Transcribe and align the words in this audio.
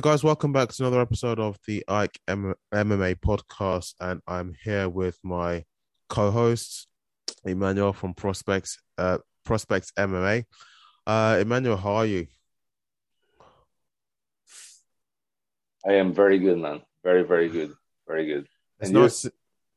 So, 0.00 0.10
guys, 0.10 0.24
welcome 0.24 0.50
back 0.50 0.70
to 0.70 0.82
another 0.82 1.02
episode 1.02 1.38
of 1.38 1.58
the 1.66 1.84
Ike 1.86 2.18
M- 2.26 2.54
MMA 2.72 3.16
podcast, 3.16 3.92
and 4.00 4.22
I'm 4.26 4.54
here 4.64 4.88
with 4.88 5.18
my 5.22 5.64
co-host 6.08 6.86
Emmanuel 7.44 7.92
from 7.92 8.14
Prospects 8.14 8.78
uh, 8.96 9.18
Prospects 9.44 9.92
MMA. 9.98 10.46
Uh, 11.06 11.36
Emmanuel, 11.42 11.76
how 11.76 11.96
are 11.96 12.06
you? 12.06 12.28
I 15.86 15.92
am 15.96 16.14
very 16.14 16.38
good, 16.38 16.56
man. 16.56 16.80
Very, 17.04 17.22
very 17.22 17.50
good. 17.50 17.74
Very 18.08 18.24
good. 18.24 18.46
And 18.80 18.96
it's 18.96 19.24
nice. 19.24 19.26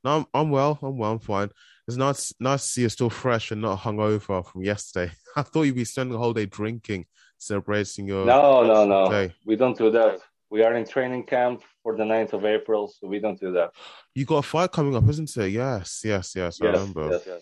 No, 0.05 0.19
I'm, 0.19 0.25
I'm 0.33 0.49
well. 0.51 0.79
I'm 0.81 0.97
well. 0.97 1.11
I'm 1.11 1.19
fine. 1.19 1.49
It's 1.85 1.97
nice, 1.97 2.33
nice 2.39 2.61
to 2.61 2.67
see 2.69 2.81
you're 2.81 2.89
still 2.91 3.09
fresh 3.09 3.51
and 3.51 3.61
not 3.61 3.79
hungover 3.79 4.45
from 4.45 4.63
yesterday. 4.63 5.11
I 5.35 5.41
thought 5.41 5.63
you'd 5.63 5.75
be 5.75 5.83
spending 5.83 6.13
the 6.13 6.19
whole 6.19 6.31
day 6.31 6.45
drinking 6.45 7.07
celebrating 7.43 8.07
your 8.07 8.25
no 8.25 8.63
no 8.63 8.85
no. 8.85 9.09
Day. 9.09 9.33
we 9.45 9.55
don't 9.55 9.77
do 9.77 9.91
that. 9.91 10.19
We 10.49 10.63
are 10.63 10.75
in 10.75 10.85
training 10.85 11.25
camp 11.25 11.63
for 11.81 11.97
the 11.97 12.03
9th 12.03 12.33
of 12.33 12.45
april 12.45 12.87
so 12.87 13.07
we 13.07 13.19
don't 13.19 13.39
do 13.39 13.51
that. 13.53 13.71
You 14.13 14.25
got 14.25 14.37
a 14.37 14.43
fight 14.43 14.71
coming 14.71 14.95
up 14.95 15.07
isn't 15.09 15.35
it? 15.37 15.49
Yes 15.49 16.01
yes 16.05 16.33
yes, 16.35 16.59
yes 16.61 16.61
i 16.61 16.65
remember. 16.65 17.09
yes, 17.11 17.23
yes. 17.27 17.41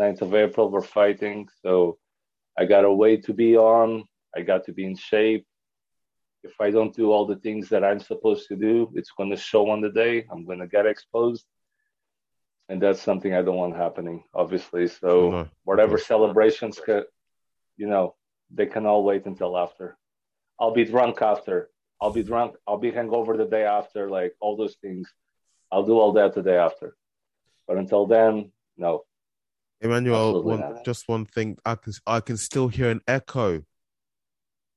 9th 0.00 0.22
of 0.22 0.34
april 0.34 0.70
we're 0.70 0.80
fighting 0.80 1.48
so 1.62 1.98
i 2.58 2.64
got 2.64 2.84
a 2.84 2.92
weight 2.92 3.24
to 3.24 3.32
be 3.32 3.56
on. 3.56 4.04
I 4.36 4.42
got 4.42 4.64
to 4.66 4.72
be 4.72 4.84
in 4.84 4.96
shape. 4.96 5.46
If 6.44 6.54
i 6.60 6.70
don't 6.70 6.94
do 6.94 7.10
all 7.12 7.26
the 7.26 7.36
things 7.36 7.68
that 7.70 7.82
i'm 7.84 8.00
supposed 8.00 8.48
to 8.48 8.56
do 8.56 8.90
it's 8.94 9.12
going 9.18 9.30
to 9.30 9.36
show 9.36 9.70
on 9.70 9.80
the 9.80 9.90
day. 9.90 10.26
I'm 10.30 10.44
going 10.44 10.60
to 10.60 10.68
get 10.68 10.86
exposed. 10.86 11.46
And 12.68 12.82
that's 12.82 13.00
something 13.00 13.32
i 13.34 13.42
don't 13.42 13.56
want 13.56 13.76
happening 13.76 14.24
obviously. 14.34 14.86
So 14.88 15.30
no. 15.30 15.48
whatever 15.64 15.96
celebrations 15.98 16.80
you 17.76 17.86
know 17.86 18.14
they 18.50 18.66
can 18.66 18.86
all 18.86 19.04
wait 19.04 19.26
until 19.26 19.56
after. 19.56 19.96
I'll 20.58 20.72
be 20.74 20.84
drunk 20.84 21.20
after. 21.22 21.70
I'll 22.00 22.12
be 22.12 22.22
drunk. 22.22 22.56
I'll 22.66 22.78
be 22.78 22.90
hangover 22.90 23.36
the 23.36 23.46
day 23.46 23.64
after. 23.64 24.08
Like 24.08 24.34
all 24.40 24.56
those 24.56 24.76
things. 24.76 25.12
I'll 25.70 25.84
do 25.84 25.98
all 25.98 26.12
that 26.12 26.34
the 26.34 26.42
day 26.42 26.56
after. 26.56 26.96
But 27.66 27.78
until 27.78 28.06
then, 28.06 28.52
no. 28.76 29.04
Emmanuel, 29.80 30.42
one, 30.42 30.78
just 30.84 31.08
one 31.08 31.26
thing. 31.26 31.58
I 31.64 31.74
can 31.74 31.92
I 32.06 32.20
can 32.20 32.36
still 32.36 32.68
hear 32.68 32.90
an 32.90 33.00
echo. 33.06 33.62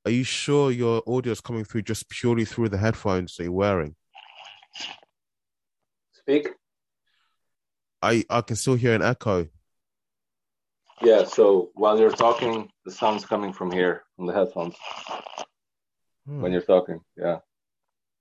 Are 0.05 0.11
you 0.11 0.23
sure 0.23 0.71
your 0.71 1.03
audio 1.07 1.31
is 1.31 1.41
coming 1.41 1.63
through 1.63 1.83
just 1.83 2.09
purely 2.09 2.45
through 2.45 2.69
the 2.69 2.77
headphones 2.77 3.35
that 3.35 3.43
you're 3.43 3.51
wearing? 3.51 3.95
Speak. 6.13 6.49
I 8.01 8.23
I 8.29 8.41
can 8.41 8.55
still 8.55 8.75
hear 8.75 8.93
an 8.93 9.01
echo. 9.01 9.47
Yeah, 11.01 11.23
so 11.25 11.69
while 11.75 11.97
you're 11.97 12.11
talking, 12.11 12.69
the 12.85 12.91
sound's 12.91 13.25
coming 13.25 13.53
from 13.53 13.71
here, 13.71 14.03
from 14.15 14.25
the 14.25 14.33
headphones. 14.33 14.75
Hmm. 16.25 16.41
When 16.41 16.51
you're 16.51 16.61
talking, 16.61 16.99
yeah. 17.17 17.39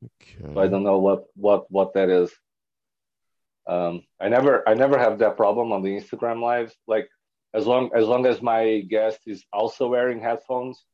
Okay. 0.05 0.55
So 0.55 0.61
I 0.61 0.69
don't 0.69 0.85
know 0.85 0.99
what 0.99 1.25
what 1.35 1.71
what 1.71 1.95
that 1.95 2.09
is. 2.09 2.31
Um, 3.67 4.03
I 4.21 4.29
never 4.29 4.67
I 4.69 4.75
never 4.75 4.97
have 4.97 5.19
that 5.19 5.37
problem 5.37 5.73
on 5.73 5.83
the 5.83 5.91
Instagram 5.91 6.41
lives. 6.41 6.75
Like 6.87 7.09
as 7.53 7.67
long 7.67 7.91
as 7.95 8.07
long 8.07 8.27
as 8.27 8.41
my 8.41 8.81
guest 8.89 9.21
is 9.27 9.45
also 9.53 9.89
wearing 9.89 10.21
headphones, 10.21 10.85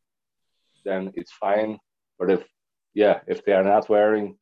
then 0.84 1.12
it's 1.14 1.32
fine. 1.32 1.78
But 2.18 2.30
if 2.30 2.44
yeah, 2.94 3.20
if 3.26 3.44
they 3.44 3.52
are 3.52 3.64
not 3.64 3.88
wearing, 3.88 4.38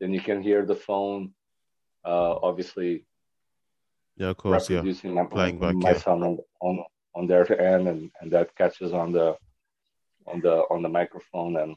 then 0.00 0.12
you 0.14 0.20
can 0.20 0.42
hear 0.42 0.64
the 0.64 0.76
phone. 0.76 1.32
Uh, 2.04 2.36
obviously, 2.42 3.04
yeah, 4.16 4.28
of 4.28 4.36
course, 4.36 4.70
yeah. 4.70 4.82
My, 4.82 5.24
Playing 5.24 5.58
back, 5.58 5.74
my 5.74 5.90
yeah. 5.90 5.98
sound 5.98 6.24
on, 6.24 6.38
on 6.60 6.84
on 7.14 7.26
their 7.26 7.60
end, 7.60 7.88
and, 7.88 8.10
and 8.20 8.30
that 8.32 8.54
catches 8.56 8.92
on 8.92 9.12
the 9.12 9.36
on 10.26 10.40
the 10.40 10.64
on 10.70 10.82
the 10.82 10.88
microphone 10.88 11.56
and 11.56 11.76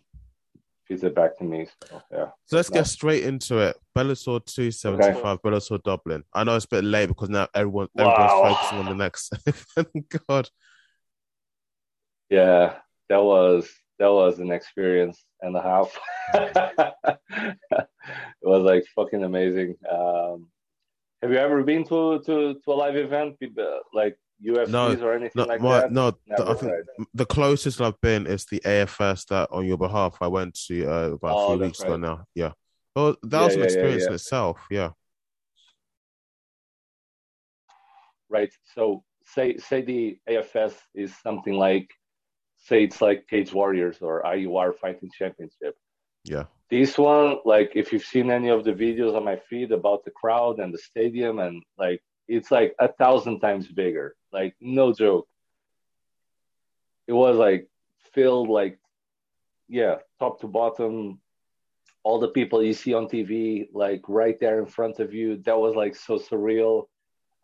feeds 0.90 1.04
it 1.04 1.16
back 1.16 1.38
to 1.38 1.44
me. 1.44 1.68
So, 1.88 2.02
yeah. 2.12 2.30
So 2.46 2.56
let's 2.58 2.70
no. 2.70 2.76
get 2.76 2.88
straight 2.88 3.24
into 3.24 3.60
it. 3.60 3.78
Bellator 3.96 4.44
275, 4.46 5.16
okay. 5.16 5.38
Bellator 5.44 5.84
Dublin. 5.84 6.24
I 6.34 6.44
know 6.44 6.56
it's 6.56 6.66
a 6.66 6.70
bit 6.70 6.84
late 6.84 7.08
because 7.08 7.30
now 7.30 7.48
everyone 7.54 7.88
wow. 7.96 8.12
everyone's 8.12 8.56
focusing 8.56 8.80
on 8.80 8.86
the 8.86 8.96
next. 8.96 9.34
God. 10.28 10.50
Yeah, 12.30 12.76
that 13.10 13.24
was 13.24 13.70
that 14.00 14.12
was 14.12 14.40
an 14.40 14.52
experience 14.52 15.24
and 15.42 15.56
a 15.56 15.62
half. 15.62 15.98
it 16.34 17.58
was 18.42 18.64
like 18.64 18.86
fucking 18.96 19.24
amazing. 19.24 19.76
Um, 19.90 20.48
have 21.22 21.32
you 21.32 21.38
ever 21.38 21.64
been 21.64 21.84
to 21.86 22.20
to 22.26 22.54
to 22.54 22.72
a 22.72 22.74
live 22.74 22.96
event 22.96 23.38
like 23.94 24.18
UFCs 24.46 24.70
no, 24.70 24.96
or 25.02 25.14
anything 25.14 25.32
no, 25.36 25.44
like 25.46 25.62
my, 25.62 25.82
that? 25.82 25.92
No, 25.92 26.12
the, 26.28 26.50
I 26.50 26.54
think 26.54 26.74
the 27.14 27.26
closest 27.26 27.82
I've 27.82 28.00
been 28.02 28.26
is 28.26 28.46
the 28.46 28.62
AFS 28.62 29.28
that 29.28 29.50
on 29.52 29.66
your 29.66 29.78
behalf 29.78 30.18
I 30.22 30.28
went 30.28 30.58
to 30.68 30.86
uh, 30.86 31.10
about 31.12 31.36
oh, 31.36 31.58
three 31.58 31.68
weeks 31.68 31.82
right. 31.82 31.88
ago 31.88 31.98
now. 31.98 32.26
Yeah, 32.36 32.52
well, 32.96 33.18
that 33.24 33.40
yeah, 33.40 33.46
was 33.46 33.54
an 33.56 33.60
yeah, 33.60 33.66
experience 33.66 34.04
yeah, 34.04 34.08
in 34.08 34.14
itself. 34.14 34.66
Yeah. 34.72 34.90
Right. 38.30 38.54
So 38.76 39.04
say 39.24 39.58
say 39.58 39.82
the 39.82 40.18
AFS 40.30 40.74
is 40.96 41.14
something 41.22 41.54
like 41.54 41.90
say 42.58 42.84
it's 42.84 43.02
like 43.02 43.28
Cage 43.28 43.54
Warriors 43.54 43.98
or 44.02 44.24
IUR 44.24 44.76
Fighting 44.76 45.10
Championship. 45.18 45.76
Yeah. 46.24 46.46
This 46.70 46.98
one, 46.98 47.38
like 47.46 47.72
if 47.76 47.92
you've 47.92 48.04
seen 48.04 48.30
any 48.30 48.50
of 48.50 48.64
the 48.64 48.74
videos 48.74 49.16
on 49.16 49.26
my 49.26 49.38
feed 49.50 49.72
about 49.72 50.06
the 50.06 50.12
crowd 50.12 50.60
and 50.60 50.74
the 50.74 50.78
stadium 50.78 51.40
and 51.40 51.64
like 51.78 52.02
it's 52.28 52.52
like 52.52 52.76
a 52.80 52.88
thousand 52.88 53.40
times 53.40 53.68
bigger. 53.68 54.16
Like 54.32 54.56
no 54.62 54.94
joke. 54.94 55.28
It 57.08 57.14
was 57.14 57.38
like 57.38 57.68
filled 58.14 58.50
like 58.50 58.80
yeah, 59.68 59.98
top 60.20 60.42
to 60.42 60.48
bottom, 60.48 61.20
all 62.04 62.20
the 62.20 62.30
people 62.30 62.64
you 62.64 62.74
see 62.74 62.94
on 62.94 63.08
TV, 63.08 63.70
like 63.74 64.02
right 64.08 64.40
there 64.40 64.60
in 64.60 64.66
front 64.66 65.00
of 65.00 65.14
you. 65.14 65.38
That 65.46 65.60
was 65.60 65.76
like 65.76 65.96
so 65.96 66.18
surreal. 66.18 66.88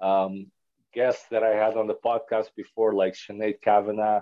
Um, 0.01 0.47
guests 0.93 1.25
that 1.29 1.43
I 1.43 1.49
had 1.49 1.77
on 1.77 1.87
the 1.87 1.93
podcast 1.93 2.47
before, 2.55 2.93
like 2.93 3.13
Sinead 3.13 3.61
Kavanagh, 3.61 4.21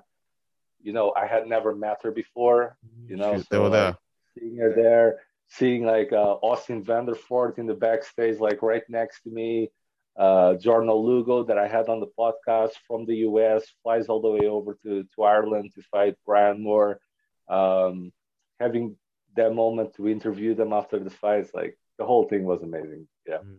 you 0.81 0.91
know, 0.91 1.14
I 1.16 1.28
had 1.28 1.47
never 1.47 1.74
met 1.74 2.02
her 2.03 2.12
before, 2.12 2.78
you 3.08 3.16
know, 3.16 3.38
She's 3.38 3.47
so 3.47 3.68
like, 3.68 3.96
seeing 4.38 4.58
her 4.58 4.74
there, 4.76 5.20
seeing 5.48 5.86
like 5.86 6.12
uh, 6.12 6.34
Austin 6.42 6.84
Vanderford 6.84 7.58
in 7.58 7.66
the 7.66 7.74
backstage, 7.74 8.40
like 8.40 8.62
right 8.62 8.84
next 8.90 9.22
to 9.24 9.30
me, 9.30 9.70
uh, 10.18 10.56
Lugo 10.64 11.44
that 11.44 11.58
I 11.58 11.68
had 11.68 11.90
on 11.90 12.00
the 12.00 12.12
podcast 12.18 12.74
from 12.88 13.06
the 13.06 13.18
US 13.28 13.64
flies 13.82 14.08
all 14.08 14.22
the 14.22 14.30
way 14.30 14.48
over 14.48 14.78
to, 14.84 15.04
to 15.16 15.24
Ireland 15.24 15.72
to 15.76 15.82
fight 15.84 16.16
Brian 16.26 16.62
Moore. 16.62 17.00
Um, 17.48 18.12
having 18.60 18.96
that 19.36 19.54
moment 19.54 19.96
to 19.96 20.08
interview 20.08 20.56
them 20.56 20.74
after 20.74 21.00
the 21.00 21.10
fights, 21.10 21.52
like 21.54 21.78
the 21.98 22.06
whole 22.06 22.28
thing 22.28 22.46
was 22.46 22.62
amazing. 22.62 23.08
Yeah. 23.28 23.38
Mm. 23.38 23.58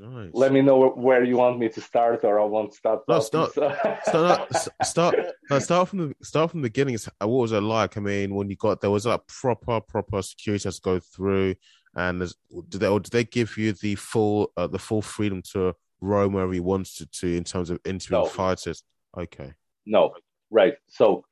Nice. 0.00 0.30
Let 0.32 0.52
me 0.52 0.62
know 0.62 0.90
where 0.90 1.24
you 1.24 1.38
want 1.38 1.58
me 1.58 1.68
to 1.70 1.80
start, 1.80 2.22
or 2.22 2.38
I 2.38 2.44
won't 2.44 2.72
start. 2.80 3.00
No, 3.08 3.18
start, 3.18 3.50
start, 3.52 4.54
start, 4.84 5.16
start 5.58 5.88
from 5.88 5.98
the 5.98 6.14
start 6.22 6.52
from 6.52 6.62
the 6.62 6.68
beginning. 6.68 6.96
What 7.18 7.28
was 7.28 7.52
it 7.52 7.60
like? 7.60 7.96
I 7.96 8.00
mean, 8.00 8.34
when 8.34 8.48
you 8.48 8.54
got 8.54 8.80
there 8.80 8.90
was 8.90 9.06
like 9.06 9.26
proper, 9.26 9.80
proper 9.80 10.22
security 10.22 10.68
has 10.68 10.76
to 10.76 10.82
go 10.82 11.00
through. 11.00 11.56
And 11.96 12.20
did 12.68 12.80
they, 12.80 12.86
or 12.86 13.00
did 13.00 13.10
they 13.12 13.24
give 13.24 13.56
you 13.56 13.72
the 13.72 13.96
full 13.96 14.52
uh, 14.56 14.68
the 14.68 14.78
full 14.78 15.02
freedom 15.02 15.42
to 15.52 15.74
roam 16.00 16.34
wherever 16.34 16.54
you 16.54 16.62
wanted 16.62 17.10
to 17.10 17.36
in 17.36 17.42
terms 17.42 17.70
of 17.70 17.80
interviewing 17.84 18.24
no. 18.24 18.28
fighters? 18.28 18.84
Okay. 19.16 19.52
No, 19.84 20.14
right. 20.50 20.74
So, 20.86 21.24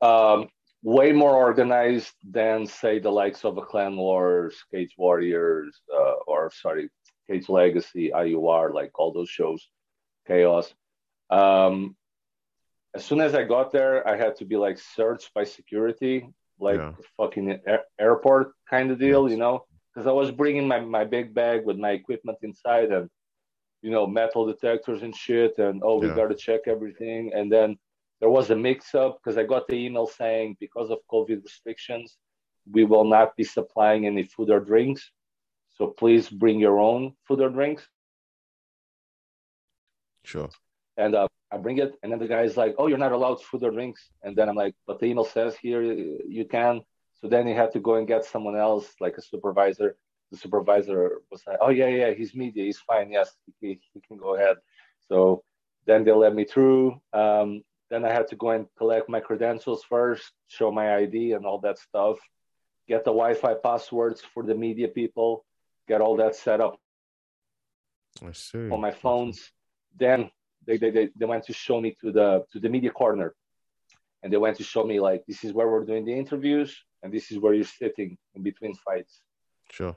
um, 0.00 0.48
way 0.82 1.12
more 1.12 1.36
organized 1.36 2.14
than 2.28 2.66
say 2.66 2.98
the 2.98 3.10
likes 3.10 3.44
of 3.44 3.58
a 3.58 3.62
Clan 3.62 3.96
Wars, 3.96 4.56
Cage 4.72 4.94
Warriors, 4.98 5.80
uh, 5.94 6.14
or 6.26 6.50
sorry, 6.52 6.88
Cage 7.30 7.48
Legacy, 7.48 8.10
IUR, 8.14 8.72
like 8.72 8.98
all 8.98 9.12
those 9.12 9.30
shows, 9.30 9.68
Chaos. 10.26 10.72
Um, 11.30 11.96
as 12.94 13.04
soon 13.04 13.20
as 13.20 13.34
I 13.34 13.44
got 13.44 13.70
there, 13.72 14.06
I 14.08 14.16
had 14.16 14.36
to 14.36 14.44
be 14.44 14.56
like 14.56 14.78
searched 14.78 15.32
by 15.34 15.44
security, 15.44 16.26
like 16.58 16.78
yeah. 16.78 16.92
fucking 17.16 17.60
airport 17.98 18.52
kind 18.68 18.90
of 18.90 18.98
deal, 18.98 19.24
yes. 19.24 19.32
you 19.32 19.38
know 19.38 19.64
because 19.98 20.06
I 20.06 20.12
was 20.12 20.30
bringing 20.30 20.68
my, 20.68 20.78
my 20.78 21.04
big 21.04 21.34
bag 21.34 21.64
with 21.64 21.76
my 21.76 21.90
equipment 21.90 22.38
inside 22.42 22.92
and 22.92 23.10
you 23.82 23.90
know 23.90 24.06
metal 24.06 24.46
detectors 24.46 25.02
and 25.02 25.14
shit 25.14 25.58
and 25.58 25.82
oh 25.84 25.98
we 25.98 26.06
yeah. 26.06 26.14
got 26.14 26.28
to 26.28 26.36
check 26.36 26.60
everything 26.66 27.32
and 27.34 27.50
then 27.50 27.76
there 28.20 28.30
was 28.30 28.50
a 28.50 28.56
mix 28.56 28.94
up 28.94 29.18
because 29.18 29.36
I 29.36 29.42
got 29.42 29.66
the 29.66 29.74
email 29.74 30.06
saying 30.06 30.56
because 30.60 30.90
of 30.90 30.98
COVID 31.10 31.42
restrictions 31.42 32.16
we 32.70 32.84
will 32.84 33.04
not 33.04 33.34
be 33.36 33.42
supplying 33.42 34.06
any 34.06 34.22
food 34.22 34.50
or 34.50 34.60
drinks 34.60 35.10
so 35.78 35.86
please 35.86 36.28
bring 36.28 36.58
your 36.60 36.78
own 36.78 37.14
food 37.26 37.40
or 37.40 37.50
drinks 37.50 37.86
sure 40.24 40.50
and 40.96 41.14
uh, 41.14 41.28
I 41.50 41.56
bring 41.56 41.78
it 41.78 41.94
and 42.02 42.12
then 42.12 42.18
the 42.18 42.28
guy 42.28 42.42
is 42.42 42.56
like 42.56 42.74
oh 42.78 42.88
you're 42.88 42.98
not 42.98 43.12
allowed 43.12 43.42
food 43.42 43.62
or 43.62 43.70
drinks 43.70 44.10
and 44.22 44.36
then 44.36 44.48
I'm 44.48 44.56
like 44.56 44.74
but 44.86 44.98
the 44.98 45.06
email 45.06 45.24
says 45.24 45.56
here 45.56 45.82
you 45.82 46.44
can 46.44 46.82
so 47.20 47.28
then 47.28 47.46
he 47.46 47.52
had 47.52 47.72
to 47.72 47.80
go 47.80 47.96
and 47.96 48.06
get 48.06 48.24
someone 48.24 48.56
else, 48.56 48.94
like 49.00 49.16
a 49.16 49.22
supervisor. 49.22 49.96
The 50.30 50.36
supervisor 50.36 51.22
was 51.30 51.42
like, 51.46 51.58
"Oh 51.60 51.70
yeah, 51.70 51.88
yeah, 51.88 52.10
he's 52.12 52.34
media, 52.34 52.64
he's 52.64 52.78
fine. 52.78 53.10
Yes, 53.10 53.34
he, 53.60 53.80
he 53.92 54.00
can 54.00 54.16
go 54.16 54.36
ahead." 54.36 54.56
So 55.08 55.42
then 55.86 56.04
they 56.04 56.12
let 56.12 56.34
me 56.34 56.44
through. 56.44 57.00
Um, 57.12 57.62
then 57.90 58.04
I 58.04 58.12
had 58.12 58.28
to 58.28 58.36
go 58.36 58.50
and 58.50 58.66
collect 58.76 59.08
my 59.08 59.20
credentials 59.20 59.82
first, 59.84 60.32
show 60.46 60.70
my 60.70 60.96
ID 60.96 61.32
and 61.32 61.46
all 61.46 61.58
that 61.60 61.78
stuff. 61.78 62.18
get 62.86 63.04
the 63.04 63.12
Wi-Fi 63.12 63.54
passwords 63.62 64.22
for 64.32 64.42
the 64.42 64.54
media 64.54 64.88
people, 64.88 65.44
get 65.88 66.00
all 66.00 66.16
that 66.16 66.36
set 66.36 66.60
up 66.60 66.76
I 68.22 68.32
see. 68.32 68.70
on 68.70 68.80
my 68.80 68.92
phones. 68.92 69.50
Then 69.98 70.30
they, 70.66 70.76
they, 70.76 70.90
they, 70.90 71.08
they 71.16 71.24
went 71.26 71.44
to 71.46 71.52
show 71.52 71.80
me 71.80 71.96
to 72.02 72.12
the 72.12 72.44
to 72.52 72.60
the 72.60 72.68
media 72.68 72.90
corner, 72.90 73.34
and 74.22 74.32
they 74.32 74.36
went 74.36 74.56
to 74.58 74.64
show 74.64 74.84
me 74.84 75.00
like 75.00 75.24
this 75.26 75.44
is 75.44 75.52
where 75.52 75.68
we're 75.68 75.84
doing 75.84 76.04
the 76.04 76.16
interviews, 76.22 76.70
and 77.02 77.12
this 77.12 77.30
is 77.32 77.38
where 77.38 77.54
you're 77.54 77.64
sitting 77.82 78.18
in 78.34 78.42
between 78.42 78.74
fights. 78.74 79.20
Sure. 79.70 79.96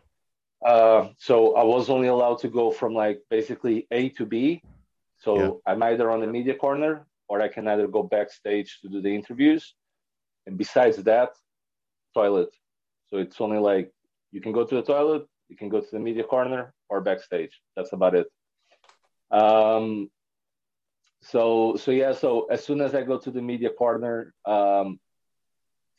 Uh, 0.65 1.09
so 1.17 1.55
I 1.55 1.63
was 1.63 1.89
only 1.89 2.07
allowed 2.07 2.39
to 2.39 2.47
go 2.47 2.71
from 2.71 2.93
like 2.93 3.21
basically 3.29 3.87
A 3.91 4.09
to 4.09 4.25
B. 4.25 4.61
So 5.17 5.31
Yeah. 5.37 5.51
I'm 5.73 5.83
either 5.83 6.09
on 6.11 6.19
the 6.21 6.27
media 6.27 6.55
corner 6.55 7.07
or 7.27 7.41
I 7.41 7.47
can 7.47 7.67
either 7.67 7.87
go 7.87 8.03
backstage 8.03 8.79
to 8.81 8.89
do 8.89 9.01
the 9.01 9.13
interviews. 9.19 9.73
And 10.45 10.57
besides 10.57 10.97
that, 11.03 11.29
toilet. 12.13 12.53
So 13.09 13.17
it's 13.17 13.39
only 13.41 13.57
like 13.59 13.91
you 14.31 14.41
can 14.41 14.51
go 14.51 14.63
to 14.65 14.75
the 14.75 14.83
toilet, 14.83 15.25
you 15.51 15.57
can 15.57 15.69
go 15.69 15.79
to 15.81 15.91
the 15.91 15.99
media 15.99 16.23
corner 16.23 16.73
or 16.89 17.01
backstage. 17.01 17.53
That's 17.75 17.93
about 17.93 18.15
it. 18.15 18.27
Um, 19.29 20.09
so 21.21 21.75
so 21.75 21.91
yeah. 21.91 22.13
So 22.13 22.47
as 22.49 22.63
soon 22.65 22.79
as 22.81 22.95
I 22.95 23.03
go 23.03 23.17
to 23.19 23.29
the 23.31 23.41
media 23.41 23.69
corner, 23.69 24.33
um, 24.45 24.99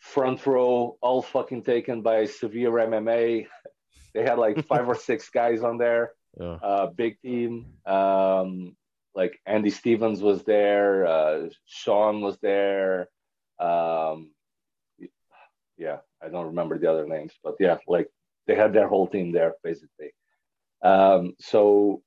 front 0.00 0.44
row, 0.46 0.96
all 1.00 1.22
fucking 1.22 1.62
taken 1.62 2.02
by 2.02 2.24
severe 2.26 2.72
MMA. 2.72 3.46
They 4.14 4.24
had 4.24 4.36
like 4.36 4.66
five 4.66 4.86
or 4.86 4.94
six 4.94 5.30
guys 5.30 5.62
on 5.62 5.78
there 5.78 6.12
Yeah. 6.38 6.58
uh, 6.68 6.86
big 6.88 7.18
team. 7.22 7.52
Um, 7.86 8.76
like 9.14 9.40
Andy 9.46 9.70
Stevens 9.70 10.20
was 10.20 10.44
there, 10.44 11.06
uh, 11.06 11.48
Sean 11.64 12.20
was 12.20 12.36
there. 12.42 13.08
Um, 13.58 14.32
yeah, 15.78 15.98
I 16.22 16.28
don't 16.28 16.48
remember 16.52 16.76
the 16.78 16.90
other 16.92 17.06
names, 17.06 17.32
but 17.42 17.54
yeah, 17.58 17.78
like 17.88 18.08
they 18.46 18.54
had 18.54 18.72
their 18.72 18.88
whole 18.88 19.06
team 19.08 19.32
there 19.32 19.54
basically. 19.62 20.12
Um, 20.82 21.34
so 21.38 22.02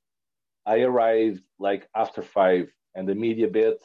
I 0.65 0.81
arrived 0.81 1.41
like 1.59 1.87
after 1.95 2.21
five, 2.21 2.71
and 2.95 3.07
the 3.07 3.15
media 3.15 3.47
bit 3.47 3.83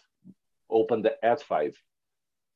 opened 0.71 1.09
at 1.23 1.43
five. 1.43 1.77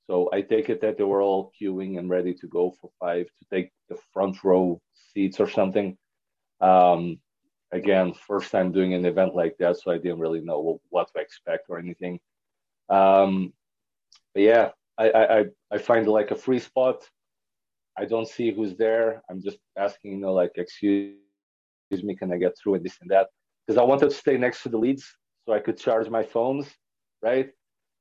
So 0.06 0.28
I 0.32 0.42
take 0.42 0.68
it 0.68 0.80
that 0.82 0.98
they 0.98 1.04
were 1.04 1.22
all 1.22 1.52
queuing 1.60 1.98
and 1.98 2.10
ready 2.10 2.34
to 2.34 2.46
go 2.46 2.74
for 2.80 2.90
five 3.00 3.26
to 3.26 3.44
take 3.50 3.70
the 3.88 3.96
front 4.12 4.42
row 4.44 4.80
seats 5.12 5.40
or 5.40 5.48
something. 5.48 5.96
Um, 6.60 7.18
again, 7.72 8.14
first 8.14 8.50
time 8.50 8.72
doing 8.72 8.94
an 8.94 9.04
event 9.06 9.34
like 9.34 9.56
that, 9.58 9.78
so 9.78 9.90
I 9.90 9.98
didn't 9.98 10.20
really 10.20 10.40
know 10.40 10.80
what, 10.90 11.08
to 11.14 11.20
expect 11.20 11.66
or 11.68 11.78
anything. 11.78 12.20
Um, 12.88 13.52
but 14.34 14.42
yeah, 14.42 14.70
I, 14.98 15.10
I- 15.10 15.44
I 15.70 15.78
find 15.78 16.06
like 16.06 16.30
a 16.30 16.36
free 16.36 16.60
spot. 16.60 17.08
I 17.96 18.04
don't 18.04 18.28
see 18.28 18.52
who's 18.52 18.76
there. 18.76 19.22
I'm 19.30 19.40
just 19.42 19.58
asking, 19.76 20.12
you 20.12 20.18
know, 20.18 20.32
like, 20.32 20.52
excuse 20.56 21.14
me, 21.90 22.16
can 22.16 22.32
I 22.32 22.38
get 22.38 22.56
through 22.58 22.74
and 22.74 22.84
this 22.84 22.98
and 23.00 23.10
that? 23.10 23.28
Because 23.66 23.78
I 23.78 23.84
wanted 23.84 24.10
to 24.10 24.16
stay 24.16 24.36
next 24.36 24.62
to 24.64 24.68
the 24.68 24.78
leads 24.78 25.04
so 25.46 25.52
I 25.52 25.60
could 25.60 25.78
charge 25.78 26.08
my 26.08 26.22
phones, 26.22 26.66
right? 27.22 27.50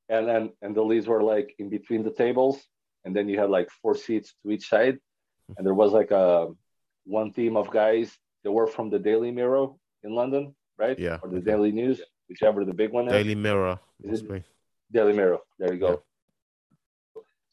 And 0.08 0.28
then 0.28 0.52
and 0.62 0.74
the 0.74 0.82
leads 0.82 1.06
were 1.06 1.22
like 1.22 1.54
in 1.58 1.68
between 1.70 2.02
the 2.02 2.10
tables, 2.10 2.60
and 3.04 3.14
then 3.16 3.28
you 3.28 3.38
had 3.38 3.50
like 3.50 3.68
four 3.80 3.94
seats 3.96 4.34
to 4.42 4.50
each 4.50 4.68
side, 4.68 4.98
and 5.56 5.66
there 5.66 5.74
was 5.74 5.92
like 5.92 6.10
a 6.10 6.48
one 7.06 7.32
team 7.32 7.56
of 7.56 7.70
guys 7.70 8.18
that 8.42 8.52
were 8.52 8.66
from 8.66 8.90
the 8.90 8.98
Daily 8.98 9.30
Mirror 9.30 9.68
in 10.02 10.14
London, 10.14 10.54
right? 10.78 10.98
Yeah, 10.98 11.18
Or 11.22 11.28
the 11.30 11.36
okay. 11.36 11.50
Daily 11.52 11.72
News, 11.72 12.02
whichever 12.28 12.64
the 12.64 12.74
big 12.74 12.90
one 12.92 13.06
is. 13.08 13.12
Daily 13.12 13.34
Mirror. 13.34 13.78
Is 14.02 14.22
it- 14.22 14.44
Daily 14.92 15.14
Mirror. 15.14 15.38
There 15.58 15.72
you 15.72 15.80
go. 15.80 16.02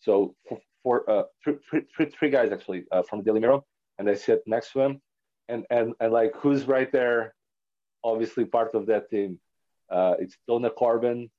So 0.01 0.35
for 0.83 1.09
uh, 1.09 1.23
three, 1.43 1.55
three, 1.69 1.81
three, 1.95 2.05
three 2.07 2.29
guys 2.29 2.51
actually 2.51 2.85
uh, 2.91 3.03
from 3.03 3.23
Daily 3.23 3.39
Mirror, 3.39 3.61
and 3.97 4.09
I 4.09 4.15
sit 4.15 4.41
next 4.45 4.71
to 4.73 4.81
him, 4.81 5.01
and 5.47 5.65
and 5.69 5.93
and 5.99 6.11
like 6.11 6.33
who's 6.35 6.65
right 6.65 6.91
there? 6.91 7.33
Obviously 8.03 8.45
part 8.45 8.73
of 8.73 8.87
that 8.87 9.09
team. 9.09 9.39
Uh, 9.89 10.15
it's 10.19 10.37
Donna 10.47 10.69
Corbin, 10.69 11.29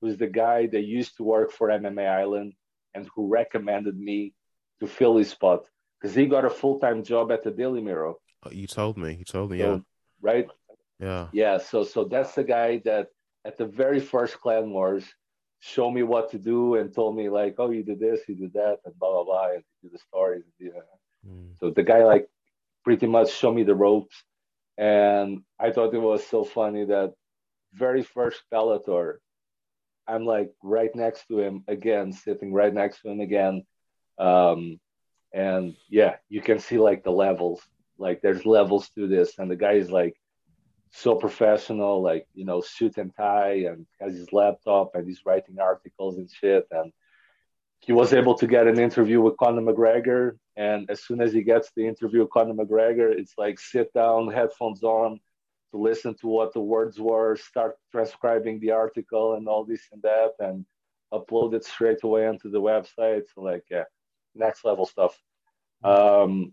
who's 0.00 0.18
the 0.18 0.26
guy 0.26 0.66
that 0.66 0.82
used 0.82 1.16
to 1.16 1.22
work 1.22 1.52
for 1.52 1.68
MMA 1.68 2.06
Island 2.08 2.54
and 2.94 3.08
who 3.14 3.28
recommended 3.28 3.96
me 3.98 4.34
to 4.80 4.86
fill 4.86 5.16
his 5.16 5.30
spot 5.30 5.60
because 6.00 6.14
he 6.14 6.26
got 6.26 6.44
a 6.44 6.50
full 6.50 6.78
time 6.78 7.04
job 7.04 7.30
at 7.32 7.42
the 7.44 7.50
Daily 7.50 7.80
Mirror. 7.80 8.14
Oh, 8.44 8.50
You 8.50 8.66
told 8.66 8.96
me. 8.98 9.14
You 9.14 9.24
told 9.24 9.50
me. 9.50 9.58
So, 9.58 9.74
Yeah. 9.74 9.78
right? 10.20 10.48
Yeah. 10.98 11.28
Yeah, 11.32 11.58
so 11.58 11.84
so 11.84 12.04
that's 12.04 12.34
the 12.34 12.44
guy 12.44 12.82
that 12.84 13.08
at 13.44 13.56
the 13.56 13.66
very 13.66 14.00
first 14.00 14.38
Clan 14.40 14.70
Wars 14.70 15.04
showed 15.60 15.90
me 15.92 16.02
what 16.02 16.30
to 16.30 16.38
do 16.38 16.74
and 16.74 16.92
told 16.92 17.16
me 17.16 17.28
like, 17.28 17.54
oh, 17.58 17.70
you 17.70 17.82
did 17.82 18.00
this, 18.00 18.20
you 18.26 18.34
did 18.34 18.54
that, 18.54 18.78
and 18.84 18.98
blah 18.98 19.12
blah 19.12 19.24
blah, 19.24 19.52
and 19.52 19.62
do 19.82 19.90
the 19.90 19.98
stories. 19.98 20.44
Yeah. 20.58 20.70
Mm. 21.26 21.58
So 21.60 21.70
the 21.70 21.82
guy 21.82 22.04
like 22.04 22.28
pretty 22.82 23.06
much 23.06 23.32
showed 23.32 23.54
me 23.54 23.62
the 23.62 23.74
ropes, 23.74 24.16
and 24.78 25.42
I 25.58 25.70
thought 25.70 25.94
it 25.94 25.98
was 25.98 26.26
so 26.26 26.44
funny 26.44 26.86
that 26.86 27.14
very 27.74 28.02
first 28.02 28.42
Bellator, 28.52 29.18
I'm 30.08 30.24
like 30.24 30.50
right 30.62 30.94
next 30.94 31.28
to 31.28 31.38
him 31.38 31.62
again, 31.68 32.12
sitting 32.12 32.52
right 32.52 32.72
next 32.72 33.02
to 33.02 33.10
him 33.10 33.20
again, 33.20 33.64
um, 34.18 34.80
and 35.32 35.76
yeah, 35.88 36.16
you 36.28 36.40
can 36.40 36.58
see 36.58 36.78
like 36.78 37.04
the 37.04 37.12
levels. 37.12 37.60
Like 37.98 38.22
there's 38.22 38.46
levels 38.46 38.88
to 38.94 39.06
this, 39.06 39.38
and 39.38 39.50
the 39.50 39.56
guy 39.56 39.72
is 39.72 39.90
like 39.90 40.16
so 40.92 41.14
professional, 41.14 42.02
like 42.02 42.26
you 42.34 42.44
know, 42.44 42.60
suit 42.60 42.98
and 42.98 43.14
tie, 43.16 43.66
and 43.68 43.86
has 44.00 44.14
his 44.14 44.32
laptop 44.32 44.94
and 44.94 45.06
he's 45.06 45.24
writing 45.24 45.58
articles 45.60 46.16
and 46.16 46.30
shit. 46.30 46.66
And 46.70 46.92
he 47.80 47.92
was 47.92 48.12
able 48.12 48.34
to 48.34 48.46
get 48.46 48.66
an 48.66 48.78
interview 48.78 49.20
with 49.20 49.36
Conor 49.36 49.62
McGregor. 49.62 50.38
And 50.56 50.90
as 50.90 51.02
soon 51.02 51.20
as 51.20 51.32
he 51.32 51.42
gets 51.42 51.70
the 51.74 51.86
interview 51.86 52.20
with 52.20 52.30
Conor 52.30 52.54
McGregor, 52.54 53.10
it's 53.10 53.34
like 53.38 53.58
sit 53.58 53.92
down, 53.94 54.30
headphones 54.30 54.82
on, 54.82 55.20
to 55.70 55.78
listen 55.78 56.14
to 56.16 56.26
what 56.26 56.52
the 56.52 56.60
words 56.60 56.98
were, 56.98 57.36
start 57.36 57.76
transcribing 57.92 58.60
the 58.60 58.72
article 58.72 59.34
and 59.34 59.48
all 59.48 59.64
this 59.64 59.82
and 59.92 60.02
that, 60.02 60.32
and 60.40 60.66
upload 61.12 61.54
it 61.54 61.64
straight 61.64 62.02
away 62.02 62.26
onto 62.26 62.50
the 62.50 62.60
website. 62.60 63.22
So 63.34 63.42
like, 63.42 63.64
yeah, 63.70 63.84
next 64.34 64.64
level 64.64 64.84
stuff. 64.84 65.18
Um, 65.82 66.52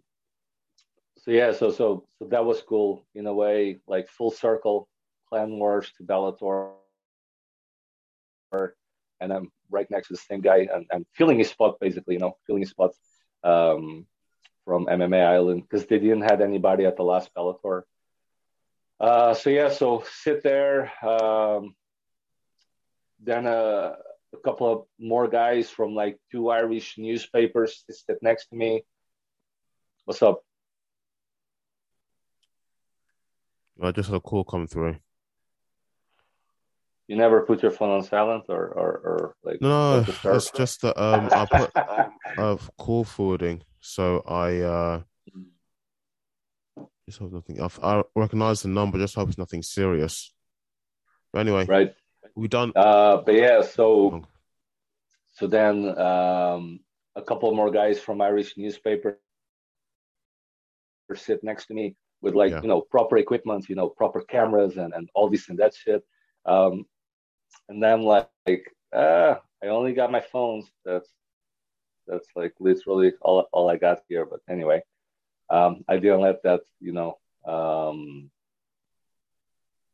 so 1.28 1.34
yeah, 1.34 1.52
so 1.52 1.72
so 1.72 2.06
so 2.18 2.26
that 2.30 2.46
was 2.46 2.62
cool 2.62 3.06
in 3.14 3.28
a 3.28 3.34
way, 3.34 3.80
like 3.86 4.08
full 4.08 4.32
circle, 4.32 4.88
Clan 5.28 5.60
Wars 5.60 5.92
to 5.98 6.04
Bellator, 6.04 6.72
and 9.20 9.34
I'm 9.34 9.52
right 9.70 9.92
next 9.92 10.08
to 10.08 10.14
the 10.14 10.20
same 10.20 10.40
guy 10.40 10.70
and 10.74 10.86
I'm 10.90 11.06
filling 11.16 11.40
his 11.40 11.50
spot 11.50 11.82
basically, 11.82 12.14
you 12.14 12.22
know, 12.22 12.38
filling 12.46 12.62
his 12.62 12.70
spot 12.70 12.92
um, 13.44 14.06
from 14.64 14.86
MMA 14.86 15.22
Island 15.22 15.64
because 15.64 15.86
they 15.86 16.00
didn't 16.00 16.22
have 16.22 16.40
anybody 16.40 16.86
at 16.86 16.96
the 16.96 17.04
last 17.04 17.30
Bellator. 17.36 17.82
Uh, 18.98 19.34
so 19.34 19.50
yeah, 19.50 19.70
so 19.70 20.06
sit 20.10 20.44
there. 20.44 20.94
Um, 21.06 21.76
then 23.20 23.48
uh, 23.48 23.96
a 24.34 24.38
couple 24.46 24.72
of 24.72 24.86
more 24.98 25.28
guys 25.28 25.70
from 25.70 25.94
like 25.94 26.20
two 26.32 26.50
Irish 26.50 26.98
newspapers 26.98 27.84
sit 27.90 28.18
next 28.22 28.48
to 28.48 28.56
me. 28.56 28.84
What's 30.06 30.22
up? 30.22 30.47
I 33.82 33.92
just 33.92 34.10
had 34.10 34.18
a 34.18 34.20
call 34.20 34.44
come 34.44 34.68
through. 34.68 34.98
You 37.08 37.16
never 37.16 37.42
put 37.42 37.62
your 37.62 37.72
phone 37.72 37.92
on 37.92 38.04
silent 38.04 38.46
or 38.50 38.66
or, 38.68 38.92
or 39.08 39.36
like 39.44 39.62
No, 39.62 40.06
it's 40.26 40.52
just 40.52 40.82
that 40.82 41.02
um, 41.02 41.30
I 41.32 41.46
put 41.46 41.72
of 42.38 42.70
call 42.78 43.06
forwarding, 43.06 43.64
so 43.80 44.24
I 44.28 44.58
uh, 44.58 45.02
just 47.06 47.20
hope 47.20 47.32
nothing. 47.32 47.62
I've, 47.62 47.80
I 47.82 48.04
recognize 48.16 48.62
the 48.62 48.68
number, 48.70 48.98
just 48.98 49.16
hope 49.16 49.30
it's 49.30 49.38
nothing 49.38 49.64
serious. 49.64 50.34
But 51.32 51.40
anyway, 51.40 51.66
right. 51.66 51.94
we 52.36 52.50
done. 52.50 52.74
Uh, 52.76 53.18
but 53.26 53.36
yeah, 53.36 53.62
so 53.62 54.24
so 55.34 55.48
then 55.48 55.98
um, 55.98 56.82
a 57.16 57.22
couple 57.22 57.54
more 57.56 57.72
guys 57.72 58.02
from 58.02 58.22
Irish 58.22 58.58
newspaper 58.58 59.20
sit 61.16 61.42
next 61.42 61.68
to 61.68 61.74
me 61.74 61.96
with 62.22 62.36
like 62.36 62.52
Yeah. 62.52 62.62
you 62.62 62.68
know 62.68 62.82
proper 62.82 63.18
equipment, 63.18 63.70
you 63.70 63.76
know 63.76 63.90
proper 63.90 64.22
cameras 64.22 64.78
and 64.78 64.94
and 64.94 65.10
all 65.14 65.30
this 65.30 65.50
and 65.50 65.60
that 65.60 65.74
shit. 65.76 66.04
Um, 66.46 66.86
and 67.70 67.82
then 67.84 68.02
like, 68.04 68.30
like 68.48 68.66
ah, 68.94 69.40
I 69.64 69.68
only 69.68 69.94
got 69.94 70.12
my 70.12 70.22
phones. 70.22 70.66
That's 70.86 71.10
that's 72.08 72.30
like 72.36 72.54
literally 72.60 73.14
all 73.22 73.48
all 73.52 73.70
I 73.70 73.78
got 73.78 74.00
here. 74.10 74.26
But 74.26 74.42
anyway, 74.50 74.82
um, 75.50 75.84
I 75.88 75.98
didn't 75.98 76.22
let 76.22 76.44
that 76.44 76.62
you 76.80 76.94
know 76.94 77.18
um, 77.46 78.30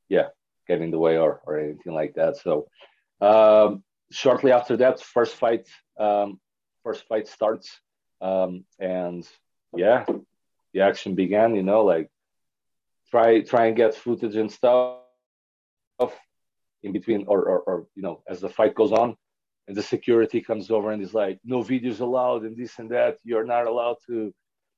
yeah 0.09 0.29
get 0.67 0.81
in 0.81 0.91
the 0.91 0.99
way 0.99 1.17
or 1.17 1.41
or 1.45 1.59
anything 1.59 1.93
like 1.93 2.13
that. 2.15 2.37
So 2.37 2.67
um, 3.21 3.83
shortly 4.11 4.51
after 4.51 4.77
that, 4.77 5.01
first 5.01 5.35
fight 5.35 5.67
um, 5.99 6.39
first 6.83 7.07
fight 7.07 7.27
starts, 7.27 7.79
um, 8.21 8.65
and 8.79 9.27
yeah, 9.75 10.05
the 10.73 10.81
action 10.81 11.15
began. 11.15 11.55
You 11.55 11.63
know, 11.63 11.83
like 11.83 12.09
try 13.09 13.41
try 13.41 13.67
and 13.67 13.75
get 13.75 13.95
footage 13.95 14.35
and 14.35 14.51
stuff 14.51 14.99
in 16.81 16.91
between, 16.91 17.25
or 17.27 17.41
or, 17.43 17.59
or 17.59 17.87
you 17.95 18.03
know, 18.03 18.23
as 18.27 18.41
the 18.41 18.49
fight 18.49 18.75
goes 18.75 18.91
on, 18.91 19.15
and 19.67 19.75
the 19.75 19.83
security 19.83 20.41
comes 20.41 20.69
over 20.69 20.91
and 20.91 21.01
is 21.01 21.13
like, 21.13 21.39
no 21.43 21.63
videos 21.63 21.99
allowed, 21.99 22.43
and 22.43 22.57
this 22.57 22.79
and 22.79 22.89
that. 22.91 23.17
You're 23.23 23.45
not 23.45 23.67
allowed 23.67 23.97
to 24.07 24.33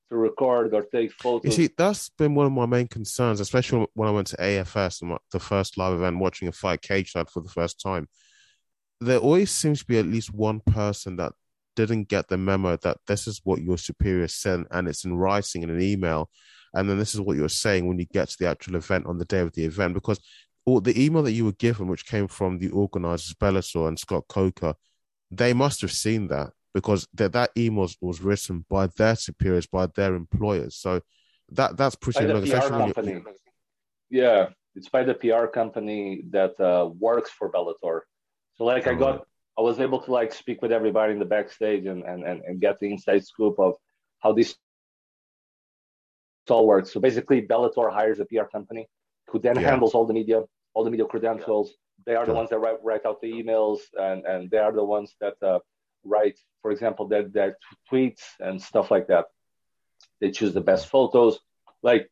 to 0.10 0.18
record 0.18 0.74
or 0.74 0.84
take 0.84 1.12
photos. 1.14 1.46
You 1.46 1.52
see, 1.68 1.74
that's 1.75 2.10
been 2.10 2.36
one 2.36 2.46
of 2.46 2.52
my 2.52 2.66
main 2.66 2.88
concerns, 2.88 3.40
especially 3.40 3.88
when 3.94 4.08
I 4.08 4.12
went 4.12 4.28
to 4.28 4.38
AFS 4.38 5.02
and 5.02 5.18
the 5.32 5.40
first 5.40 5.78
live 5.78 5.94
event, 5.94 6.20
watching 6.20 6.48
a 6.48 6.52
fight 6.52 6.82
cage 6.82 7.12
fight 7.12 7.30
for 7.30 7.42
the 7.42 7.50
first 7.50 7.82
time. 7.82 8.08
There 9.02 9.18
always 9.18 9.52
seems 9.52 9.80
to 9.80 9.86
be 9.86 9.98
at 9.98 10.06
least 10.06 10.34
one 10.34 10.62
person 10.62 11.18
that 11.18 11.34
didn't 11.75 12.08
get 12.08 12.27
the 12.27 12.38
memo 12.38 12.77
that 12.77 12.98
this 13.08 13.27
is 13.27 13.41
what 13.44 13.62
your 13.62 13.77
superior 13.77 14.27
sent 14.27 14.67
and 14.72 14.88
it's 14.88 15.05
in 15.05 15.15
writing 15.15 15.63
in 15.63 15.70
an 15.70 15.82
email. 15.82 16.29
And 16.74 16.89
then 16.89 16.98
this 16.98 17.13
is 17.13 17.22
what 17.22 17.38
you're 17.38 17.50
saying 17.50 17.88
when 17.88 18.00
you 18.00 18.05
get 18.05 18.29
to 18.29 18.38
the 18.38 18.48
actual 18.48 18.75
event 18.75 19.05
on 19.05 19.17
the 19.17 19.25
day 19.25 19.39
of 19.39 19.53
the 19.53 19.63
event. 19.63 19.94
Because 19.94 20.20
all 20.65 20.82
the 20.82 21.01
email 21.01 21.24
that 21.24 21.32
you 21.32 21.46
were 21.46 21.53
given, 21.53 21.88
which 21.88 22.05
came 22.05 22.27
from 22.27 22.60
the 22.60 22.70
organizers, 22.70 23.34
Bellator 23.36 23.88
and 23.88 23.98
Scott 23.98 24.25
Coker, 24.27 24.74
they 25.32 25.53
must 25.53 25.82
have 25.82 25.91
seen 25.91 26.27
that 26.27 26.51
because 26.74 27.08
that 27.13 27.32
that 27.34 27.51
email 27.58 27.88
was, 28.01 28.22
written 28.22 28.65
by 28.70 28.88
their 28.88 29.15
superiors, 29.15 29.65
by 29.65 29.88
their 29.96 30.15
employers. 30.15 30.75
So 30.75 31.01
that 31.51 31.77
that's 31.77 31.96
pretty 31.96 32.25
by 32.25 32.39
the 32.39 32.51
PR 32.51 32.67
company. 32.67 33.24
Yeah, 34.10 34.50
it's 34.75 34.89
by 34.89 35.03
the 35.03 35.13
PR 35.13 35.46
company 35.46 36.24
that 36.32 36.60
uh, 36.60 36.89
works 37.00 37.32
for 37.32 37.51
Bellator. 37.51 38.01
So 38.55 38.65
like 38.65 38.88
oh, 38.88 38.91
I 38.91 38.96
got. 38.96 39.27
I 39.58 39.62
was 39.62 39.80
able 39.80 40.02
to 40.02 40.12
like 40.12 40.34
speak 40.34 40.62
with 40.62 40.72
everybody 40.72 41.14
in 41.14 41.20
the 41.20 41.26
backstage 41.26 41.86
and 41.86 42.04
and 42.04 42.24
and, 42.24 42.42
and 42.42 42.60
get 42.60 42.80
the 42.80 42.92
inside 42.92 43.26
scoop 43.26 43.60
of 43.60 43.76
how 44.20 44.34
this 44.34 44.56
all 46.50 46.68
works. 46.68 46.92
So 46.92 47.00
basically, 47.00 47.42
Bellator 47.42 47.92
hires 47.92 48.20
a 48.20 48.26
PR 48.26 48.44
company 48.44 48.88
who 49.28 49.40
then 49.40 49.56
yeah. 49.56 49.70
handles 49.70 49.94
all 49.94 50.06
the 50.06 50.14
media, 50.14 50.44
all 50.74 50.84
the 50.84 50.92
media 50.92 51.06
credentials. 51.06 51.74
They 52.06 52.16
are 52.16 52.26
the 52.26 52.34
ones 52.34 52.50
that 52.52 52.60
write, 52.60 52.84
write 52.84 53.06
out 53.06 53.22
the 53.22 53.32
emails, 53.32 53.80
and, 53.94 54.26
and 54.26 54.52
they 54.52 54.58
are 54.58 54.72
the 54.72 54.84
ones 54.84 55.16
that 55.22 55.36
uh, 55.42 55.60
write, 56.04 56.38
for 56.62 56.72
example, 56.72 57.08
their, 57.08 57.24
their 57.24 57.58
tweets 57.92 58.22
and 58.40 58.62
stuff 58.62 58.92
like 58.92 59.08
that. 59.08 59.26
They 60.22 60.32
choose 60.32 60.54
the 60.54 60.62
best 60.62 60.88
photos. 60.88 61.40
Like 61.82 62.12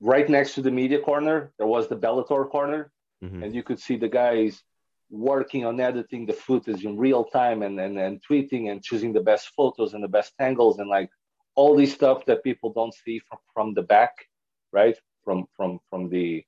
right 0.00 0.28
next 0.28 0.54
to 0.54 0.62
the 0.62 0.70
media 0.70 1.00
corner, 1.00 1.52
there 1.58 1.66
was 1.66 1.88
the 1.88 1.96
Bellator 1.96 2.48
corner, 2.48 2.92
mm-hmm. 3.22 3.42
and 3.42 3.54
you 3.54 3.62
could 3.62 3.80
see 3.80 3.96
the 3.96 4.08
guys 4.08 4.62
working 5.12 5.66
on 5.66 5.78
editing 5.78 6.24
the 6.24 6.32
footage 6.32 6.84
in 6.84 6.96
real 6.96 7.22
time 7.22 7.62
and, 7.62 7.78
and, 7.78 7.98
and 7.98 8.22
tweeting 8.28 8.70
and 8.70 8.82
choosing 8.82 9.12
the 9.12 9.20
best 9.20 9.50
photos 9.54 9.92
and 9.92 10.02
the 10.02 10.08
best 10.08 10.32
angles 10.38 10.78
and 10.78 10.88
like 10.88 11.10
all 11.54 11.76
these 11.76 11.92
stuff 11.92 12.24
that 12.24 12.42
people 12.42 12.72
don't 12.72 12.94
see 12.94 13.20
from, 13.28 13.38
from 13.52 13.74
the 13.74 13.82
back, 13.82 14.14
right? 14.72 14.96
From 15.22 15.46
from 15.54 15.80
from 15.90 16.08
the 16.08 16.44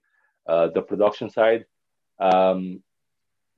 uh, 0.48 0.68
the 0.68 0.80
production 0.82 1.28
side. 1.28 1.66
Um, 2.18 2.82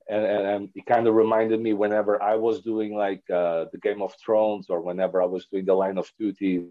and, 0.09 0.25
and, 0.25 0.69
it 0.73 0.85
kind 0.85 1.05
of 1.05 1.15
reminded 1.15 1.59
me 1.59 1.73
whenever 1.73 2.21
I 2.21 2.35
was 2.35 2.61
doing 2.61 2.95
like 2.95 3.23
uh, 3.29 3.65
the 3.71 3.77
Game 3.77 4.01
of 4.01 4.15
Thrones 4.23 4.67
or 4.69 4.79
whenever 4.81 5.21
I 5.21 5.25
was 5.25 5.45
doing 5.47 5.65
the 5.65 5.73
Line 5.73 5.97
of 5.97 6.09
Duty, 6.17 6.65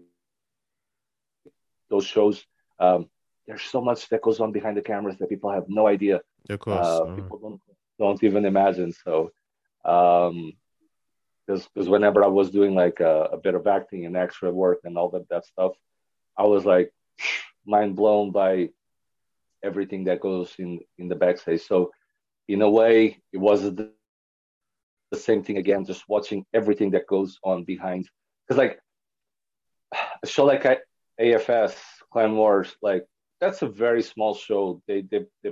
those 1.89 2.05
shows. 2.05 2.43
Um, 2.79 3.09
there's 3.47 3.61
so 3.61 3.79
much 3.79 4.09
that 4.09 4.23
goes 4.23 4.39
on 4.39 4.51
behind 4.51 4.75
the 4.75 4.81
cameras 4.81 5.17
that 5.19 5.29
people 5.29 5.51
have 5.51 5.65
no 5.67 5.87
idea. 5.87 6.21
Of 6.49 6.59
course, 6.59 6.85
uh, 6.85 7.03
uh-huh. 7.03 7.15
people 7.15 7.37
don't 7.37 7.61
don't 7.99 8.23
even 8.23 8.45
imagine. 8.45 8.93
So, 8.93 9.31
um, 9.85 10.53
because 11.47 11.87
whenever 11.87 12.23
I 12.23 12.27
was 12.27 12.51
doing 12.51 12.75
like 12.75 12.99
a, 12.99 13.29
a, 13.31 13.37
bit 13.37 13.55
of 13.55 13.67
acting 13.67 14.05
and 14.05 14.17
extra 14.17 14.51
work 14.51 14.79
and 14.83 14.97
all 14.97 15.09
that 15.11 15.29
that 15.29 15.45
stuff, 15.45 15.73
I 16.37 16.43
was 16.43 16.65
like 16.65 16.91
mind 17.65 17.95
blown 17.95 18.31
by 18.31 18.69
everything 19.63 20.05
that 20.05 20.19
goes 20.19 20.53
in 20.59 20.79
in 20.97 21.07
the 21.07 21.15
backstage. 21.15 21.61
So 21.61 21.91
in 22.47 22.61
a 22.61 22.69
way, 22.69 23.21
it 23.31 23.37
was 23.37 23.63
the, 23.63 23.91
the 25.11 25.17
same 25.17 25.43
thing 25.43 25.57
again, 25.57 25.85
just 25.85 26.03
watching 26.07 26.45
everything 26.53 26.91
that 26.91 27.07
goes 27.07 27.39
on 27.43 27.63
behind. 27.63 28.09
Because 28.45 28.57
like 28.57 28.79
a 30.23 30.27
show 30.27 30.45
like 30.45 30.63
AFS 31.19 31.75
Clan 32.11 32.35
Wars, 32.35 32.75
like 32.81 33.05
that's 33.39 33.61
a 33.61 33.67
very 33.67 34.01
small 34.03 34.35
show. 34.35 34.81
They 34.87 35.01
they 35.01 35.25
they 35.43 35.51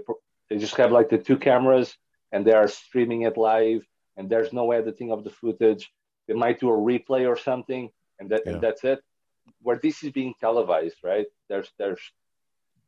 they 0.49 0.57
just 0.57 0.75
have 0.75 0.91
like 0.91 1.09
the 1.09 1.17
two 1.17 1.37
cameras 1.37 1.97
and 2.35 2.45
they 2.45 2.51
are 2.51 2.67
streaming 2.67 3.21
it 3.21 3.37
live, 3.37 3.87
and 4.17 4.29
there's 4.29 4.51
no 4.51 4.73
editing 4.73 5.09
of 5.09 5.23
the 5.23 5.29
footage. 5.29 5.89
They 6.27 6.33
might 6.33 6.59
do 6.59 6.69
a 6.69 6.83
replay 6.91 7.25
or 7.31 7.37
something, 7.37 7.89
and 8.19 8.29
that 8.31 8.41
yeah. 8.45 8.51
and 8.51 8.61
that's 8.61 8.83
it. 8.83 8.99
Where 9.61 9.79
this 9.81 10.03
is 10.03 10.11
being 10.11 10.33
televised, 10.41 10.99
right? 11.01 11.27
There's 11.47 11.71
there's 11.79 12.03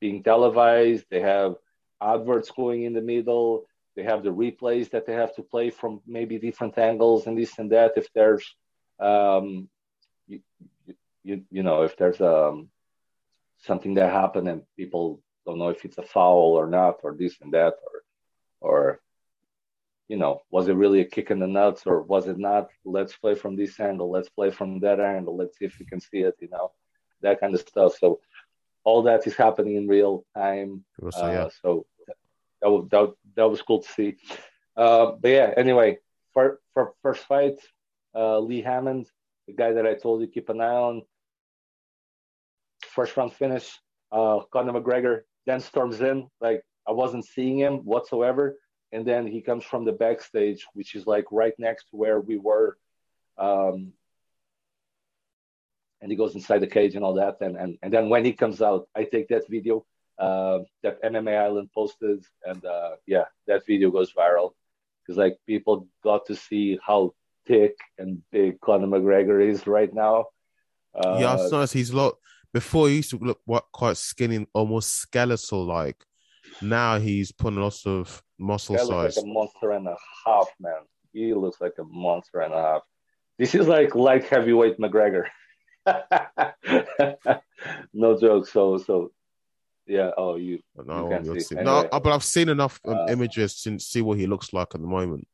being 0.02 0.22
televised. 0.22 1.06
They 1.10 1.22
have 1.22 1.56
adverts 2.02 2.52
going 2.52 2.84
in 2.84 2.94
the 2.94 3.08
middle. 3.14 3.68
They 3.96 4.04
have 4.04 4.22
the 4.22 4.36
replays 4.44 4.90
that 4.92 5.06
they 5.06 5.14
have 5.14 5.34
to 5.36 5.44
play 5.44 5.70
from 5.70 6.02
maybe 6.06 6.38
different 6.38 6.78
angles 6.78 7.26
and 7.26 7.38
this 7.38 7.58
and 7.58 7.72
that. 7.72 7.94
If 7.96 8.12
there's, 8.14 8.46
um, 9.00 9.70
you, 10.28 10.42
you, 11.24 11.36
you 11.50 11.64
know, 11.64 11.82
if 11.84 11.96
there's 11.98 12.22
um, 12.22 12.70
something 13.70 13.94
that 13.96 14.12
happened 14.12 14.50
and 14.50 14.62
people 14.76 15.22
don't 15.46 15.58
know 15.58 15.70
if 15.70 15.84
it's 15.86 15.98
a 15.98 16.04
foul 16.04 16.54
or 16.62 16.68
not, 16.68 17.00
or 17.04 17.16
this 17.16 17.38
and 17.42 17.54
that, 17.54 17.74
or, 17.88 18.70
or, 18.70 19.00
you 20.08 20.18
know, 20.18 20.42
was 20.52 20.68
it 20.68 20.74
really 20.74 21.02
a 21.02 21.06
kick 21.06 21.32
in 21.32 21.40
the 21.40 21.48
nuts 21.48 21.84
or 21.86 22.02
was 22.02 22.28
it 22.28 22.38
not? 22.38 22.70
Let's 22.86 23.16
play 23.16 23.36
from 23.36 23.56
this 23.56 23.80
angle. 23.80 24.10
Let's 24.10 24.30
play 24.30 24.52
from 24.52 24.80
that 24.80 25.00
angle. 25.00 25.36
Let's 25.36 25.58
see 25.58 25.66
if 25.66 25.80
you 25.80 25.86
can 25.86 26.00
see 26.00 26.20
it. 26.20 26.36
You 26.40 26.50
know, 26.50 26.72
that 27.22 27.40
kind 27.40 27.54
of 27.54 27.62
stuff. 27.62 27.98
So 28.00 28.20
all 28.84 29.04
that 29.04 29.28
is 29.28 29.36
happening 29.36 29.76
in 29.76 29.88
real 29.88 30.26
time. 30.36 30.86
So, 31.12 31.28
yeah. 31.28 31.44
uh, 31.44 31.50
so 31.62 31.86
that 32.62 32.70
was 32.70 32.88
that, 32.92 33.14
that 33.36 33.50
was 33.50 33.62
cool 33.62 33.82
to 33.82 33.92
see. 33.92 34.16
Uh, 34.76 35.12
but 35.20 35.30
yeah, 35.30 35.54
anyway, 35.58 35.98
for 36.34 36.60
for 36.74 36.94
first 37.02 37.26
fight, 37.26 37.58
uh, 38.16 38.40
Lee 38.40 38.62
Hammond, 38.62 39.08
the 39.48 39.54
guy 39.54 39.74
that 39.74 39.86
I 39.86 39.96
told 39.96 40.22
you 40.22 40.28
keep 40.28 40.50
an 40.50 40.62
eye 40.62 40.68
on. 40.68 41.02
First 42.86 43.18
round 43.18 43.34
finish. 43.34 43.78
Uh, 44.10 44.40
Conor 44.54 44.72
McGregor 44.72 45.24
then 45.48 45.60
storms 45.60 46.02
in 46.02 46.30
like 46.40 46.62
I 46.88 46.92
wasn't 46.92 47.26
seeing 47.26 47.58
him 47.58 47.78
whatsoever, 47.80 48.58
and 48.92 49.06
then 49.06 49.28
he 49.28 49.42
comes 49.42 49.64
from 49.64 49.86
the 49.86 49.92
backstage, 49.92 50.66
which 50.74 50.96
is 50.96 51.06
like 51.06 51.26
right 51.32 51.54
next 51.58 51.90
to 51.90 51.96
where 51.96 52.20
we 52.20 52.38
were. 52.38 52.78
Um, 53.38 53.94
and 56.02 56.12
he 56.12 56.16
goes 56.16 56.36
inside 56.36 56.60
the 56.60 56.68
cage 56.68 56.96
and 56.96 57.04
all 57.04 57.16
that, 57.16 57.38
and 57.42 57.56
and, 57.56 57.78
and 57.82 57.92
then 57.92 58.10
when 58.10 58.24
he 58.24 58.34
comes 58.34 58.62
out, 58.62 58.88
I 58.96 59.04
take 59.04 59.30
that 59.30 59.50
video 59.50 59.86
uh, 60.20 60.60
that 60.84 61.02
MMA 61.04 61.38
Island 61.38 61.70
posted, 61.74 62.24
and 62.46 62.64
uh, 62.64 62.96
yeah, 63.06 63.26
that 63.48 63.66
video 63.66 63.92
goes 63.92 64.14
viral 64.14 64.54
because 65.02 65.18
like 65.18 65.38
people 65.46 65.88
got 66.04 66.26
to 66.28 66.36
see 66.36 66.80
how 66.86 67.14
thick 67.48 67.78
and 67.98 68.22
big 68.32 68.60
Conor 68.62 68.88
McGregor 68.88 69.48
is 69.48 69.66
right 69.68 69.94
now. 69.94 70.26
Uh, 70.94 71.18
yeah, 71.20 71.34
I 71.34 71.50
noticed 71.50 71.74
he's 71.74 71.92
a 71.92 71.98
lot. 71.98 72.16
Before 72.54 72.88
he 72.88 72.98
used 72.98 73.12
to 73.12 73.18
look 73.18 73.42
what, 73.46 73.66
quite 73.72 73.98
skinny, 73.98 74.48
almost 74.54 74.94
skeletal 74.94 75.66
like. 75.66 76.04
Now 76.62 77.00
he's 77.00 77.32
putting 77.32 77.60
lots 77.60 77.86
of 77.86 78.22
muscle 78.38 78.78
size. 78.78 78.88
He 78.88 78.94
looks 78.94 79.18
like 79.18 79.24
a 79.24 79.28
monster 79.28 79.72
and 79.72 79.88
a 79.88 79.96
half, 80.26 80.48
man. 80.60 80.82
He 81.14 81.34
looks 81.34 81.62
like 81.62 81.74
a 81.80 81.84
monster 81.84 82.42
and 82.42 82.54
a 82.54 82.62
half. 82.62 82.82
This 83.38 83.56
is 83.56 83.68
like 83.68 83.96
light 83.96 84.26
heavyweight 84.26 84.80
McGregor. 84.80 85.26
no 87.94 88.20
joke. 88.20 88.48
So 88.48 88.78
so 88.78 89.12
yeah. 89.88 90.12
Oh, 90.18 90.36
you. 90.36 90.60
No, 90.86 91.10
you 91.24 91.40
see. 91.40 91.56
Anyway, 91.56 91.88
no, 91.92 92.00
but 92.00 92.12
I've 92.12 92.24
seen 92.24 92.50
enough 92.50 92.80
um, 92.86 92.98
uh, 92.98 93.06
images 93.08 93.62
to 93.62 93.80
see 93.80 94.02
what 94.02 94.18
he 94.18 94.28
looks 94.28 94.54
like 94.54 94.76
at 94.76 94.82
the 94.82 94.88
moment. 94.88 95.28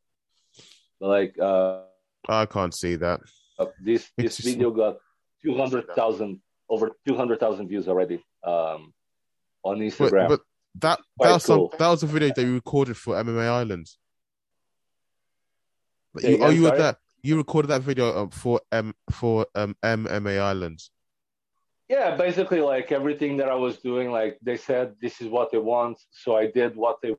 Like, 0.99 1.37
uh, 1.39 1.81
I 2.29 2.45
can't 2.45 2.73
see 2.73 2.95
that. 2.95 3.21
Uh, 3.59 3.65
this 3.81 4.09
this 4.17 4.37
video 4.37 4.71
got 4.71 4.97
two 5.43 5.57
hundred 5.57 5.87
thousand 5.95 6.39
over 6.69 6.91
two 7.05 7.15
hundred 7.15 7.39
thousand 7.39 7.67
views 7.67 7.87
already 7.87 8.23
um, 8.43 8.93
on 9.63 9.79
Instagram. 9.79 10.27
But, 10.27 10.29
but 10.29 10.41
that 10.75 10.99
that 11.19 11.33
was 11.33 11.45
cool. 11.45 11.69
some, 11.69 11.79
that 11.79 11.89
was 11.89 12.03
a 12.03 12.07
video 12.07 12.31
that 12.35 12.43
you 12.43 12.53
recorded 12.53 12.97
for 12.97 13.15
MMA 13.15 13.47
Island. 13.47 13.87
You, 16.21 16.37
oh, 16.41 16.49
you 16.49 16.63
were 16.63 16.77
there. 16.77 16.95
You 17.21 17.37
recorded 17.37 17.69
that 17.69 17.81
video 17.81 18.23
um, 18.23 18.29
for 18.29 18.61
M 18.71 18.93
for 19.11 19.47
um, 19.55 19.75
MMA 19.83 20.39
Island 20.39 20.79
yeah 21.89 22.15
basically 22.15 22.61
like 22.61 22.91
everything 22.91 23.37
that 23.37 23.49
i 23.49 23.55
was 23.55 23.77
doing 23.77 24.11
like 24.11 24.37
they 24.41 24.57
said 24.57 24.93
this 25.01 25.21
is 25.21 25.27
what 25.27 25.51
they 25.51 25.57
want 25.57 25.97
so 26.11 26.35
i 26.35 26.45
did 26.59 26.75
what 26.75 26.97
they 27.01 27.13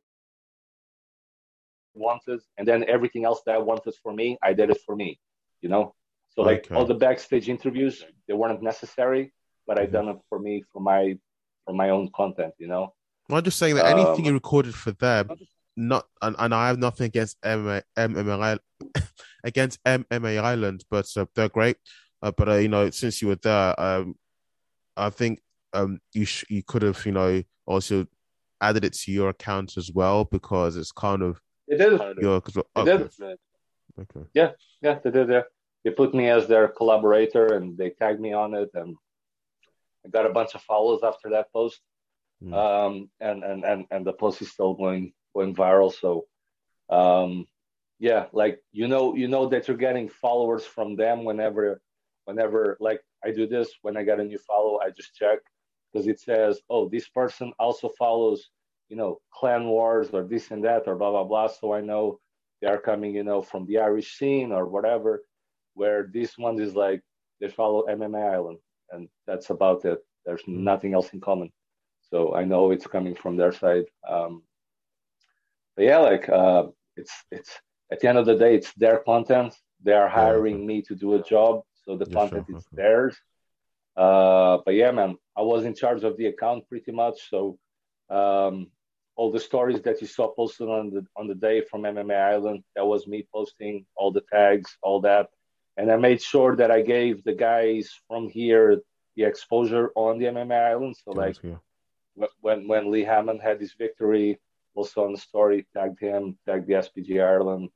wanted 1.94 2.40
and 2.56 2.66
then 2.66 2.84
everything 2.88 3.24
else 3.24 3.40
that 3.46 3.54
i 3.54 3.58
wanted 3.58 3.94
for 4.02 4.12
me 4.12 4.36
i 4.42 4.52
did 4.52 4.70
it 4.70 4.80
for 4.86 4.96
me 4.96 5.18
you 5.60 5.68
know 5.68 5.94
so 6.34 6.42
like 6.42 6.64
okay. 6.66 6.74
all 6.74 6.86
the 6.86 6.94
backstage 6.94 7.48
interviews 7.48 8.04
they 8.26 8.34
weren't 8.34 8.62
necessary 8.62 9.32
but 9.66 9.78
i 9.78 9.82
mm-hmm. 9.82 9.92
done 9.92 10.08
it 10.08 10.16
for 10.28 10.38
me 10.38 10.62
for 10.72 10.80
my 10.80 11.16
for 11.64 11.74
my 11.74 11.90
own 11.90 12.10
content 12.20 12.52
you 12.58 12.66
know 12.66 12.92
i'm 13.30 13.42
just 13.42 13.58
saying 13.58 13.74
that 13.74 13.86
anything 13.86 14.20
um, 14.20 14.24
you 14.24 14.32
recorded 14.32 14.74
for 14.74 14.92
them 14.92 15.28
not 15.76 16.06
and, 16.22 16.36
and 16.38 16.54
i 16.54 16.68
have 16.68 16.78
nothing 16.78 17.06
against 17.06 17.40
MMA, 17.42 17.82
MMA 17.96 18.58
against 19.44 19.82
MMA 19.84 20.40
Island, 20.40 20.84
but 20.90 21.06
uh, 21.16 21.26
they're 21.34 21.48
great. 21.48 21.76
Uh, 22.22 22.32
but 22.36 22.48
uh, 22.48 22.54
you 22.54 22.68
know, 22.68 22.90
since 22.90 23.20
you 23.20 23.28
were 23.28 23.36
there, 23.36 23.78
um, 23.80 24.14
I 24.96 25.10
think 25.10 25.40
um, 25.72 26.00
you 26.12 26.24
sh- 26.24 26.46
you 26.48 26.62
could 26.62 26.82
have 26.82 27.04
you 27.04 27.12
know 27.12 27.42
also 27.66 28.06
added 28.60 28.84
it 28.84 28.94
to 28.94 29.12
your 29.12 29.28
account 29.28 29.76
as 29.76 29.90
well 29.92 30.24
because 30.24 30.76
it's 30.76 30.92
kind 30.92 31.22
of 31.22 31.40
it 31.68 31.80
is 31.80 32.00
your 32.20 32.36
okay. 32.36 32.62
it 32.76 33.00
is. 33.00 33.20
okay 33.98 34.20
yeah 34.32 34.50
yeah 34.80 34.98
they 35.02 35.10
did 35.10 35.28
yeah 35.28 35.42
they 35.84 35.90
put 35.90 36.14
me 36.14 36.28
as 36.28 36.46
their 36.46 36.68
collaborator 36.68 37.56
and 37.56 37.76
they 37.76 37.90
tagged 37.90 38.20
me 38.20 38.32
on 38.32 38.54
it 38.54 38.70
and 38.74 38.96
I 40.06 40.08
got 40.08 40.26
a 40.26 40.32
bunch 40.32 40.54
of 40.54 40.62
follows 40.62 41.00
after 41.02 41.30
that 41.30 41.52
post, 41.52 41.80
Mm. 42.44 42.52
um, 42.52 43.10
and, 43.20 43.42
and 43.42 43.64
and 43.64 43.86
and 43.90 44.04
the 44.06 44.12
post 44.12 44.42
is 44.42 44.50
still 44.50 44.74
going 44.74 45.12
going 45.34 45.54
viral. 45.54 45.92
So, 45.92 46.26
um, 46.90 47.46
yeah, 47.98 48.26
like 48.32 48.60
you 48.72 48.88
know, 48.88 49.14
you 49.14 49.28
know 49.28 49.48
that 49.48 49.66
you're 49.68 49.76
getting 49.76 50.08
followers 50.08 50.64
from 50.64 50.96
them 50.96 51.24
whenever, 51.24 51.80
whenever 52.26 52.76
like 52.80 53.00
I 53.24 53.30
do 53.30 53.46
this 53.46 53.68
when 53.82 53.96
I 53.96 54.02
get 54.04 54.20
a 54.20 54.24
new 54.24 54.38
follow, 54.38 54.78
I 54.80 54.90
just 54.90 55.14
check 55.14 55.38
because 55.92 56.06
it 56.06 56.20
says, 56.20 56.60
oh, 56.68 56.88
this 56.88 57.08
person 57.08 57.52
also 57.58 57.88
follows, 57.98 58.50
you 58.88 58.96
know, 58.96 59.20
Clan 59.32 59.66
Wars 59.66 60.10
or 60.12 60.24
this 60.24 60.50
and 60.50 60.64
that 60.64 60.82
or 60.86 60.96
blah 60.96 61.10
blah 61.12 61.24
blah. 61.24 61.46
So 61.46 61.72
I 61.72 61.80
know 61.80 62.20
they 62.60 62.68
are 62.68 62.78
coming, 62.80 63.14
you 63.14 63.24
know, 63.24 63.42
from 63.42 63.64
the 63.66 63.78
Irish 63.78 64.18
scene 64.18 64.52
or 64.52 64.66
whatever. 64.66 65.22
Where 65.74 66.08
this 66.12 66.36
one 66.38 66.60
is 66.60 66.74
like 66.74 67.02
they 67.40 67.48
follow 67.48 67.84
MMA 67.88 68.32
Island, 68.34 68.58
and 68.90 69.08
that's 69.26 69.50
about 69.50 69.84
it. 69.84 69.98
There's 70.24 70.42
Mm. 70.42 70.58
nothing 70.58 70.94
else 70.94 71.12
in 71.12 71.20
common. 71.20 71.50
So 72.14 72.32
I 72.32 72.44
know 72.44 72.70
it's 72.70 72.86
coming 72.86 73.16
from 73.16 73.36
their 73.36 73.52
side. 73.52 73.86
Um, 74.08 74.44
but 75.74 75.84
yeah, 75.86 75.98
like 75.98 76.28
uh, 76.28 76.66
it's 76.96 77.12
it's 77.32 77.50
at 77.90 77.98
the 77.98 78.08
end 78.08 78.18
of 78.18 78.26
the 78.26 78.36
day, 78.36 78.54
it's 78.54 78.72
their 78.74 78.98
content. 78.98 79.52
They 79.82 79.94
are 79.94 80.08
hiring 80.08 80.64
me 80.64 80.82
to 80.82 80.94
do 80.94 81.14
a 81.14 81.22
job, 81.34 81.62
so 81.84 81.96
the 81.96 82.06
content 82.06 82.46
is 82.56 82.64
theirs. 82.70 83.16
Uh, 83.96 84.58
but 84.64 84.74
yeah, 84.74 84.92
man, 84.92 85.16
I 85.36 85.42
was 85.42 85.64
in 85.64 85.74
charge 85.74 86.04
of 86.04 86.16
the 86.16 86.26
account 86.26 86.68
pretty 86.68 86.92
much. 86.92 87.18
So 87.30 87.58
um, 88.10 88.70
all 89.16 89.32
the 89.32 89.40
stories 89.50 89.82
that 89.82 90.00
you 90.00 90.06
saw 90.06 90.28
posted 90.28 90.68
on 90.68 90.90
the 90.90 91.04
on 91.16 91.26
the 91.26 91.40
day 91.48 91.62
from 91.68 91.82
MMA 91.82 92.18
Island, 92.34 92.62
that 92.76 92.86
was 92.86 93.08
me 93.08 93.26
posting 93.34 93.86
all 93.96 94.12
the 94.12 94.24
tags, 94.32 94.78
all 94.82 95.00
that, 95.00 95.30
and 95.76 95.90
I 95.90 95.96
made 95.96 96.22
sure 96.22 96.54
that 96.60 96.70
I 96.70 96.80
gave 96.82 97.24
the 97.24 97.34
guys 97.34 97.90
from 98.06 98.28
here 98.28 98.82
the 99.16 99.24
exposure 99.24 99.90
on 99.96 100.20
the 100.20 100.26
MMA 100.26 100.60
Island. 100.72 100.96
So 101.04 101.10
like 101.10 101.42
yeah. 101.42 101.58
Wh- 102.18 102.34
when 102.40 102.68
when 102.68 102.90
Lee 102.90 103.04
Hammond 103.04 103.40
had 103.40 103.60
his 103.60 103.74
victory, 103.74 104.40
also 104.74 105.04
on 105.04 105.12
the 105.12 105.18
story, 105.18 105.66
tagged 105.74 106.00
him, 106.00 106.38
tagged 106.46 106.66
the 106.66 106.74
SBG 106.74 107.22
Ireland, 107.22 107.70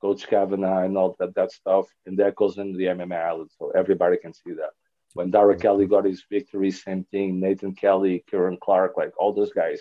Coach 0.00 0.26
Kavanagh, 0.26 0.84
and 0.84 0.96
all 0.96 1.16
that 1.18 1.34
that 1.34 1.52
stuff, 1.52 1.86
and 2.06 2.18
that 2.18 2.36
goes 2.36 2.58
into 2.58 2.78
the 2.78 2.86
MMA 2.86 3.20
Island, 3.20 3.50
so 3.58 3.70
everybody 3.70 4.16
can 4.16 4.32
see 4.32 4.52
that. 4.52 4.70
When 5.14 5.30
Darragh 5.30 5.60
Kelly 5.60 5.86
got 5.86 6.04
his 6.04 6.24
victory, 6.30 6.70
same 6.70 7.04
thing. 7.04 7.40
Nathan 7.40 7.74
Kelly, 7.74 8.24
Kieran 8.30 8.58
Clark, 8.62 8.96
like 8.96 9.12
all 9.18 9.32
those 9.32 9.52
guys, 9.52 9.80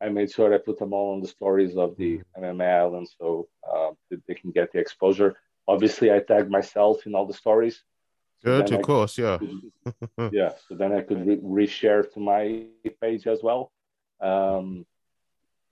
I 0.00 0.08
made 0.08 0.32
sure 0.32 0.52
I 0.52 0.58
put 0.58 0.78
them 0.78 0.92
all 0.92 1.14
on 1.14 1.20
the 1.20 1.28
stories 1.28 1.76
of 1.76 1.96
the 1.96 2.20
MMA 2.36 2.80
Island, 2.80 3.08
so 3.18 3.48
uh, 3.72 3.90
they 4.26 4.34
can 4.34 4.50
get 4.50 4.72
the 4.72 4.80
exposure. 4.80 5.36
Obviously, 5.68 6.12
I 6.12 6.18
tagged 6.18 6.50
myself 6.50 7.06
in 7.06 7.14
all 7.14 7.26
the 7.26 7.34
stories. 7.34 7.84
Good, 8.44 8.72
of 8.72 8.78
I 8.78 8.82
course, 8.82 9.18
yeah. 9.18 9.38
could- 9.38 10.32
yeah, 10.32 10.52
so 10.68 10.74
then 10.74 10.92
I 10.92 11.00
could 11.02 11.26
re- 11.26 11.66
reshare 11.66 12.10
to 12.12 12.20
my 12.20 12.66
page 13.00 13.26
as 13.26 13.40
well. 13.42 13.70
Um, 14.20 14.84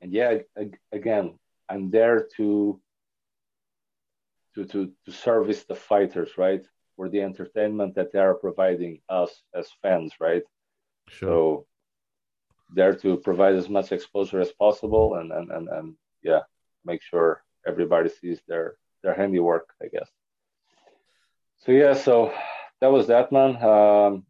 and 0.01 0.13
yeah, 0.13 0.39
ag- 0.57 0.79
again, 0.93 1.39
I'm 1.69 1.91
there 1.91 2.27
to 2.37 2.81
to 4.55 4.65
to 4.65 4.93
to 5.05 5.13
service 5.13 5.65
the 5.65 5.75
fighters, 5.75 6.31
right? 6.39 6.65
For 6.97 7.09
the 7.09 7.23
entertainment 7.23 7.95
that 7.95 8.13
they 8.13 8.19
are 8.19 8.35
providing 8.35 9.01
us 9.09 9.31
as 9.55 9.69
fans, 9.83 10.13
right? 10.21 10.43
Sure. 11.09 11.29
So 11.29 11.67
there 12.75 12.95
to 12.95 13.17
provide 13.17 13.55
as 13.57 13.69
much 13.69 13.91
exposure 13.93 14.41
as 14.41 14.53
possible, 14.53 15.15
and 15.17 15.33
and 15.33 15.51
and, 15.51 15.69
and 15.69 15.95
yeah, 16.23 16.43
make 16.85 17.03
sure 17.03 17.43
everybody 17.67 18.09
sees 18.11 18.41
their 18.47 18.77
their 19.03 19.15
handiwork, 19.15 19.67
I 19.83 19.87
guess. 19.89 20.09
So 21.59 21.73
yeah, 21.73 21.95
so 21.95 22.33
that 22.81 22.91
was 22.91 23.07
that, 23.09 23.31
man. 23.33 23.63
Um, 23.63 24.25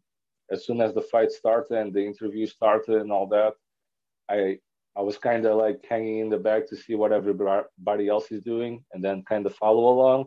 as 0.51 0.65
soon 0.65 0.81
as 0.81 0.93
the 0.93 1.01
fight 1.01 1.31
started 1.31 1.77
and 1.77 1.93
the 1.93 2.05
interview 2.05 2.45
started 2.45 3.01
and 3.01 3.11
all 3.11 3.27
that, 3.27 3.53
I 4.29 4.59
I 4.95 5.01
was 5.01 5.17
kind 5.17 5.45
of 5.45 5.57
like 5.57 5.85
hanging 5.89 6.19
in 6.19 6.29
the 6.29 6.37
back 6.37 6.67
to 6.67 6.75
see 6.75 6.95
what 6.95 7.13
everybody 7.13 8.09
else 8.09 8.31
is 8.31 8.43
doing, 8.43 8.83
and 8.91 9.03
then 9.03 9.23
kind 9.23 9.45
of 9.45 9.55
follow 9.55 9.87
along. 9.93 10.25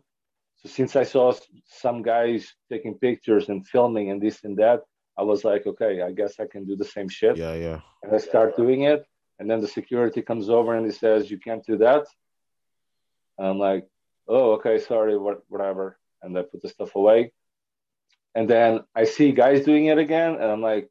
So 0.56 0.68
since 0.68 0.96
I 0.96 1.04
saw 1.04 1.34
some 1.66 2.02
guys 2.02 2.54
taking 2.72 2.94
pictures 2.94 3.48
and 3.50 3.66
filming 3.66 4.10
and 4.10 4.22
this 4.22 4.44
and 4.44 4.56
that, 4.56 4.80
I 5.18 5.22
was 5.22 5.44
like, 5.44 5.66
okay, 5.66 6.00
I 6.00 6.12
guess 6.12 6.40
I 6.40 6.46
can 6.46 6.64
do 6.64 6.76
the 6.76 6.84
same 6.84 7.08
shit. 7.08 7.36
yeah, 7.36 7.54
yeah. 7.54 7.80
And 8.02 8.14
I 8.14 8.18
start 8.18 8.56
doing 8.56 8.82
it, 8.82 9.04
and 9.38 9.50
then 9.50 9.60
the 9.60 9.68
security 9.68 10.22
comes 10.22 10.48
over 10.48 10.74
and 10.74 10.86
he 10.86 10.92
says, 10.92 11.30
"You 11.30 11.38
can't 11.38 11.64
do 11.66 11.76
that." 11.78 12.06
And 13.36 13.46
I'm 13.48 13.58
like, 13.58 13.86
"Oh, 14.26 14.52
okay, 14.52 14.78
sorry, 14.78 15.16
whatever." 15.18 15.98
And 16.22 16.38
I 16.38 16.42
put 16.42 16.62
the 16.62 16.68
stuff 16.70 16.94
away. 16.94 17.32
And 18.34 18.48
then 18.48 18.80
I 18.94 19.04
see 19.04 19.32
guys 19.32 19.64
doing 19.64 19.86
it 19.86 19.98
again, 19.98 20.34
and 20.34 20.44
I'm 20.44 20.60
like, 20.60 20.90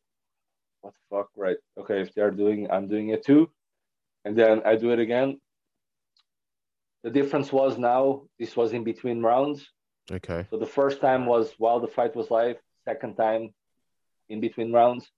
"What 0.81 0.93
the 0.93 1.15
fuck?" 1.15 1.29
Right? 1.35 1.57
Okay, 1.77 2.01
if 2.01 2.13
they're 2.13 2.31
doing, 2.31 2.71
I'm 2.71 2.87
doing 2.87 3.09
it 3.09 3.25
too. 3.25 3.49
And 4.25 4.37
then 4.37 4.61
I 4.65 4.75
do 4.75 4.91
it 4.91 4.99
again. 4.99 5.39
The 7.03 7.09
difference 7.09 7.51
was 7.51 7.77
now 7.77 8.23
this 8.39 8.55
was 8.55 8.71
in 8.71 8.85
between 8.85 9.21
rounds. 9.21 9.69
Okay. 10.09 10.47
So 10.49 10.57
the 10.57 10.65
first 10.65 11.01
time 11.01 11.25
was 11.25 11.53
while 11.57 11.79
the 11.81 11.87
fight 11.87 12.15
was 12.15 12.31
live. 12.31 12.57
Second 12.85 13.15
time, 13.15 13.53
in 14.29 14.39
between 14.39 14.71
rounds. 14.71 15.09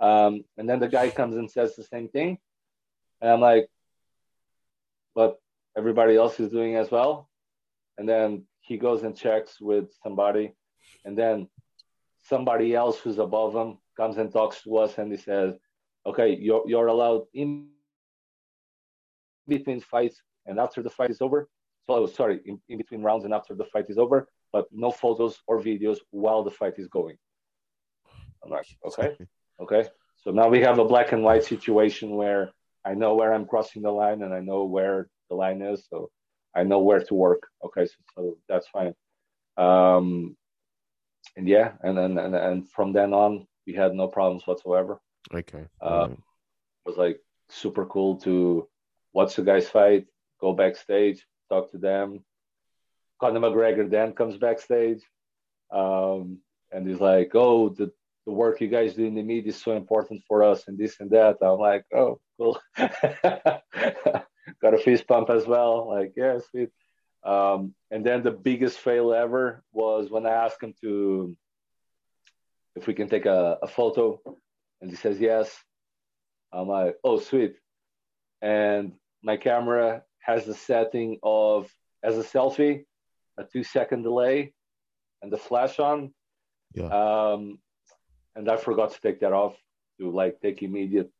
Um, 0.00 0.44
and 0.56 0.68
then 0.68 0.80
the 0.80 0.88
guy 0.88 1.10
comes 1.10 1.36
and 1.36 1.48
says 1.48 1.76
the 1.76 1.84
same 1.84 2.08
thing, 2.08 2.38
and 3.20 3.30
I'm 3.30 3.40
like, 3.40 3.68
"But 5.14 5.40
everybody 5.76 6.16
else 6.16 6.40
is 6.40 6.50
doing 6.50 6.74
as 6.74 6.90
well." 6.90 7.28
And 7.98 8.08
then 8.08 8.46
he 8.60 8.78
goes 8.78 9.04
and 9.04 9.16
checks 9.16 9.60
with 9.60 9.92
somebody, 10.02 10.54
and 11.04 11.16
then 11.16 11.48
somebody 12.22 12.74
else 12.74 12.98
who's 12.98 13.18
above 13.18 13.54
him 13.54 13.78
comes 13.96 14.16
and 14.18 14.32
talks 14.32 14.62
to 14.62 14.78
us, 14.78 14.98
and 14.98 15.10
he 15.10 15.18
says, 15.18 15.54
"Okay, 16.06 16.36
you're 16.36 16.62
you're 16.66 16.86
allowed 16.86 17.24
in 17.34 17.68
between 19.48 19.80
fights 19.80 20.22
and 20.46 20.58
after 20.58 20.82
the 20.82 20.90
fight 20.90 21.10
is 21.10 21.20
over. 21.20 21.48
So, 21.86 21.94
oh, 21.94 22.06
sorry, 22.06 22.40
in, 22.46 22.60
in 22.68 22.78
between 22.78 23.02
rounds 23.02 23.24
and 23.24 23.34
after 23.34 23.54
the 23.54 23.64
fight 23.64 23.86
is 23.88 23.98
over, 23.98 24.28
but 24.52 24.66
no 24.70 24.90
photos 24.90 25.38
or 25.46 25.60
videos 25.60 25.98
while 26.10 26.42
the 26.42 26.50
fight 26.50 26.74
is 26.78 26.88
going. 26.88 27.16
I'm 28.44 28.50
like, 28.50 28.66
okay, 28.86 29.16
okay. 29.60 29.88
So 30.22 30.30
now 30.30 30.48
we 30.48 30.60
have 30.60 30.78
a 30.78 30.84
black 30.84 31.12
and 31.12 31.22
white 31.22 31.44
situation 31.44 32.10
where 32.10 32.50
I 32.84 32.94
know 32.94 33.14
where 33.14 33.32
I'm 33.32 33.46
crossing 33.46 33.82
the 33.82 33.90
line 33.90 34.22
and 34.22 34.32
I 34.32 34.40
know 34.40 34.64
where 34.64 35.08
the 35.28 35.34
line 35.34 35.62
is. 35.62 35.84
So 35.88 36.10
I 36.54 36.62
know 36.62 36.78
where 36.78 37.02
to 37.02 37.14
work. 37.14 37.48
Okay, 37.64 37.86
so, 37.86 37.94
so 38.14 38.36
that's 38.48 38.68
fine. 38.68 38.94
Um, 39.56 40.36
and 41.36 41.48
yeah, 41.48 41.72
and 41.82 41.96
then 41.96 42.18
and, 42.18 42.34
and 42.34 42.68
from 42.70 42.92
then 42.92 43.12
on, 43.12 43.46
we 43.66 43.72
had 43.72 43.94
no 43.94 44.08
problems 44.08 44.46
whatsoever. 44.46 45.00
Okay. 45.32 45.66
Uh, 45.80 45.84
alright. 45.84 46.10
It 46.12 46.18
was 46.86 46.96
like 46.96 47.20
super 47.48 47.86
cool 47.86 48.16
to 48.18 48.68
watch 49.12 49.36
the 49.36 49.42
guys 49.42 49.68
fight, 49.68 50.06
go 50.40 50.52
backstage, 50.52 51.24
talk 51.48 51.70
to 51.70 51.78
them. 51.78 52.24
Conor 53.20 53.40
McGregor 53.40 53.88
then 53.88 54.12
comes 54.12 54.36
backstage, 54.36 55.02
um, 55.70 56.38
and 56.72 56.88
he's 56.88 57.00
like, 57.00 57.30
"Oh, 57.34 57.68
the 57.68 57.92
the 58.26 58.32
work 58.32 58.60
you 58.60 58.68
guys 58.68 58.94
do 58.94 59.04
in 59.04 59.14
the 59.14 59.22
media 59.22 59.50
is 59.50 59.62
so 59.62 59.76
important 59.76 60.22
for 60.26 60.42
us, 60.42 60.66
and 60.66 60.76
this 60.76 60.98
and 60.98 61.10
that." 61.10 61.36
I'm 61.40 61.58
like, 61.58 61.84
"Oh, 61.94 62.20
cool." 62.36 62.58
Got 64.60 64.74
a 64.74 64.78
fist 64.78 65.06
pump 65.06 65.30
as 65.30 65.46
well. 65.46 65.88
Like, 65.88 66.14
yeah, 66.16 66.38
sweet. 66.50 66.70
Um, 67.24 67.74
and 67.90 68.04
then 68.04 68.22
the 68.22 68.30
biggest 68.30 68.78
fail 68.78 69.12
ever 69.12 69.62
was 69.72 70.10
when 70.10 70.26
I 70.26 70.30
asked 70.30 70.62
him 70.62 70.74
to 70.80 71.36
if 72.74 72.86
we 72.86 72.94
can 72.94 73.08
take 73.08 73.26
a, 73.26 73.58
a 73.62 73.66
photo, 73.66 74.20
and 74.80 74.90
he 74.90 74.96
says 74.96 75.20
yes. 75.20 75.54
I'm 76.52 76.68
like, 76.68 76.96
oh, 77.04 77.18
sweet. 77.18 77.56
And 78.40 78.92
my 79.22 79.36
camera 79.36 80.02
has 80.20 80.44
the 80.44 80.54
setting 80.54 81.18
of 81.22 81.70
as 82.02 82.18
a 82.18 82.22
selfie, 82.22 82.84
a 83.38 83.44
two 83.44 83.62
second 83.62 84.02
delay, 84.02 84.52
and 85.22 85.32
the 85.32 85.36
flash 85.36 85.78
on. 85.78 86.12
Yeah. 86.74 86.86
Um, 86.86 87.58
and 88.34 88.50
I 88.50 88.56
forgot 88.56 88.92
to 88.92 89.00
take 89.00 89.20
that 89.20 89.32
off 89.32 89.56
to 90.00 90.10
like 90.10 90.40
take 90.40 90.62
immediate 90.62 91.10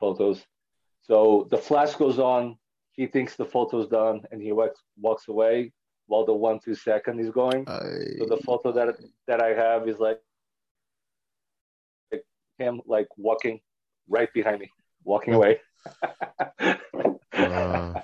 photos. 0.00 0.42
So 1.02 1.46
the 1.50 1.58
flash 1.58 1.94
goes 1.94 2.18
on. 2.18 2.56
He 2.96 3.06
thinks 3.06 3.36
the 3.36 3.44
photo's 3.44 3.88
done, 3.88 4.22
and 4.30 4.40
he 4.42 4.52
walks 4.52 4.80
walks 5.00 5.28
away 5.28 5.72
while 6.06 6.24
the 6.24 6.32
one 6.32 6.58
two 6.64 6.74
second 6.74 7.20
is 7.20 7.30
going. 7.30 7.68
I- 7.68 8.16
So 8.18 8.24
the 8.26 8.40
photo 8.44 8.72
that 8.72 8.96
that 9.26 9.40
I 9.42 9.48
have 9.54 9.88
is 9.88 9.98
like 9.98 10.20
him 12.58 12.80
like 12.86 13.08
walking 13.18 13.60
right 14.08 14.32
behind 14.32 14.60
me, 14.60 14.70
walking 15.04 15.34
away. 15.34 15.60
Uh, 17.32 18.00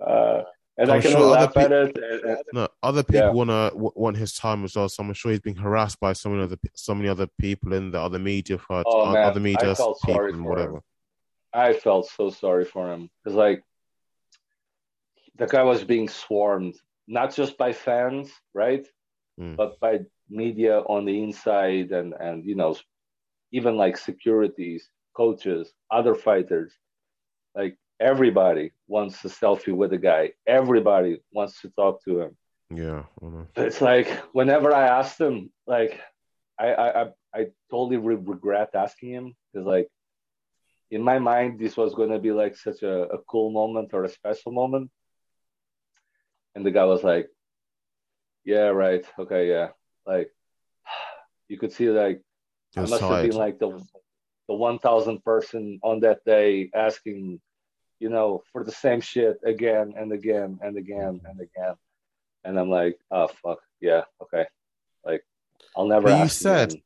Uh, 0.00 0.42
and 0.78 0.90
I 0.90 0.96
I'm 0.96 1.02
can 1.02 1.10
sure 1.10 1.20
other 1.20 1.26
laugh 1.28 1.56
at 1.58 1.70
it. 1.72 1.98
and- 1.98 2.24
and- 2.30 2.42
No, 2.54 2.68
other 2.82 3.02
people 3.02 3.20
Yeah. 3.28 3.30
wanna 3.32 3.70
w- 3.70 3.92
want 3.94 4.16
his 4.16 4.32
time 4.34 4.64
as 4.64 4.74
well. 4.74 4.88
So 4.88 5.02
I'm 5.02 5.12
sure 5.12 5.30
he's 5.32 5.40
being 5.40 5.56
harassed 5.56 6.00
by 6.00 6.14
so 6.14 6.30
many 6.30 6.42
other 6.42 6.56
so 6.74 6.94
many 6.94 7.08
other 7.08 7.26
people 7.38 7.74
in 7.74 7.90
the 7.90 8.00
other 8.00 8.18
media 8.18 8.56
for 8.58 8.82
Oh, 8.86 9.12
man, 9.12 9.28
other 9.28 9.38
media 9.40 9.72
I 9.72 9.74
felt 9.74 10.00
people 10.00 10.14
sorry 10.14 10.32
and 10.32 10.42
for 10.42 10.48
whatever. 10.48 10.76
him. 10.78 10.82
I 11.52 11.72
felt 11.74 12.06
so 12.08 12.30
sorry 12.30 12.64
for 12.64 12.90
him 12.90 13.10
because 13.22 13.36
like 13.36 13.62
the 15.40 15.46
guy 15.46 15.62
was 15.72 15.82
being 15.84 16.08
swarmed 16.08 16.76
not 17.08 17.34
just 17.34 17.52
by 17.58 17.72
fans, 17.72 18.26
right, 18.54 18.86
Mm. 19.40 19.56
but 19.56 19.80
by 19.80 20.00
media 20.28 20.74
on 20.94 21.00
the 21.08 21.16
inside 21.26 21.88
and 21.98 22.10
and 22.26 22.44
you 22.48 22.54
know 22.60 22.72
even 23.58 23.74
like 23.82 23.96
securities, 23.96 24.82
coaches, 25.20 25.64
other 25.98 26.14
fighters, 26.14 26.70
like 27.58 27.74
everybody 27.98 28.66
wants 28.94 29.24
a 29.24 29.28
selfie 29.40 29.76
with 29.80 29.90
the 29.90 30.02
guy. 30.10 30.24
Everybody 30.46 31.12
wants 31.32 31.54
to 31.62 31.68
talk 31.80 31.94
to 32.04 32.12
him. 32.22 32.32
Yeah. 32.84 33.02
It's 33.56 33.80
like 33.90 34.08
whenever 34.38 34.68
I 34.82 34.86
asked 34.98 35.18
him, 35.26 35.36
like 35.66 35.92
I 36.58 36.68
I 36.74 37.02
I 37.38 37.40
totally 37.70 37.96
re- 38.08 38.26
regret 38.34 38.70
asking 38.74 39.10
him 39.18 39.26
because 39.52 39.66
like 39.76 39.88
in 40.96 41.02
my 41.10 41.18
mind 41.30 41.58
this 41.58 41.76
was 41.76 41.94
going 41.98 42.12
to 42.16 42.22
be 42.28 42.32
like 42.42 42.54
such 42.56 42.80
a, 42.82 42.96
a 43.16 43.18
cool 43.30 43.50
moment 43.60 43.88
or 43.96 44.02
a 44.04 44.08
special 44.20 44.52
moment 44.52 44.90
and 46.54 46.64
the 46.64 46.70
guy 46.70 46.84
was 46.84 47.02
like 47.02 47.28
yeah 48.44 48.68
right. 48.68 49.04
Okay 49.18 49.48
yeah. 49.48 49.68
Like 50.06 50.30
you 51.48 51.58
could 51.58 51.72
see 51.72 51.88
like 51.90 52.22
i 52.76 52.80
must 52.80 53.00
tired. 53.00 53.12
have 53.12 53.30
been 53.30 53.38
like 53.38 53.58
the 53.58 53.70
the 54.48 54.54
1000 54.54 55.24
person 55.24 55.78
on 55.82 56.00
that 56.00 56.24
day 56.24 56.70
asking 56.74 57.40
you 57.98 58.08
know 58.08 58.42
for 58.52 58.64
the 58.64 58.72
same 58.72 59.00
shit 59.00 59.38
again 59.44 59.94
and 59.96 60.12
again 60.12 60.58
and 60.62 60.76
again 60.76 61.20
and 61.24 61.40
again. 61.40 61.74
And 62.44 62.58
i'm 62.58 62.70
like 62.70 62.98
oh 63.10 63.28
fuck. 63.42 63.58
Yeah 63.80 64.04
okay. 64.22 64.46
Like 65.04 65.22
i'll 65.76 65.86
never 65.86 66.08
but 66.08 66.22
you 66.22 66.28
said 66.28 66.70
again. 66.70 66.82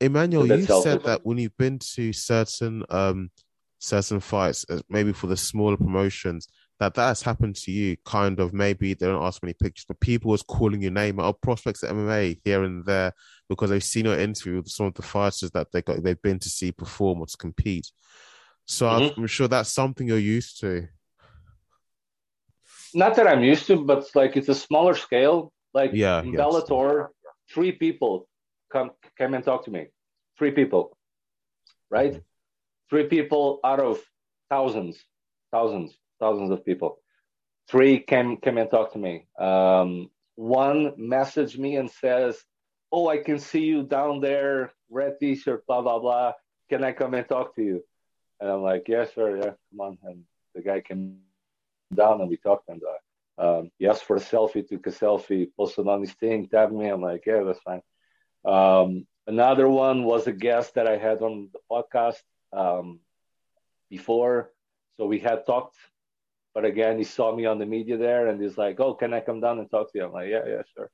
Emmanuel, 0.00 0.46
you 0.46 0.66
said 0.66 1.04
that 1.04 1.24
when 1.24 1.38
you've 1.38 1.56
been 1.56 1.78
to 1.94 2.12
certain 2.12 2.82
um 2.90 3.30
certain 3.78 4.20
fights, 4.20 4.64
uh, 4.68 4.80
maybe 4.88 5.12
for 5.12 5.28
the 5.28 5.36
smaller 5.36 5.76
promotions, 5.76 6.48
that 6.82 6.94
that 6.94 7.08
has 7.08 7.22
happened 7.22 7.54
to 7.54 7.70
you. 7.70 7.96
Kind 8.04 8.40
of 8.40 8.52
maybe 8.52 8.94
they 8.94 9.06
don't 9.06 9.22
ask 9.22 9.42
many 9.42 9.54
pictures, 9.54 9.84
but 9.86 10.00
people 10.00 10.32
was 10.32 10.42
calling 10.42 10.82
your 10.82 10.90
name 10.90 11.20
out 11.20 11.40
prospects 11.40 11.84
at 11.84 11.90
MMA 11.90 12.40
here 12.44 12.64
and 12.64 12.84
there 12.84 13.12
because 13.48 13.70
they've 13.70 13.84
seen 13.84 14.06
your 14.06 14.18
interview 14.18 14.56
with 14.56 14.68
some 14.68 14.86
of 14.86 14.94
the 14.94 15.02
fighters 15.02 15.50
that 15.52 15.68
they 15.72 15.80
got 15.82 16.02
they've 16.02 16.20
been 16.22 16.40
to 16.40 16.48
see 16.48 16.72
perform 16.72 17.20
or 17.20 17.26
to 17.26 17.36
compete. 17.36 17.88
So 18.64 18.86
mm-hmm. 18.86 19.20
I'm 19.20 19.26
sure 19.28 19.46
that's 19.46 19.72
something 19.72 20.08
you're 20.08 20.18
used 20.18 20.58
to. 20.60 20.88
Not 22.94 23.14
that 23.14 23.28
I'm 23.28 23.44
used 23.44 23.66
to, 23.68 23.84
but 23.84 24.04
like 24.16 24.36
it's 24.36 24.48
a 24.48 24.54
smaller 24.54 24.94
scale. 24.94 25.52
Like 25.72 25.92
yeah, 25.94 26.20
in 26.20 26.32
yes. 26.32 26.40
Bellator, 26.40 27.08
three 27.48 27.72
people 27.72 28.28
come 28.72 28.90
came 29.16 29.34
and 29.34 29.44
talk 29.44 29.64
to 29.66 29.70
me. 29.70 29.86
Three 30.36 30.50
people, 30.50 30.96
right? 31.90 32.20
Three 32.90 33.06
people 33.06 33.60
out 33.64 33.80
of 33.80 34.00
thousands, 34.50 34.98
thousands, 35.52 35.96
thousands 36.22 36.50
of 36.50 36.64
people. 36.64 36.90
Three 37.68 37.94
came 38.10 38.36
came 38.44 38.58
and 38.58 38.70
talked 38.70 38.92
to 38.94 38.98
me. 38.98 39.14
Um, 39.38 39.90
one 40.36 40.80
messaged 41.14 41.58
me 41.58 41.76
and 41.80 41.90
says, 41.90 42.34
"Oh, 42.94 43.08
I 43.14 43.18
can 43.26 43.38
see 43.38 43.64
you 43.72 43.82
down 43.96 44.20
there, 44.20 44.72
red 44.98 45.14
T-shirt, 45.20 45.66
blah 45.66 45.82
blah 45.82 45.98
blah. 46.04 46.32
Can 46.70 46.84
I 46.84 46.92
come 46.92 47.14
and 47.14 47.28
talk 47.28 47.54
to 47.56 47.62
you?" 47.62 47.78
And 48.40 48.50
I'm 48.52 48.62
like, 48.70 48.84
"Yeah, 48.88 49.04
sure, 49.14 49.36
yeah, 49.36 49.52
come 49.68 49.80
on." 49.86 49.98
And 50.04 50.24
the 50.54 50.62
guy 50.62 50.80
came 50.80 51.18
down 52.02 52.20
and 52.20 52.30
we 52.30 52.36
talked 52.36 52.68
and 52.68 52.82
uh, 52.92 53.00
um, 53.44 53.70
he 53.78 53.86
asked 53.86 54.04
for 54.04 54.16
a 54.16 54.20
selfie, 54.32 54.66
took 54.66 54.86
a 54.86 54.90
selfie, 54.90 55.48
posted 55.56 55.86
on 55.88 56.00
his 56.00 56.12
thing, 56.12 56.48
tagged 56.48 56.72
me. 56.72 56.88
I'm 56.88 57.02
like, 57.10 57.24
"Yeah, 57.26 57.42
that's 57.46 57.60
fine." 57.60 57.82
Um, 58.44 59.06
another 59.26 59.68
one 59.68 60.04
was 60.04 60.26
a 60.26 60.32
guest 60.46 60.74
that 60.74 60.86
I 60.86 60.96
had 60.98 61.22
on 61.22 61.50
the 61.52 61.60
podcast 61.70 62.22
um, 62.52 63.00
before. 63.90 64.52
So 64.96 65.06
we 65.06 65.18
had 65.18 65.46
talked, 65.46 65.76
but 66.54 66.64
again, 66.64 66.98
he 66.98 67.04
saw 67.04 67.34
me 67.34 67.46
on 67.46 67.58
the 67.58 67.66
media 67.66 67.96
there 67.96 68.28
and 68.28 68.40
he's 68.40 68.58
like, 68.58 68.80
Oh, 68.80 68.94
can 68.94 69.12
I 69.14 69.20
come 69.20 69.40
down 69.40 69.58
and 69.58 69.70
talk 69.70 69.92
to 69.92 69.98
you? 69.98 70.04
I'm 70.04 70.12
like, 70.12 70.28
Yeah, 70.28 70.44
yeah, 70.46 70.62
sure. 70.74 70.90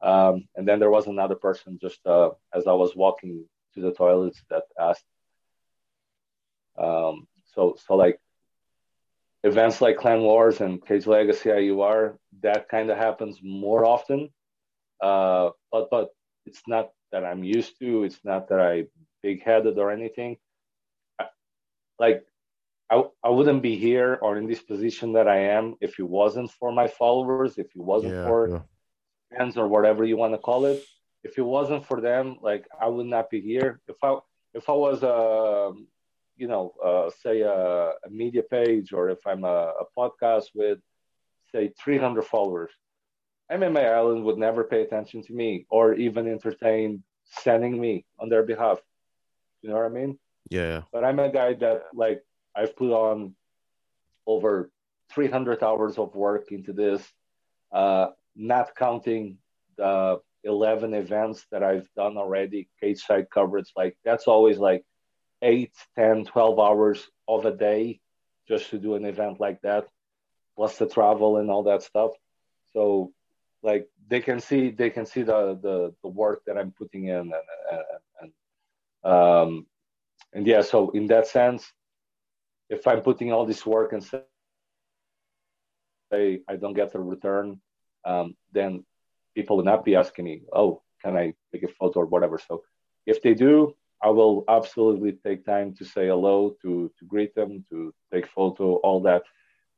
Um, 0.00 0.48
and 0.54 0.66
then 0.66 0.78
there 0.78 0.90
was 0.90 1.06
another 1.06 1.34
person 1.34 1.78
just 1.80 2.06
uh, 2.06 2.30
as 2.54 2.66
I 2.66 2.72
was 2.72 2.94
walking 2.94 3.44
to 3.74 3.80
the 3.80 3.92
toilets 3.92 4.42
that 4.50 4.62
asked. 4.78 5.04
Um, 6.78 7.26
so, 7.54 7.76
so 7.84 7.96
like 7.96 8.20
events 9.42 9.80
like 9.80 9.96
Clan 9.96 10.20
Wars 10.20 10.60
and 10.60 10.84
Cage 10.84 11.06
Legacy 11.06 11.48
IUR, 11.50 12.16
that 12.42 12.68
kind 12.68 12.90
of 12.90 12.98
happens 12.98 13.40
more 13.42 13.84
often. 13.84 14.30
Uh, 15.00 15.50
but 15.70 15.90
but 15.90 16.10
it's 16.46 16.62
not 16.66 16.90
that 17.12 17.24
I'm 17.24 17.44
used 17.44 17.78
to. 17.80 18.04
It's 18.04 18.20
not 18.24 18.48
that 18.48 18.60
I 18.60 18.84
big 19.22 19.42
headed 19.42 19.78
or 19.78 19.90
anything. 19.90 20.36
I, 21.18 21.26
like 21.98 22.24
I, 22.90 23.02
I 23.22 23.28
wouldn't 23.28 23.62
be 23.62 23.76
here 23.76 24.18
or 24.22 24.36
in 24.38 24.46
this 24.46 24.62
position 24.62 25.12
that 25.12 25.28
I 25.28 25.38
am 25.56 25.74
if 25.80 25.98
it 25.98 26.08
wasn't 26.08 26.50
for 26.50 26.72
my 26.72 26.88
followers, 26.88 27.58
if 27.58 27.66
it 27.66 27.82
wasn't 27.82 28.14
yeah, 28.14 28.26
for 28.26 28.48
yeah. 28.48 28.60
fans 29.36 29.56
or 29.56 29.68
whatever 29.68 30.04
you 30.04 30.16
want 30.16 30.32
to 30.32 30.38
call 30.38 30.64
it. 30.64 30.82
If 31.22 31.36
it 31.36 31.42
wasn't 31.42 31.84
for 31.84 32.00
them, 32.00 32.38
like 32.40 32.66
I 32.80 32.86
would 32.86 33.06
not 33.06 33.28
be 33.28 33.40
here. 33.40 33.80
If 33.88 33.96
I 34.02 34.18
if 34.54 34.68
I 34.68 34.72
was 34.72 35.02
a 35.02 35.68
um, 35.68 35.86
you 36.36 36.46
know 36.46 36.72
uh, 36.82 37.10
say 37.22 37.40
a, 37.40 37.52
a, 37.52 38.10
media 38.10 38.42
page 38.42 38.92
or 38.92 39.10
if 39.10 39.26
I'm 39.26 39.44
a, 39.44 39.72
a 39.80 39.84
podcast 39.96 40.46
with 40.54 40.78
say 41.52 41.72
300 41.78 42.22
followers, 42.22 42.70
MMA 43.50 43.92
Island 43.92 44.24
would 44.24 44.38
never 44.38 44.64
pay 44.64 44.82
attention 44.82 45.22
to 45.24 45.32
me 45.32 45.66
or 45.68 45.94
even 45.94 46.26
entertain 46.28 47.02
sending 47.24 47.78
me 47.78 48.06
on 48.18 48.30
their 48.30 48.44
behalf. 48.44 48.78
You 49.60 49.70
know 49.70 49.76
what 49.76 49.86
I 49.86 49.90
mean? 49.90 50.18
Yeah. 50.48 50.82
But 50.92 51.04
I'm 51.04 51.18
a 51.18 51.30
guy 51.30 51.54
that 51.54 51.82
like 51.92 52.22
I've 52.58 52.76
put 52.76 52.90
on 52.90 53.34
over 54.26 54.70
300 55.12 55.62
hours 55.62 55.96
of 55.96 56.14
work 56.14 56.50
into 56.50 56.72
this, 56.72 57.02
uh, 57.72 58.08
not 58.34 58.74
counting 58.74 59.38
the 59.76 60.20
11 60.42 60.92
events 60.92 61.46
that 61.52 61.62
I've 61.62 61.88
done 61.94 62.16
already, 62.16 62.68
cage 62.80 63.00
side 63.04 63.28
coverage. 63.30 63.70
Like 63.76 63.96
that's 64.04 64.26
always 64.26 64.58
like 64.58 64.84
8, 65.40 65.72
10, 65.96 66.24
12 66.24 66.58
hours 66.58 67.08
of 67.28 67.46
a 67.46 67.52
day 67.52 68.00
just 68.48 68.70
to 68.70 68.78
do 68.78 68.96
an 68.96 69.04
event 69.04 69.38
like 69.38 69.60
that, 69.62 69.86
plus 70.56 70.78
the 70.78 70.88
travel 70.88 71.36
and 71.36 71.50
all 71.50 71.62
that 71.64 71.84
stuff. 71.84 72.10
So 72.72 73.12
like 73.62 73.88
they 74.08 74.20
can 74.20 74.40
see 74.40 74.70
they 74.70 74.90
can 74.90 75.06
see 75.06 75.22
the 75.22 75.58
the, 75.60 75.94
the 76.02 76.08
work 76.08 76.42
that 76.46 76.58
I'm 76.58 76.72
putting 76.72 77.06
in 77.06 77.16
and, 77.16 77.32
and, 77.72 78.32
and 79.04 79.12
um 79.12 79.66
and 80.32 80.46
yeah 80.46 80.62
so 80.62 80.90
in 80.90 81.06
that 81.08 81.26
sense 81.26 81.72
if 82.70 82.86
I'm 82.86 83.02
putting 83.02 83.32
all 83.32 83.46
this 83.46 83.64
work 83.66 83.92
and 83.92 84.02
say 84.02 84.22
I 86.48 86.56
don't 86.56 86.74
get 86.74 86.94
a 86.94 87.00
return 87.00 87.60
um, 88.04 88.34
then 88.52 88.84
people 89.34 89.56
will 89.56 89.64
not 89.64 89.84
be 89.84 89.96
asking 89.96 90.24
me 90.24 90.42
oh 90.52 90.82
can 91.02 91.16
I 91.16 91.34
take 91.52 91.62
a 91.64 91.68
photo 91.68 92.00
or 92.00 92.06
whatever 92.06 92.38
so 92.38 92.62
if 93.06 93.22
they 93.22 93.34
do 93.34 93.74
I 94.02 94.10
will 94.10 94.44
absolutely 94.48 95.12
take 95.12 95.44
time 95.44 95.74
to 95.74 95.84
say 95.84 96.06
hello 96.08 96.56
to 96.62 96.90
to 96.98 97.04
greet 97.04 97.34
them 97.34 97.64
to 97.70 97.92
take 98.12 98.26
photo 98.28 98.76
all 98.76 99.00
that 99.02 99.22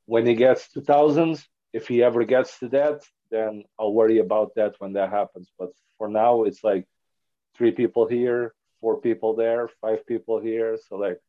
when 0.06 0.26
he 0.26 0.34
gets 0.34 0.70
to 0.72 0.80
thousands 0.80 1.48
if 1.72 1.88
he 1.88 2.02
ever 2.02 2.24
gets 2.24 2.58
to 2.60 2.68
that 2.68 3.02
then 3.30 3.64
I'll 3.78 3.92
worry 3.92 4.18
about 4.18 4.54
that 4.56 4.74
when 4.78 4.92
that 4.94 5.10
happens. 5.10 5.50
But 5.58 5.70
for 5.98 6.08
now, 6.08 6.42
it's 6.42 6.62
like 6.62 6.86
three 7.56 7.70
people 7.70 8.06
here, 8.06 8.54
four 8.80 9.00
people 9.00 9.34
there, 9.34 9.68
five 9.80 10.04
people 10.06 10.40
here. 10.40 10.78
So 10.88 10.96
like 10.96 11.20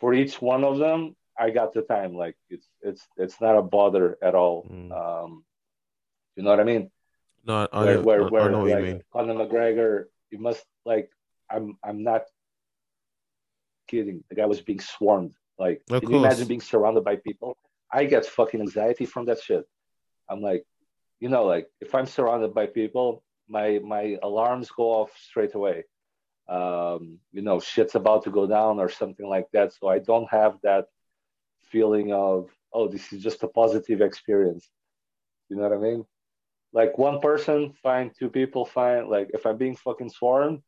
for 0.00 0.14
each 0.14 0.40
one 0.40 0.64
of 0.64 0.78
them, 0.78 1.14
I 1.38 1.50
got 1.50 1.72
the 1.72 1.82
time. 1.82 2.14
Like 2.14 2.36
it's 2.48 2.66
it's 2.82 3.06
it's 3.16 3.40
not 3.40 3.56
a 3.56 3.62
bother 3.62 4.18
at 4.22 4.34
all. 4.34 4.66
Mm. 4.70 4.90
Um, 4.92 5.44
you 6.36 6.42
know 6.42 6.50
what 6.50 6.60
I 6.60 6.64
mean? 6.64 6.90
No, 7.44 7.68
I, 7.72 7.84
where, 7.84 8.02
where, 8.02 8.28
where, 8.28 8.42
I 8.42 8.48
know 8.50 8.58
what 8.60 8.70
like, 8.70 8.78
you 8.78 8.84
mean. 8.84 9.02
Conor 9.12 9.34
McGregor, 9.34 10.04
you 10.30 10.38
must 10.38 10.64
like 10.84 11.10
I'm 11.50 11.76
I'm 11.84 12.02
not 12.02 12.22
kidding. 13.88 14.24
The 14.28 14.34
guy 14.34 14.46
was 14.46 14.60
being 14.60 14.80
swarmed. 14.80 15.34
Like, 15.58 15.82
of 15.90 16.00
can 16.00 16.10
you 16.10 16.18
imagine 16.18 16.48
being 16.48 16.60
surrounded 16.60 17.04
by 17.04 17.16
people? 17.16 17.56
I 17.92 18.04
get 18.04 18.24
fucking 18.24 18.60
anxiety 18.60 19.04
from 19.04 19.26
that 19.26 19.42
shit. 19.42 19.64
I'm 20.28 20.40
like, 20.40 20.64
you 21.18 21.28
know, 21.28 21.44
like 21.44 21.68
if 21.80 21.94
I'm 21.94 22.06
surrounded 22.06 22.54
by 22.54 22.66
people, 22.66 23.22
my 23.48 23.80
my 23.82 24.16
alarms 24.22 24.70
go 24.70 24.84
off 24.84 25.10
straight 25.18 25.54
away. 25.54 25.84
Um, 26.50 27.18
you 27.32 27.42
know, 27.42 27.60
shit's 27.60 27.94
about 27.94 28.24
to 28.24 28.30
go 28.30 28.46
down 28.46 28.80
or 28.80 28.88
something 28.88 29.26
like 29.26 29.46
that. 29.52 29.72
So 29.72 29.88
I 29.88 30.00
don't 30.00 30.28
have 30.30 30.58
that 30.64 30.86
feeling 31.70 32.12
of, 32.12 32.50
oh, 32.72 32.88
this 32.88 33.12
is 33.12 33.22
just 33.22 33.44
a 33.44 33.48
positive 33.48 34.00
experience. 34.00 34.68
You 35.48 35.56
know 35.56 35.62
what 35.62 35.72
I 35.72 35.76
mean? 35.76 36.04
Like 36.72 36.98
one 36.98 37.20
person, 37.20 37.72
fine. 37.82 38.10
Two 38.18 38.28
people, 38.28 38.64
fine. 38.64 39.08
Like 39.08 39.30
if 39.32 39.46
I'm 39.46 39.56
being 39.56 39.76
fucking 39.76 40.10
swarmed, 40.10 40.62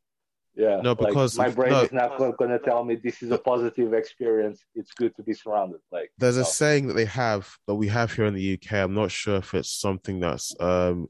yeah. 0.55 0.81
No, 0.81 0.93
because 0.93 1.37
like 1.37 1.49
my 1.49 1.53
brain 1.53 1.71
no, 1.71 1.81
is 1.81 1.91
not 1.91 2.17
going 2.17 2.51
to 2.51 2.59
tell 2.59 2.83
me 2.83 2.95
this 2.95 3.23
is 3.23 3.31
a 3.31 3.37
positive 3.37 3.93
experience. 3.93 4.63
It's 4.75 4.91
good 4.93 5.15
to 5.15 5.23
be 5.23 5.33
surrounded. 5.33 5.79
Like 5.91 6.11
there's 6.17 6.37
a 6.37 6.45
saying 6.45 6.87
that 6.87 6.93
they 6.93 7.05
have 7.05 7.49
that 7.67 7.75
we 7.75 7.87
have 7.87 8.13
here 8.13 8.25
in 8.25 8.35
the 8.35 8.53
UK. 8.53 8.73
I'm 8.73 8.93
not 8.93 9.11
sure 9.11 9.37
if 9.37 9.53
it's 9.53 9.71
something 9.71 10.19
that's 10.19 10.55
um, 10.59 11.07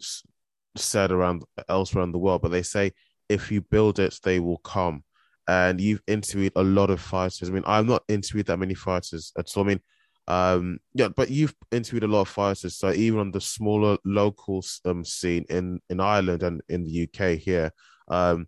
said 0.77 1.11
around 1.11 1.43
elsewhere 1.67 2.03
in 2.03 2.11
the 2.11 2.19
world, 2.19 2.41
but 2.41 2.51
they 2.51 2.63
say 2.63 2.93
if 3.33 3.51
you 3.51 3.61
build 3.61 3.99
it, 3.99 4.17
they 4.23 4.39
will 4.39 4.59
come. 4.59 5.03
And 5.47 5.81
you've 5.81 6.03
interviewed 6.07 6.53
a 6.55 6.63
lot 6.63 6.89
of 6.89 7.01
fighters. 7.01 7.49
I 7.49 7.51
mean, 7.51 7.63
I've 7.65 7.85
not 7.85 8.03
interviewed 8.07 8.45
that 8.45 8.59
many 8.59 8.75
fighters 8.75 9.33
at 9.37 9.51
all. 9.55 9.63
I 9.63 9.67
mean, 9.67 9.81
um, 10.27 10.79
yeah, 10.93 11.09
but 11.09 11.29
you've 11.29 11.55
interviewed 11.71 12.03
a 12.03 12.07
lot 12.07 12.21
of 12.21 12.29
fighters. 12.29 12.77
So 12.77 12.91
even 12.93 13.19
on 13.19 13.31
the 13.31 13.41
smaller 13.41 13.97
local 14.05 14.63
um, 14.85 15.03
scene 15.03 15.45
in 15.49 15.81
in 15.89 15.99
Ireland 15.99 16.43
and 16.43 16.61
in 16.69 16.83
the 16.85 17.03
UK 17.03 17.37
here, 17.37 17.71
um, 18.07 18.47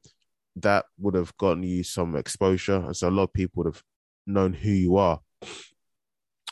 that 0.57 0.85
would 0.97 1.15
have 1.15 1.35
gotten 1.37 1.63
you 1.63 1.83
some 1.83 2.15
exposure, 2.15 2.77
and 2.77 2.95
so 2.95 3.09
a 3.09 3.11
lot 3.11 3.23
of 3.23 3.33
people 3.33 3.63
would 3.63 3.75
have 3.75 3.83
known 4.25 4.53
who 4.53 4.71
you 4.71 4.95
are. 4.95 5.19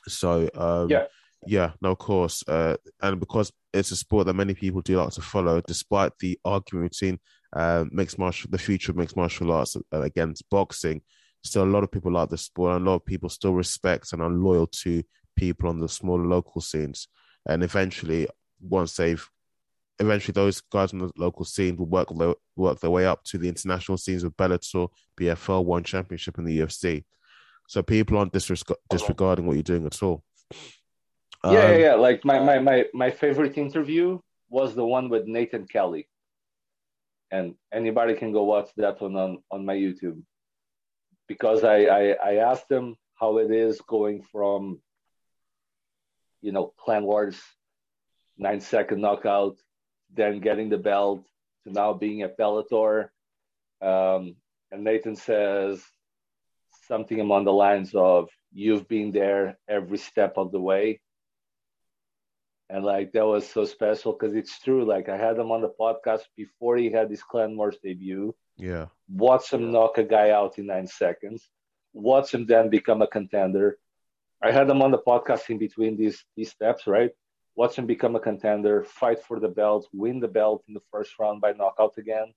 So 0.07 0.49
um, 0.55 0.89
Yeah. 0.89 1.05
yeah, 1.47 1.71
no, 1.81 1.91
of 1.91 1.99
course, 1.99 2.43
uh, 2.47 2.75
and 3.01 3.19
because 3.19 3.51
it's 3.73 3.91
a 3.91 3.95
sport 3.95 4.27
that 4.27 4.33
many 4.33 4.53
people 4.53 4.81
do 4.81 4.97
like 4.97 5.13
to 5.13 5.21
follow, 5.21 5.61
despite 5.61 6.11
the 6.19 6.39
argument 6.43 6.91
between 6.91 7.19
uh, 7.55 7.85
mixed 7.91 8.17
martial, 8.17 8.49
the 8.51 8.57
future 8.57 8.91
of 8.91 8.97
mixed 8.97 9.15
martial 9.15 9.51
arts 9.51 9.75
uh, 9.75 10.01
against 10.01 10.49
boxing, 10.49 11.01
still 11.43 11.63
a 11.63 11.65
lot 11.65 11.83
of 11.83 11.91
people 11.91 12.11
like 12.11 12.29
the 12.29 12.37
sport, 12.37 12.75
and 12.75 12.85
a 12.85 12.89
lot 12.89 12.95
of 12.97 13.05
people 13.05 13.29
still 13.29 13.53
respect 13.53 14.13
and 14.13 14.21
are 14.21 14.29
loyal 14.29 14.67
to 14.67 15.03
people 15.35 15.69
on 15.69 15.79
the 15.79 15.89
smaller 15.89 16.25
local 16.25 16.61
scenes, 16.61 17.07
and 17.47 17.63
eventually, 17.63 18.27
once 18.61 18.95
they've 18.95 19.27
eventually 19.99 20.33
those 20.33 20.61
guys 20.61 20.91
on 20.93 20.99
the 20.99 21.11
local 21.17 21.45
scene 21.45 21.77
will 21.77 21.85
work 21.85 22.09
their, 22.17 22.33
work 22.55 22.79
their 22.79 22.89
way 22.89 23.05
up 23.05 23.23
to 23.23 23.37
the 23.37 23.47
international 23.47 23.97
scenes 23.97 24.23
with 24.23 24.35
Bellator, 24.35 24.89
PFL, 25.19 25.63
One 25.63 25.83
Championship, 25.83 26.37
and 26.37 26.47
the 26.47 26.59
UFC. 26.59 27.03
So 27.67 27.81
people 27.83 28.17
aren't 28.17 28.33
disreg- 28.33 28.75
disregarding 28.89 29.45
what 29.45 29.53
you're 29.53 29.63
doing 29.63 29.85
at 29.85 30.01
all. 30.03 30.23
yeah, 31.45 31.51
yeah, 31.51 31.73
Um, 31.75 31.79
yeah. 31.79 31.93
Like 31.95 32.25
my, 32.25 32.39
my 32.39 32.59
my 32.59 32.85
my 32.93 33.11
favorite 33.11 33.57
interview 33.57 34.19
was 34.49 34.75
the 34.75 34.85
one 34.85 35.09
with 35.09 35.25
Nathan 35.25 35.65
Kelly, 35.67 36.07
and 37.33 37.55
anybody 37.79 38.13
can 38.13 38.31
go 38.31 38.43
watch 38.43 38.69
that 38.77 39.01
one 39.01 39.15
on 39.17 39.31
on 39.49 39.65
my 39.65 39.75
YouTube, 39.85 40.21
because 41.27 41.63
I 41.63 41.77
I, 41.99 42.03
I 42.29 42.33
asked 42.49 42.69
him 42.69 42.95
how 43.19 43.39
it 43.43 43.51
is 43.51 43.81
going 43.95 44.21
from, 44.31 44.79
you 46.45 46.51
know, 46.51 46.65
Clan 46.81 47.03
Wars, 47.09 47.39
nine 48.37 48.61
second 48.61 49.01
knockout, 49.01 49.55
then 50.13 50.41
getting 50.47 50.69
the 50.69 50.83
belt 50.91 51.25
to 51.63 51.71
now 51.71 51.93
being 51.93 52.21
at 52.21 52.37
Bellator, 52.37 53.09
um, 53.81 54.35
and 54.71 54.83
Nathan 54.83 55.15
says 55.15 55.81
something 56.87 57.19
along 57.19 57.45
the 57.45 57.59
lines 57.65 57.91
of 57.95 58.29
you've 58.51 58.87
been 58.87 59.11
there 59.11 59.57
every 59.67 59.97
step 59.97 60.33
of 60.37 60.51
the 60.51 60.63
way 60.71 60.99
and 62.69 62.83
like 62.83 63.11
that 63.11 63.25
was 63.25 63.47
so 63.47 63.65
special 63.65 64.13
because 64.13 64.35
it's 64.35 64.59
true 64.59 64.85
like 64.85 65.09
i 65.09 65.17
had 65.17 65.37
him 65.37 65.51
on 65.51 65.61
the 65.61 65.73
podcast 65.79 66.23
before 66.35 66.77
he 66.77 66.91
had 66.91 67.09
his 67.09 67.23
clan 67.23 67.55
wars 67.57 67.77
debut. 67.83 68.33
Yeah, 68.57 68.87
watch 69.09 69.51
him 69.51 69.71
knock 69.71 69.97
a 69.97 70.03
guy 70.03 70.29
out 70.29 70.59
in 70.59 70.67
nine 70.67 70.87
seconds. 70.87 71.49
Watch 71.93 72.33
him 72.33 72.45
then 72.45 72.69
become 72.69 73.01
a 73.01 73.07
contender. 73.07 73.77
I 74.41 74.51
had 74.51 74.69
him 74.69 74.81
on 74.81 74.91
the 74.91 74.99
podcast 74.99 75.49
in 75.49 75.57
between 75.57 75.97
these 75.97 76.23
these 76.35 76.51
steps 76.51 76.85
right? 76.87 77.11
Watch 77.55 77.77
him 77.77 77.85
become 77.85 78.15
a 78.15 78.19
contender 78.19 78.83
fight 78.83 79.23
for 79.23 79.39
the 79.39 79.47
belt 79.47 79.87
win 79.93 80.19
the 80.19 80.27
belt 80.27 80.63
in 80.67 80.73
the 80.73 80.85
first 80.91 81.11
round 81.19 81.41
by 81.41 81.53
knockout 81.53 81.97
again. 81.97 82.33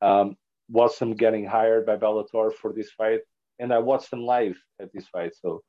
Um, 0.00 0.36
watch 0.68 0.98
him 0.98 1.14
getting 1.14 1.44
hired 1.44 1.86
by 1.86 1.96
bellator 1.96 2.52
for 2.54 2.72
this 2.72 2.90
fight 2.92 3.20
and 3.58 3.72
i 3.72 3.78
watched 3.78 4.12
him 4.12 4.24
live 4.24 4.56
at 4.80 4.92
this 4.92 5.06
fight. 5.08 5.34
So 5.40 5.62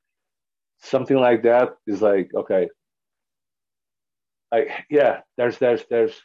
something 0.80 1.18
like 1.18 1.44
that 1.44 1.76
is 1.88 2.02
like 2.02 2.30
okay 2.36 2.68
like 4.54 4.70
yeah 4.90 5.22
there's 5.36 5.58
there's 5.58 5.84
there's 5.90 6.16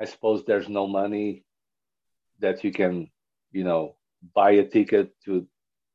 i 0.00 0.04
suppose 0.04 0.44
there's 0.44 0.68
no 0.68 0.86
money 0.86 1.44
that 2.40 2.64
you 2.64 2.72
can 2.72 3.08
you 3.52 3.64
know 3.64 3.94
buy 4.34 4.50
a 4.50 4.66
ticket 4.66 5.14
to 5.24 5.46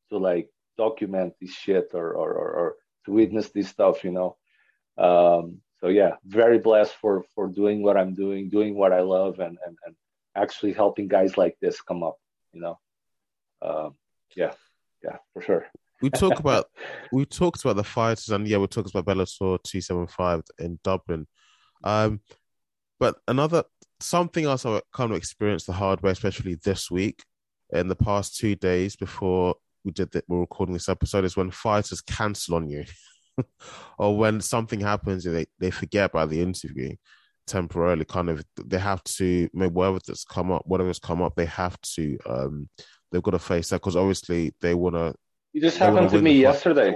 to 0.10 0.18
like 0.18 0.50
document 0.78 1.34
this 1.42 1.52
shit 1.52 1.88
or 1.94 2.14
or 2.14 2.32
or, 2.42 2.50
or 2.60 2.76
to 3.06 3.12
witness 3.12 3.50
this 3.50 3.68
stuff 3.68 4.04
you 4.04 4.12
know? 4.12 4.38
Um 4.98 5.62
so 5.82 5.88
yeah 5.88 6.14
very 6.26 6.60
blessed 6.60 6.96
for 7.02 7.26
for 7.36 7.48
doing 7.48 7.84
what 7.84 7.98
i'm 7.98 8.14
doing 8.14 8.50
doing 8.50 8.76
what 8.76 8.94
i 8.94 9.02
love 9.02 9.40
and 9.40 9.58
and, 9.66 9.76
and 9.86 9.96
actually 10.36 10.74
helping 10.74 11.08
guys 11.08 11.38
like 11.38 11.58
this 11.60 11.82
come 11.82 12.04
up 12.04 12.18
you 12.54 12.62
know? 12.62 12.80
Um 13.62 13.96
yeah 14.36 14.54
yeah 15.04 15.18
for 15.34 15.42
sure 15.42 15.66
we 16.02 16.10
talk 16.10 16.40
about 16.40 16.66
we 17.12 17.26
talked 17.26 17.64
about 17.64 17.76
the 17.76 17.84
fighters 17.84 18.30
and 18.30 18.48
yeah 18.48 18.58
we 18.58 18.68
talked 18.68 18.90
about 18.90 19.06
Bellator 19.06 19.62
275 19.64 20.42
in 20.60 20.80
Dublin. 20.84 21.28
Um 21.84 22.22
but 23.00 23.16
another 23.28 23.64
something 24.00 24.46
else 24.46 24.66
I 24.66 24.82
kind 24.94 25.12
of 25.12 25.18
experienced 25.18 25.68
the 25.68 25.74
hard 25.74 26.02
way 26.02 26.12
especially 26.12 26.56
this 26.64 26.90
week 26.92 27.24
in 27.72 27.88
the 27.88 27.96
past 27.96 28.38
two 28.38 28.56
days 28.56 28.96
before 28.96 29.56
we 29.84 29.92
did 29.92 30.12
that 30.12 30.26
we're 30.28 30.42
recording 30.42 30.74
this 30.74 30.90
episode 30.90 31.26
is 31.26 31.38
when 31.38 31.52
fighters 31.52 32.02
cancel 32.02 32.56
on 32.56 32.70
you. 32.70 32.86
Or 33.98 34.18
when 34.18 34.42
something 34.42 34.82
happens 34.82 35.26
and 35.26 35.36
they, 35.36 35.46
they 35.58 35.72
forget 35.72 36.10
about 36.10 36.30
the 36.30 36.42
interview 36.42 36.96
temporarily 37.48 38.06
kind 38.06 38.30
of 38.30 38.44
they 38.64 38.78
have 38.78 39.04
to 39.04 39.50
maybe 39.54 39.74
whatever 39.74 40.00
that's 40.06 40.24
come 40.24 40.52
up 40.52 40.62
whatever's 40.66 41.00
come 41.00 41.22
up 41.22 41.34
they 41.36 41.46
have 41.46 41.80
to 41.82 42.18
um 42.28 42.70
they've 43.12 43.24
got 43.24 43.32
to 43.32 43.40
face 43.40 43.70
that 43.70 43.78
because 43.78 43.96
obviously 43.96 44.54
they 44.62 44.74
want 44.74 44.96
to 44.96 45.14
it 45.54 45.62
just 45.62 45.78
happened 45.78 46.10
to 46.10 46.22
me 46.22 46.34
yesterday. 46.34 46.94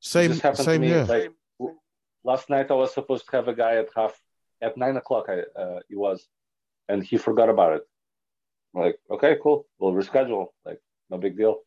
Same 0.00 0.26
it 0.26 0.34
just 0.34 0.42
happened 0.42 0.64
same 0.64 0.80
to 0.82 0.86
me 0.86 0.88
here. 0.88 1.04
like 1.04 1.32
last 2.24 2.50
night 2.50 2.70
i 2.70 2.74
was 2.74 2.92
supposed 2.92 3.24
to 3.28 3.36
have 3.36 3.48
a 3.48 3.54
guy 3.54 3.76
at 3.76 3.88
half 3.94 4.14
at 4.60 4.76
nine 4.76 4.96
o'clock 4.96 5.26
i 5.28 5.38
uh 5.60 5.78
he 5.88 5.96
was 5.96 6.26
and 6.88 7.02
he 7.02 7.16
forgot 7.16 7.48
about 7.48 7.72
it. 7.76 7.82
I'm 8.74 8.82
like 8.82 8.98
okay 9.10 9.36
cool 9.42 9.66
we'll 9.78 9.92
reschedule 9.92 10.48
like 10.64 10.80
no 11.10 11.18
big 11.18 11.36
deal. 11.36 11.60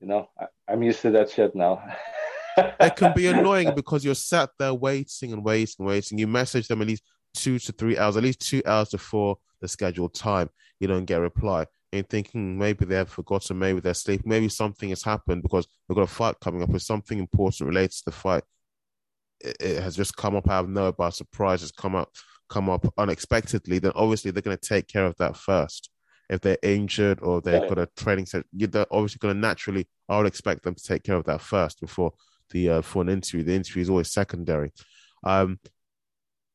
You 0.00 0.08
know 0.08 0.28
I, 0.38 0.46
i'm 0.68 0.82
used 0.82 1.02
to 1.02 1.10
that 1.12 1.30
shit 1.30 1.54
now. 1.54 1.82
It 2.58 2.96
can 2.96 3.12
be 3.14 3.26
annoying 3.26 3.74
because 3.74 4.02
you're 4.02 4.14
sat 4.14 4.48
there 4.58 4.72
waiting 4.72 5.30
and 5.34 5.44
waiting 5.44 5.74
and 5.78 5.88
waiting. 5.88 6.16
You 6.16 6.26
message 6.26 6.68
them 6.68 6.80
at 6.80 6.88
least 6.88 7.02
two 7.34 7.58
to 7.58 7.72
three 7.72 7.98
hours, 7.98 8.16
at 8.16 8.22
least 8.22 8.40
two 8.40 8.62
hours 8.64 8.88
before 8.88 9.36
the 9.60 9.68
scheduled 9.68 10.14
time. 10.14 10.48
You 10.80 10.88
don't 10.88 11.04
get 11.04 11.18
a 11.18 11.20
reply. 11.20 11.66
And 11.98 12.08
thinking 12.08 12.58
maybe 12.58 12.84
they 12.84 12.96
have 12.96 13.08
forgotten, 13.08 13.58
maybe 13.58 13.80
they're 13.80 13.94
sleeping, 13.94 14.28
maybe 14.28 14.48
something 14.48 14.88
has 14.90 15.02
happened 15.02 15.42
because 15.42 15.66
we've 15.88 15.96
got 15.96 16.02
a 16.02 16.06
fight 16.06 16.36
coming 16.40 16.62
up, 16.62 16.72
or 16.74 16.78
something 16.78 17.18
important 17.18 17.68
related 17.68 17.92
to 17.92 18.04
the 18.06 18.12
fight. 18.12 18.44
It, 19.40 19.56
it 19.60 19.82
has 19.82 19.96
just 19.96 20.16
come 20.16 20.36
up 20.36 20.48
out 20.48 20.64
of 20.64 20.70
nowhere 20.70 20.92
by 20.92 21.10
surprise. 21.10 21.62
It's 21.62 21.72
come 21.72 21.94
up, 21.94 22.10
come 22.48 22.68
up 22.68 22.86
unexpectedly. 22.98 23.78
Then 23.78 23.92
obviously 23.94 24.30
they're 24.30 24.42
going 24.42 24.56
to 24.56 24.68
take 24.68 24.88
care 24.88 25.06
of 25.06 25.16
that 25.16 25.36
first. 25.36 25.90
If 26.28 26.40
they're 26.40 26.58
injured 26.62 27.20
or 27.22 27.40
they've 27.40 27.62
Yeah. 27.62 27.68
got 27.68 27.78
a 27.78 27.88
training 27.96 28.26
set, 28.26 28.44
they're 28.52 28.86
obviously 28.90 29.18
going 29.18 29.34
to 29.34 29.40
naturally. 29.40 29.86
I 30.08 30.18
would 30.18 30.26
expect 30.26 30.64
them 30.64 30.74
to 30.74 30.82
take 30.82 31.04
care 31.04 31.16
of 31.16 31.24
that 31.24 31.40
first 31.40 31.80
before 31.80 32.12
the 32.50 32.70
uh, 32.70 32.82
for 32.82 33.02
an 33.02 33.08
interview. 33.08 33.44
The 33.44 33.54
interview 33.54 33.82
is 33.82 33.90
always 33.90 34.10
secondary, 34.12 34.72
um, 35.24 35.60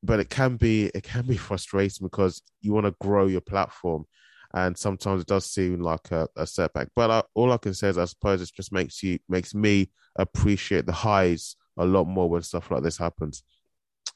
but 0.04 0.20
it 0.20 0.30
can 0.30 0.58
be 0.58 0.86
it 0.94 1.04
can 1.04 1.26
be 1.26 1.38
frustrating 1.50 2.06
because 2.06 2.42
you 2.62 2.74
want 2.74 2.86
to 2.86 2.96
grow 3.00 3.28
your 3.28 3.42
platform, 3.42 4.06
and 4.54 4.78
sometimes 4.78 5.22
it 5.22 5.28
does 5.28 5.46
seem 5.46 5.82
like 5.82 6.12
a, 6.12 6.28
a 6.36 6.46
setback. 6.46 6.90
But 6.96 7.12
I, 7.12 7.24
all 7.34 7.52
I 7.52 7.58
can 7.58 7.74
say 7.74 7.90
is, 7.90 7.98
I 7.98 8.06
suppose 8.06 8.42
it 8.42 8.52
just 8.56 8.72
makes 8.72 9.02
you 9.04 9.20
makes 9.30 9.54
me 9.56 9.90
appreciate 10.16 10.86
the 10.86 10.92
highs 10.92 11.56
a 11.78 11.86
lot 11.86 12.06
more 12.06 12.30
when 12.30 12.42
stuff 12.42 12.70
like 12.72 12.84
this 12.84 12.98
happens. 12.98 13.44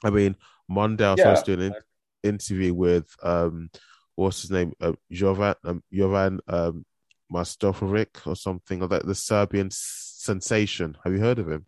I 0.03 0.09
mean, 0.09 0.35
Monday 0.67 1.05
I 1.05 1.11
was 1.11 1.19
Yeah. 1.19 1.23
supposed 1.35 1.45
to 1.45 1.55
do 1.55 1.61
an 1.61 1.73
in- 2.23 2.29
interview 2.31 2.73
with 2.73 3.07
um, 3.23 3.69
what's 4.15 4.41
his 4.41 4.51
name, 4.51 4.73
uh, 4.81 4.93
Jovan 5.11 5.55
um, 5.63 5.83
Jovan 5.91 6.39
um, 6.47 6.85
Mastofovic 7.31 8.27
or 8.27 8.35
something 8.35 8.79
like 8.79 8.89
that, 8.89 9.05
the 9.05 9.15
Serbian 9.15 9.69
sensation. 9.71 10.97
Have 11.03 11.13
you 11.13 11.19
heard 11.19 11.39
of 11.39 11.49
him? 11.49 11.65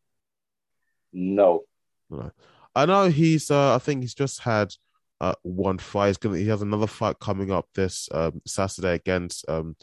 no 1.13 1.63
No. 2.09 2.31
I 2.75 2.85
know 2.85 3.09
he's. 3.09 3.49
Uh, 3.49 3.73
I 3.75 3.79
think 3.79 4.01
he's 4.01 4.13
just 4.13 4.41
had 4.41 4.73
uh, 5.21 5.33
one 5.43 5.77
fight. 5.77 6.07
He's 6.07 6.17
gonna. 6.17 6.37
He 6.37 6.47
has 6.47 6.61
another 6.61 6.87
fight 6.87 7.19
coming 7.19 7.51
up 7.51 7.67
this 7.73 8.07
um, 8.13 8.41
Saturday 8.45 8.93
against. 8.95 9.47
Um, 9.49 9.75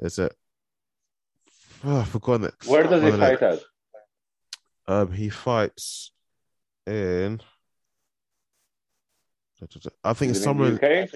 is 0.00 0.18
it? 0.18 0.34
Oh, 1.84 1.98
I've 2.00 2.08
forgotten 2.08 2.46
it. 2.46 2.54
where 2.66 2.82
does 2.84 3.02
he 3.02 3.10
One 3.10 3.14
of 3.14 3.20
the- 3.20 3.26
fight 3.38 3.42
at 3.42 3.62
Um, 4.86 5.12
he 5.12 5.28
fights 5.28 6.12
in. 6.86 7.40
I 10.04 10.12
think 10.14 10.30
it's 10.30 10.38
it 10.38 10.42
in 10.42 10.44
somewhere. 10.44 10.70
the 10.70 11.02
In, 11.02 11.08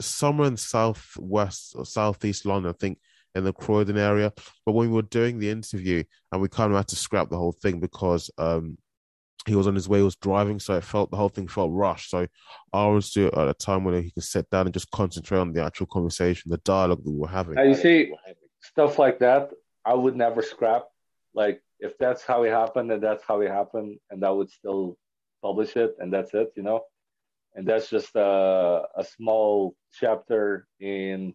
somewhere 0.00 0.48
in 0.48 0.56
southwest 0.56 1.72
or 1.76 1.84
southeast 1.84 2.46
London, 2.46 2.70
I 2.70 2.76
think 2.78 2.98
in 3.34 3.44
the 3.44 3.52
Croydon 3.52 3.98
area. 3.98 4.32
But 4.64 4.72
when 4.72 4.88
we 4.88 4.94
were 4.94 5.02
doing 5.02 5.38
the 5.38 5.50
interview, 5.50 6.04
and 6.32 6.40
we 6.40 6.48
kind 6.48 6.70
of 6.72 6.76
had 6.76 6.88
to 6.88 6.96
scrap 6.96 7.28
the 7.28 7.36
whole 7.36 7.52
thing 7.52 7.80
because 7.80 8.30
um, 8.38 8.78
he 9.46 9.54
was 9.54 9.66
on 9.66 9.74
his 9.74 9.88
way, 9.88 9.98
he 9.98 10.04
was 10.04 10.16
driving, 10.16 10.58
so 10.58 10.74
it 10.74 10.84
felt 10.84 11.10
the 11.10 11.16
whole 11.16 11.28
thing 11.28 11.48
felt 11.48 11.70
rushed. 11.72 12.10
So 12.10 12.18
I 12.18 12.28
always 12.72 13.10
do 13.10 13.28
it 13.28 13.34
at 13.34 13.48
a 13.48 13.54
time 13.54 13.84
when 13.84 14.02
he 14.02 14.10
can 14.10 14.22
sit 14.22 14.50
down 14.50 14.66
and 14.66 14.74
just 14.74 14.90
concentrate 14.90 15.38
on 15.38 15.52
the 15.52 15.64
actual 15.64 15.86
conversation, 15.86 16.50
the 16.50 16.58
dialogue 16.58 17.04
that 17.04 17.10
we 17.10 17.18
were 17.18 17.28
having. 17.28 17.54
Now, 17.54 17.62
you 17.62 17.74
see 17.74 18.12
stuff 18.66 18.98
like 18.98 19.18
that 19.18 19.50
i 19.84 19.94
would 19.94 20.16
never 20.16 20.42
scrap 20.42 20.84
like 21.34 21.60
if 21.78 21.96
that's 21.98 22.22
how 22.24 22.42
it 22.42 22.50
happened 22.50 22.90
and 22.90 23.02
that's 23.02 23.24
how 23.26 23.40
it 23.40 23.50
happened 23.50 23.98
and 24.10 24.24
i 24.24 24.30
would 24.30 24.50
still 24.50 24.96
publish 25.42 25.76
it 25.76 25.94
and 25.98 26.12
that's 26.12 26.34
it 26.34 26.48
you 26.56 26.62
know 26.62 26.80
and 27.54 27.66
that's 27.66 27.88
just 27.88 28.14
a, 28.16 28.82
a 28.96 29.04
small 29.16 29.74
chapter 29.98 30.66
in 30.80 31.34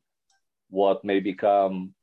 what 0.70 1.04
may 1.04 1.20
become 1.20 1.94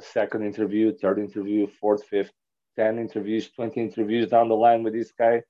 a 0.00 0.02
second 0.02 0.42
interview 0.44 0.92
third 0.96 1.18
interview 1.18 1.66
fourth 1.80 2.04
fifth 2.04 2.32
10 2.76 2.98
interviews 2.98 3.50
20 3.50 3.80
interviews 3.80 4.28
down 4.28 4.48
the 4.48 4.54
line 4.54 4.82
with 4.82 4.92
this 4.92 5.12
guy 5.18 5.42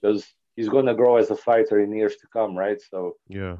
because 0.00 0.26
he's 0.56 0.68
going 0.68 0.86
to 0.86 0.94
grow 0.94 1.16
as 1.16 1.30
a 1.30 1.36
fighter 1.36 1.80
in 1.80 1.92
years 1.92 2.16
to 2.16 2.26
come 2.32 2.56
right 2.56 2.80
so 2.80 3.16
Yeah. 3.28 3.56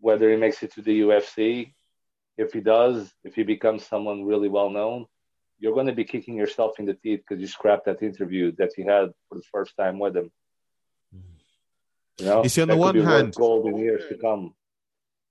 whether 0.00 0.30
he 0.30 0.36
makes 0.36 0.62
it 0.62 0.72
to 0.74 0.82
the 0.82 1.00
UFC. 1.00 1.74
If 2.36 2.52
he 2.52 2.60
does, 2.60 3.12
if 3.24 3.34
he 3.34 3.42
becomes 3.42 3.84
someone 3.84 4.24
really 4.24 4.48
well 4.48 4.70
known, 4.70 5.06
you're 5.58 5.74
going 5.74 5.88
to 5.88 5.92
be 5.92 6.04
kicking 6.04 6.36
yourself 6.36 6.78
in 6.78 6.86
the 6.86 6.94
teeth 6.94 7.20
because 7.20 7.40
you 7.40 7.48
scrapped 7.48 7.86
that 7.86 8.02
interview 8.02 8.52
that 8.58 8.78
you 8.78 8.84
had 8.84 9.10
for 9.28 9.34
the 9.34 9.42
first 9.50 9.76
time 9.76 9.98
with 9.98 10.16
him. 10.16 10.30
You 12.20 12.26
know, 12.26 12.42
you 12.42 12.48
see, 12.48 12.62
on 12.62 12.68
the 12.68 12.76
one 12.76 12.96
hand, 13.00 13.34
gold 13.34 13.66
in 13.66 13.78
years 13.78 14.04
to 14.08 14.16
come. 14.16 14.54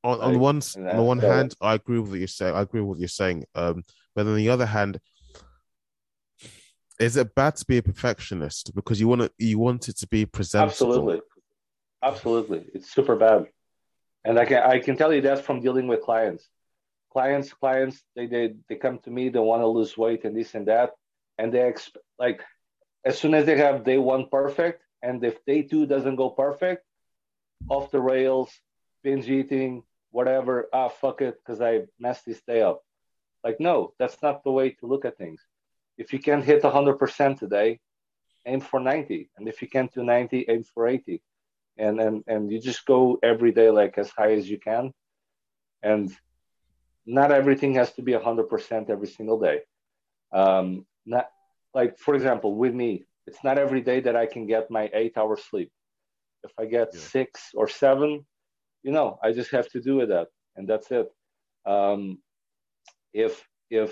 On, 0.03 0.21
on 0.21 0.39
one 0.39 0.61
on 0.75 0.97
the 0.97 1.03
one 1.03 1.19
hand, 1.19 1.53
I 1.59 1.73
agree 1.73 1.99
with 1.99 2.11
what 2.11 2.19
you're 2.19 2.27
saying. 2.27 2.55
I 2.55 2.61
agree 2.61 2.81
with 2.81 2.89
what 2.89 2.99
you're 2.99 3.07
saying. 3.07 3.45
Um, 3.55 3.83
but 4.15 4.25
on 4.25 4.35
the 4.35 4.49
other 4.49 4.65
hand, 4.65 4.99
is 6.99 7.17
it 7.17 7.35
bad 7.35 7.55
to 7.57 7.65
be 7.65 7.77
a 7.77 7.83
perfectionist 7.83 8.73
because 8.75 8.99
you 8.99 9.07
want 9.07 9.21
it 9.21 9.33
you 9.37 9.59
want 9.59 9.87
it 9.89 9.97
to 9.97 10.07
be 10.07 10.25
presentable? 10.25 10.71
Absolutely, 10.71 11.21
absolutely, 12.03 12.65
it's 12.73 12.91
super 12.91 13.15
bad, 13.15 13.47
and 14.23 14.39
I 14.39 14.45
can 14.45 14.63
I 14.63 14.79
can 14.79 14.97
tell 14.97 15.13
you 15.13 15.21
that 15.21 15.45
from 15.45 15.61
dealing 15.61 15.87
with 15.87 16.01
clients. 16.01 16.47
Clients, 17.11 17.53
clients, 17.53 18.03
they 18.15 18.27
they 18.27 18.55
they 18.67 18.75
come 18.75 18.99
to 18.99 19.11
me, 19.11 19.29
they 19.29 19.39
want 19.39 19.61
to 19.61 19.67
lose 19.67 19.97
weight 19.97 20.25
and 20.25 20.35
this 20.35 20.55
and 20.55 20.67
that, 20.67 20.91
and 21.37 21.53
they 21.53 21.67
expect 21.67 22.05
like 22.19 22.41
as 23.05 23.17
soon 23.17 23.33
as 23.33 23.45
they 23.45 23.57
have 23.57 23.85
day 23.85 23.97
one 23.97 24.27
perfect, 24.29 24.83
and 25.01 25.23
if 25.23 25.43
day 25.45 25.61
two 25.61 25.85
doesn't 25.85 26.17
go 26.17 26.29
perfect, 26.29 26.83
off 27.69 27.91
the 27.91 28.01
rails, 28.01 28.51
binge 29.03 29.29
eating, 29.29 29.83
whatever. 30.11 30.67
Ah, 30.73 30.89
fuck 30.89 31.21
it, 31.21 31.35
because 31.39 31.61
I 31.61 31.83
messed 31.99 32.25
this 32.25 32.41
day 32.41 32.61
up. 32.61 32.83
Like, 33.43 33.59
no, 33.59 33.93
that's 33.97 34.21
not 34.21 34.43
the 34.43 34.51
way 34.51 34.71
to 34.71 34.87
look 34.87 35.05
at 35.05 35.17
things. 35.17 35.41
If 35.97 36.13
you 36.13 36.19
can't 36.19 36.43
hit 36.43 36.61
100% 36.61 37.39
today, 37.39 37.79
aim 38.45 38.61
for 38.61 38.79
90. 38.79 39.29
And 39.37 39.47
if 39.47 39.61
you 39.61 39.67
can't 39.67 39.93
do 39.93 40.03
90, 40.03 40.45
aim 40.47 40.63
for 40.63 40.87
80. 40.87 41.21
And, 41.77 41.99
and, 41.99 42.23
and 42.27 42.51
you 42.51 42.59
just 42.59 42.85
go 42.85 43.19
every 43.21 43.51
day 43.51 43.69
like 43.69 43.97
as 43.97 44.09
high 44.09 44.33
as 44.33 44.49
you 44.49 44.59
can. 44.59 44.93
And 45.83 46.11
not 47.05 47.31
everything 47.31 47.73
has 47.75 47.93
to 47.93 48.01
be 48.01 48.13
100% 48.13 48.89
every 48.89 49.07
single 49.07 49.39
day. 49.39 49.61
Um, 50.31 50.85
not 51.05 51.29
like, 51.73 51.97
for 51.99 52.15
example, 52.15 52.55
with 52.55 52.73
me, 52.73 53.05
it's 53.27 53.43
not 53.43 53.57
every 53.57 53.81
day 53.81 53.99
that 54.01 54.15
I 54.15 54.25
can 54.25 54.47
get 54.47 54.71
my 54.71 54.89
eight 54.93 55.17
hours 55.17 55.43
sleep. 55.49 55.71
If 56.43 56.51
I 56.59 56.65
get 56.65 56.89
yeah. 56.93 56.99
six 56.99 57.51
or 57.53 57.67
seven, 57.67 58.25
you 58.83 58.91
know, 58.91 59.19
I 59.23 59.31
just 59.31 59.51
have 59.51 59.69
to 59.71 59.81
do 59.81 59.95
with 59.97 60.09
that, 60.09 60.27
and 60.55 60.67
that's 60.67 60.89
it. 60.91 61.07
Um, 61.65 62.19
if 63.13 63.45
if 63.69 63.91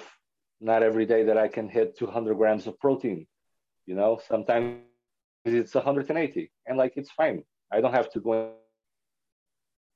not 0.59 0.83
every 0.83 1.05
day 1.05 1.23
that 1.23 1.37
I 1.37 1.47
can 1.47 1.69
hit 1.69 1.97
200 1.97 2.35
grams 2.35 2.67
of 2.67 2.79
protein. 2.79 3.27
You 3.85 3.95
know, 3.95 4.19
sometimes 4.27 4.81
it's 5.45 5.75
180, 5.75 6.51
and 6.65 6.77
like 6.77 6.93
it's 6.95 7.11
fine. 7.11 7.43
I 7.71 7.81
don't 7.81 7.93
have 7.93 8.11
to 8.11 8.19
go 8.19 8.53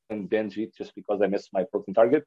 and 0.09 0.29
binge 0.29 0.57
eat 0.57 0.73
just 0.75 0.93
because 0.95 1.21
I 1.21 1.27
missed 1.27 1.49
my 1.53 1.63
protein 1.63 1.93
target. 1.93 2.25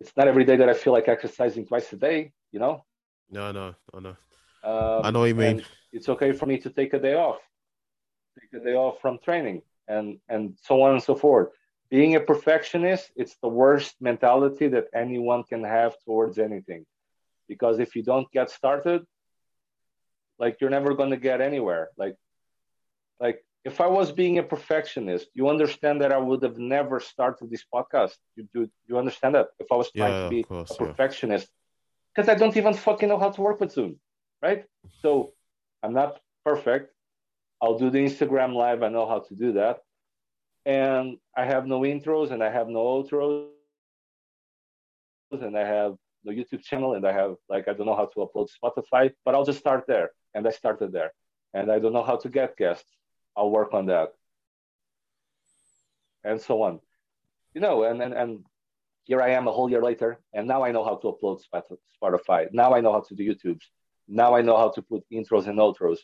It's 0.00 0.12
not 0.16 0.28
every 0.28 0.44
day 0.44 0.56
that 0.56 0.68
I 0.68 0.74
feel 0.74 0.92
like 0.92 1.08
exercising 1.08 1.66
twice 1.66 1.92
a 1.92 1.96
day. 1.96 2.32
You 2.52 2.60
know. 2.60 2.84
No, 3.30 3.50
no, 3.50 3.74
I 3.94 4.00
know. 4.00 4.16
Um, 4.62 5.00
I 5.04 5.10
know 5.10 5.20
what 5.20 5.26
you 5.26 5.34
mean. 5.34 5.64
It's 5.92 6.08
okay 6.08 6.32
for 6.32 6.46
me 6.46 6.58
to 6.58 6.70
take 6.70 6.92
a 6.92 6.98
day 6.98 7.14
off, 7.14 7.38
take 8.38 8.60
a 8.60 8.64
day 8.64 8.74
off 8.74 9.00
from 9.00 9.18
training, 9.18 9.62
and 9.88 10.18
and 10.28 10.56
so 10.62 10.82
on 10.82 10.92
and 10.92 11.02
so 11.02 11.14
forth. 11.14 11.48
Being 11.88 12.16
a 12.16 12.20
perfectionist, 12.20 13.10
it's 13.14 13.36
the 13.42 13.48
worst 13.48 13.94
mentality 14.00 14.66
that 14.68 14.86
anyone 14.92 15.44
can 15.44 15.62
have 15.62 15.94
towards 16.04 16.38
anything 16.38 16.84
because 17.48 17.78
if 17.78 17.96
you 17.96 18.02
don't 18.02 18.30
get 18.32 18.50
started 18.50 19.02
like 20.38 20.58
you're 20.60 20.70
never 20.70 20.94
going 20.94 21.10
to 21.10 21.16
get 21.16 21.40
anywhere. 21.40 21.90
Like 21.96 22.16
like 23.20 23.44
if 23.64 23.80
i 23.80 23.86
was 23.86 24.12
being 24.12 24.38
a 24.38 24.42
perfectionist 24.42 25.26
you 25.34 25.48
understand 25.48 26.02
that 26.02 26.12
i 26.12 26.18
would 26.18 26.42
have 26.42 26.58
never 26.58 27.00
started 27.00 27.50
this 27.50 27.64
podcast. 27.72 28.16
You 28.36 28.48
do 28.52 28.70
you 28.86 28.98
understand 28.98 29.34
that? 29.34 29.48
If 29.58 29.68
i 29.72 29.76
was 29.76 29.90
trying 29.90 30.12
yeah, 30.12 30.24
to 30.24 30.28
be 30.30 30.42
course, 30.42 30.70
a 30.70 30.74
perfectionist. 30.74 31.48
Because 32.14 32.28
yeah. 32.28 32.34
i 32.34 32.36
don't 32.36 32.56
even 32.56 32.74
fucking 32.74 33.08
know 33.08 33.18
how 33.18 33.30
to 33.30 33.40
work 33.40 33.60
with 33.60 33.72
zoom 33.72 33.98
right? 34.42 34.64
So 35.02 35.32
i'm 35.82 35.94
not 35.94 36.20
perfect. 36.44 36.92
I'll 37.62 37.78
do 37.78 37.88
the 37.90 37.98
instagram 37.98 38.54
live. 38.54 38.82
I 38.82 38.88
know 38.88 39.06
how 39.08 39.20
to 39.20 39.34
do 39.34 39.52
that. 39.52 39.78
And 40.66 41.16
i 41.36 41.44
have 41.44 41.66
no 41.66 41.80
intros 41.80 42.30
and 42.32 42.42
i 42.42 42.50
have 42.50 42.68
no 42.68 42.82
outros. 42.96 43.48
And 45.32 45.56
i 45.56 45.66
have 45.66 45.96
the 46.26 46.32
YouTube 46.32 46.62
channel 46.62 46.94
and 46.94 47.06
I 47.06 47.12
have 47.12 47.36
like 47.48 47.68
I 47.68 47.72
don't 47.72 47.86
know 47.86 47.96
how 47.96 48.06
to 48.06 48.18
upload 48.26 48.48
Spotify, 48.58 49.12
but 49.24 49.34
I'll 49.34 49.44
just 49.44 49.60
start 49.60 49.84
there. 49.86 50.10
And 50.34 50.46
I 50.46 50.50
started 50.50 50.92
there. 50.92 51.12
And 51.54 51.72
I 51.72 51.78
don't 51.78 51.94
know 51.94 52.02
how 52.02 52.16
to 52.16 52.28
get 52.28 52.56
guests. 52.56 52.90
I'll 53.36 53.50
work 53.50 53.72
on 53.72 53.86
that. 53.86 54.08
And 56.24 56.40
so 56.40 56.62
on. 56.62 56.80
You 57.54 57.60
know, 57.60 57.84
and 57.84 58.02
and, 58.02 58.12
and 58.12 58.44
here 59.04 59.22
I 59.22 59.30
am 59.30 59.46
a 59.46 59.52
whole 59.52 59.70
year 59.70 59.80
later, 59.80 60.18
and 60.34 60.46
now 60.48 60.64
I 60.64 60.72
know 60.72 60.84
how 60.84 60.96
to 60.96 61.06
upload 61.12 61.40
Spotify. 62.02 62.52
Now 62.52 62.74
I 62.74 62.80
know 62.80 62.92
how 62.92 63.04
to 63.08 63.14
do 63.14 63.22
YouTubes. 63.22 63.62
Now 64.08 64.34
I 64.34 64.42
know 64.42 64.56
how 64.56 64.70
to 64.70 64.82
put 64.82 65.04
intros 65.12 65.46
and 65.46 65.58
outros. 65.58 65.98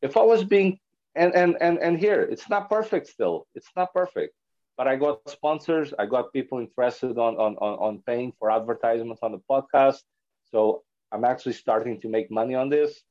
If 0.00 0.16
I 0.16 0.22
was 0.22 0.44
being 0.44 0.78
and 1.16 1.34
and 1.34 1.56
and 1.60 1.78
and 1.78 1.98
here, 1.98 2.22
it's 2.22 2.48
not 2.48 2.70
perfect 2.70 3.08
still. 3.08 3.46
It's 3.54 3.70
not 3.76 3.92
perfect 3.92 4.34
but 4.78 4.86
I 4.86 4.94
got 4.94 5.28
sponsors. 5.28 5.92
I 5.98 6.06
got 6.06 6.32
people 6.32 6.60
interested 6.60 7.18
on, 7.18 7.34
on, 7.36 7.56
on, 7.56 7.74
on 7.86 8.02
paying 8.06 8.32
for 8.38 8.48
advertisements 8.48 9.20
on 9.24 9.32
the 9.32 9.42
podcast. 9.50 10.02
So 10.52 10.84
I'm 11.10 11.24
actually 11.24 11.54
starting 11.54 12.00
to 12.02 12.08
make 12.08 12.30
money 12.30 12.54
on 12.54 12.68
this. 12.68 13.02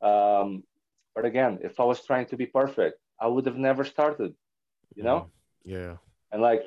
Um, 0.00 0.64
but 1.14 1.26
again, 1.26 1.58
if 1.62 1.78
I 1.78 1.84
was 1.84 2.02
trying 2.02 2.26
to 2.28 2.38
be 2.38 2.46
perfect, 2.46 2.98
I 3.20 3.26
would 3.26 3.44
have 3.44 3.58
never 3.58 3.84
started, 3.84 4.34
you 4.96 5.02
know? 5.02 5.30
Yeah. 5.62 5.96
And 6.32 6.40
like, 6.40 6.62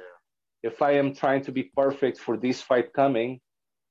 if 0.61 0.83
I 0.83 0.91
am 0.91 1.15
trying 1.15 1.43
to 1.45 1.51
be 1.51 1.63
perfect 1.63 2.19
for 2.19 2.37
this 2.37 2.61
fight 2.61 2.93
coming, 2.93 3.41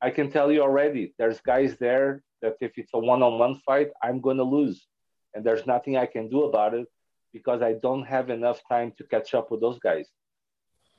I 0.00 0.11
can 0.11 0.30
tell 0.30 0.52
you 0.52 0.62
already, 0.62 1.12
there's 1.18 1.40
guys 1.40 1.76
there 1.78 2.22
that 2.40 2.54
if 2.61 2.78
it's 2.78 2.92
a 2.94 2.98
one 2.98 3.22
on 3.22 3.38
one 3.40 3.56
fight, 3.66 3.90
I'm 4.00 4.20
going 4.20 4.37
to 4.37 4.44
lose. 4.44 4.87
And 5.35 5.44
there's 5.44 5.66
nothing 5.66 5.96
I 5.96 6.06
can 6.06 6.28
do 6.28 6.44
about 6.44 6.72
it 6.72 6.87
because 7.32 7.62
I 7.62 7.72
don't 7.72 8.04
have 8.04 8.30
enough 8.30 8.61
time 8.68 8.92
to 8.98 9.04
catch 9.04 9.35
up 9.35 9.50
with 9.50 9.61
those 9.61 9.80
guys 9.80 10.06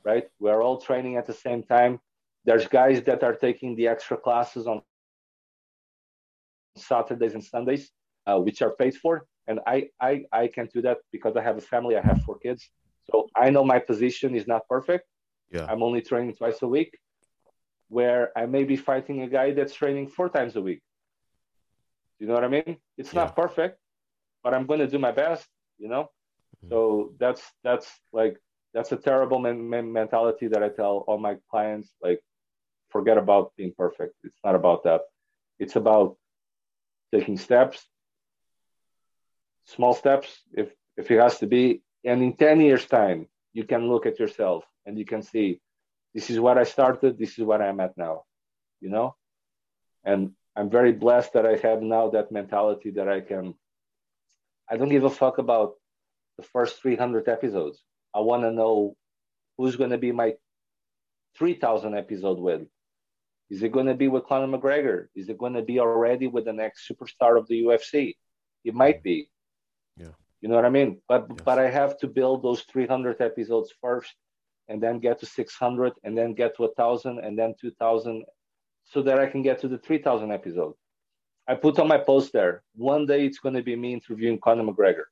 right? 0.10 0.26
We're 0.44 0.62
all 0.66 0.78
training 0.90 1.14
at 1.22 1.26
the 1.32 1.38
same 1.46 1.62
time. 1.76 1.94
There's 2.48 2.66
guys 2.80 2.98
that 3.10 3.22
are 3.28 3.36
taking 3.48 3.76
the 3.80 3.88
extra 3.94 4.18
classes 4.26 4.64
on 4.72 4.78
Saturdays 6.90 7.34
and 7.38 7.44
Sundays, 7.54 7.84
uh, 8.28 8.40
which 8.46 8.60
are 8.66 8.74
paid 8.82 8.96
for. 9.04 9.14
And 9.50 9.58
I, 9.76 9.78
I, 10.10 10.12
I 10.42 10.44
can 10.56 10.66
do 10.74 10.80
that 10.88 10.98
because 11.16 11.34
I 11.40 11.44
have 11.50 11.58
a 11.64 11.66
family. 11.74 11.94
I 12.02 12.04
have 12.10 12.20
four 12.28 12.38
kids. 12.46 12.62
So 13.10 13.14
I 13.44 13.50
know 13.54 13.64
my 13.76 13.80
position 13.92 14.30
is 14.40 14.46
not 14.54 14.62
perfect. 14.76 15.06
Yeah. 15.56 15.66
I'm 15.70 15.82
only 15.88 16.02
training 16.02 16.34
twice 16.40 16.60
a 16.68 16.70
week, 16.78 16.92
where 17.98 18.24
I 18.42 18.44
may 18.56 18.64
be 18.72 18.78
fighting 18.90 19.18
a 19.28 19.30
guy 19.38 19.48
that's 19.58 19.74
training 19.82 20.08
four 20.18 20.30
times 20.38 20.54
a 20.56 20.64
week. 20.70 20.82
You 22.20 22.28
know 22.28 22.36
what 22.38 22.46
I 22.50 22.52
mean? 22.58 22.72
It's 23.00 23.14
yeah. 23.14 23.22
not 23.22 23.36
perfect, 23.44 23.76
but 24.44 24.54
I'm 24.54 24.66
going 24.70 24.82
to 24.86 24.92
do 24.96 25.00
my 25.08 25.14
best. 25.24 25.46
You 25.84 25.90
know. 25.94 26.04
Mm-hmm. 26.04 26.70
So 26.72 27.14
that's 27.22 27.44
that's 27.64 27.88
like 28.20 28.36
that's 28.74 28.92
a 28.92 28.98
terrible 28.98 29.40
men- 29.40 29.70
men- 29.70 29.92
mentality 29.92 30.48
that 30.48 30.64
I 30.64 30.70
tell 30.70 31.04
all 31.08 31.18
my 31.18 31.38
clients 31.50 31.90
like 32.02 32.22
forget 32.90 33.18
about 33.18 33.54
being 33.58 33.74
perfect. 33.78 34.14
It's 34.24 34.40
not 34.44 34.56
about 34.56 34.84
that. 34.84 35.02
It's 35.60 35.76
about 35.76 36.18
taking 37.14 37.38
steps, 37.38 37.88
small 39.66 39.94
steps 39.94 40.42
if 40.54 40.74
if 40.96 41.12
it 41.12 41.20
has 41.20 41.40
to 41.40 41.48
be 41.48 41.82
and 42.04 42.24
in 42.24 42.36
10 42.36 42.62
years 42.62 42.86
time 42.86 43.28
you 43.54 43.64
can 43.64 43.88
look 43.88 44.06
at 44.06 44.20
yourself 44.20 44.64
and 44.86 44.98
you 44.98 45.06
can 45.06 45.22
see 45.22 45.60
this 46.14 46.30
is 46.30 46.40
what 46.40 46.58
I 46.58 46.64
started, 46.64 47.18
this 47.18 47.38
is 47.38 47.46
what 47.46 47.62
I'm 47.62 47.80
at 47.80 47.98
now. 47.98 48.24
You 48.82 48.90
know? 48.90 49.16
And 50.04 50.32
I'm 50.56 50.70
very 50.70 50.92
blessed 50.92 51.34
that 51.34 51.46
I 51.46 51.56
have 51.58 51.82
now 51.82 52.10
that 52.10 52.32
mentality 52.32 52.92
that 52.92 53.08
I 53.08 53.22
can 53.22 53.56
I 54.70 54.78
don't 54.78 54.90
give 54.90 55.06
a 55.06 55.10
fuck 55.10 55.38
about 55.38 55.76
the 56.38 56.44
first 56.44 56.82
300 56.82 57.30
episodes. 57.30 57.82
I 58.14 58.20
want 58.20 58.44
to 58.44 58.52
know 58.52 58.96
who's 59.58 59.76
going 59.76 59.90
to 59.90 59.98
be 59.98 60.12
my 60.12 60.34
3000 61.38 61.96
episode 61.96 62.40
with. 62.40 62.68
Is 63.50 63.64
it 63.64 63.72
going 63.72 63.86
to 63.86 63.94
be 63.94 64.08
with 64.08 64.26
Conor 64.26 64.58
McGregor? 64.58 65.08
Is 65.16 65.30
it 65.30 65.38
going 65.38 65.54
to 65.54 65.62
be 65.62 65.80
already 65.80 66.28
with 66.28 66.46
the 66.46 66.54
next 66.54 66.90
superstar 66.90 67.38
of 67.38 67.48
the 67.48 67.64
UFC? 67.64 68.16
It 68.66 68.74
might 68.74 69.02
be. 69.04 69.30
Yeah. 69.98 70.10
You 70.42 70.50
know 70.50 70.56
what 70.56 70.66
I 70.66 70.70
mean? 70.70 71.02
But 71.08 71.28
yes. 71.30 71.40
but 71.46 71.60
I 71.60 71.70
have 71.70 71.98
to 72.00 72.08
build 72.08 72.44
those 72.44 72.62
300 72.64 73.22
episodes 73.22 73.74
first 73.82 74.14
and 74.68 74.84
then 74.84 75.00
get 75.00 75.20
to 75.22 75.26
600 75.26 75.94
and 76.04 76.18
then 76.18 76.34
get 76.34 76.56
to 76.58 76.64
1000 76.64 77.20
and 77.20 77.40
then 77.40 77.56
2000 77.60 78.26
so 78.84 79.02
that 79.02 79.20
I 79.20 79.28
can 79.28 79.42
get 79.42 79.62
to 79.62 79.68
the 79.68 79.78
3000 79.78 80.32
episode. 80.32 80.74
I 81.48 81.56
put 81.56 81.80
on 81.80 81.88
my 81.88 81.98
post 81.98 82.34
there. 82.34 82.64
One 82.76 83.06
day 83.06 83.26
it's 83.26 83.40
going 83.40 83.56
to 83.56 83.64
be 83.64 83.76
me 83.76 83.94
interviewing 83.94 84.40
Conor 84.40 84.64
McGregor 84.64 85.06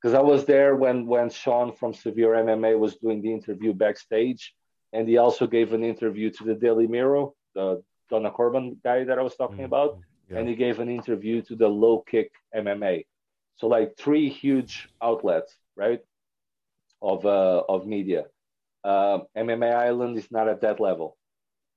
because 0.00 0.14
I 0.14 0.20
was 0.20 0.44
there 0.44 0.76
when 0.76 1.06
when 1.06 1.30
Sean 1.30 1.72
from 1.72 1.94
Severe 1.94 2.34
MMA 2.34 2.78
was 2.78 2.96
doing 2.96 3.22
the 3.22 3.32
interview 3.32 3.72
backstage, 3.72 4.54
and 4.92 5.08
he 5.08 5.16
also 5.16 5.46
gave 5.46 5.72
an 5.72 5.84
interview 5.84 6.30
to 6.30 6.44
the 6.44 6.54
Daily 6.54 6.86
Mirror, 6.86 7.28
the 7.54 7.82
Donna 8.10 8.30
Corbin 8.30 8.76
guy 8.84 9.04
that 9.04 9.18
I 9.18 9.22
was 9.22 9.36
talking 9.36 9.56
mm-hmm. 9.56 9.64
about, 9.64 9.98
yeah. 10.30 10.38
and 10.38 10.48
he 10.48 10.54
gave 10.54 10.80
an 10.80 10.88
interview 10.88 11.42
to 11.42 11.56
the 11.56 11.68
Low 11.68 12.04
Kick 12.06 12.30
MMA. 12.54 13.06
So 13.56 13.68
like 13.68 13.96
three 13.96 14.28
huge 14.28 14.88
outlets, 15.02 15.56
right, 15.76 16.00
of 17.00 17.24
uh, 17.24 17.62
of 17.68 17.86
media. 17.86 18.26
Uh, 18.84 19.20
MMA 19.36 19.74
Island 19.74 20.16
is 20.18 20.30
not 20.30 20.48
at 20.48 20.60
that 20.60 20.78
level. 20.78 21.16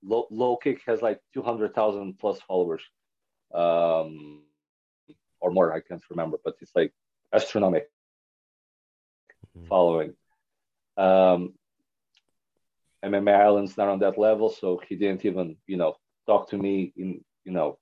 Low, 0.04 0.28
low 0.30 0.56
kick 0.56 0.82
has 0.86 1.02
like 1.02 1.20
200,000 1.34 2.20
plus 2.20 2.40
followers, 2.42 2.84
um, 3.54 4.44
or 5.42 5.52
more. 5.52 5.74
I 5.74 5.80
can't 5.82 6.04
remember, 6.10 6.38
but 6.44 6.56
it's 6.62 6.72
like 6.76 6.94
astronomical 7.34 7.90
mm-hmm. 9.58 9.68
following. 9.68 10.14
Um, 10.98 11.54
MMA 13.04 13.34
Island's 13.34 13.78
not 13.78 13.88
on 13.88 14.00
that 14.00 14.18
level, 14.18 14.50
so 14.50 14.82
he 14.88 14.96
didn't 14.96 15.26
even, 15.26 15.56
you 15.68 15.78
know, 15.78 15.96
talk 16.26 16.50
to 16.50 16.58
me. 16.58 16.94
In 16.98 17.22
you 17.46 17.52
know, 17.52 17.78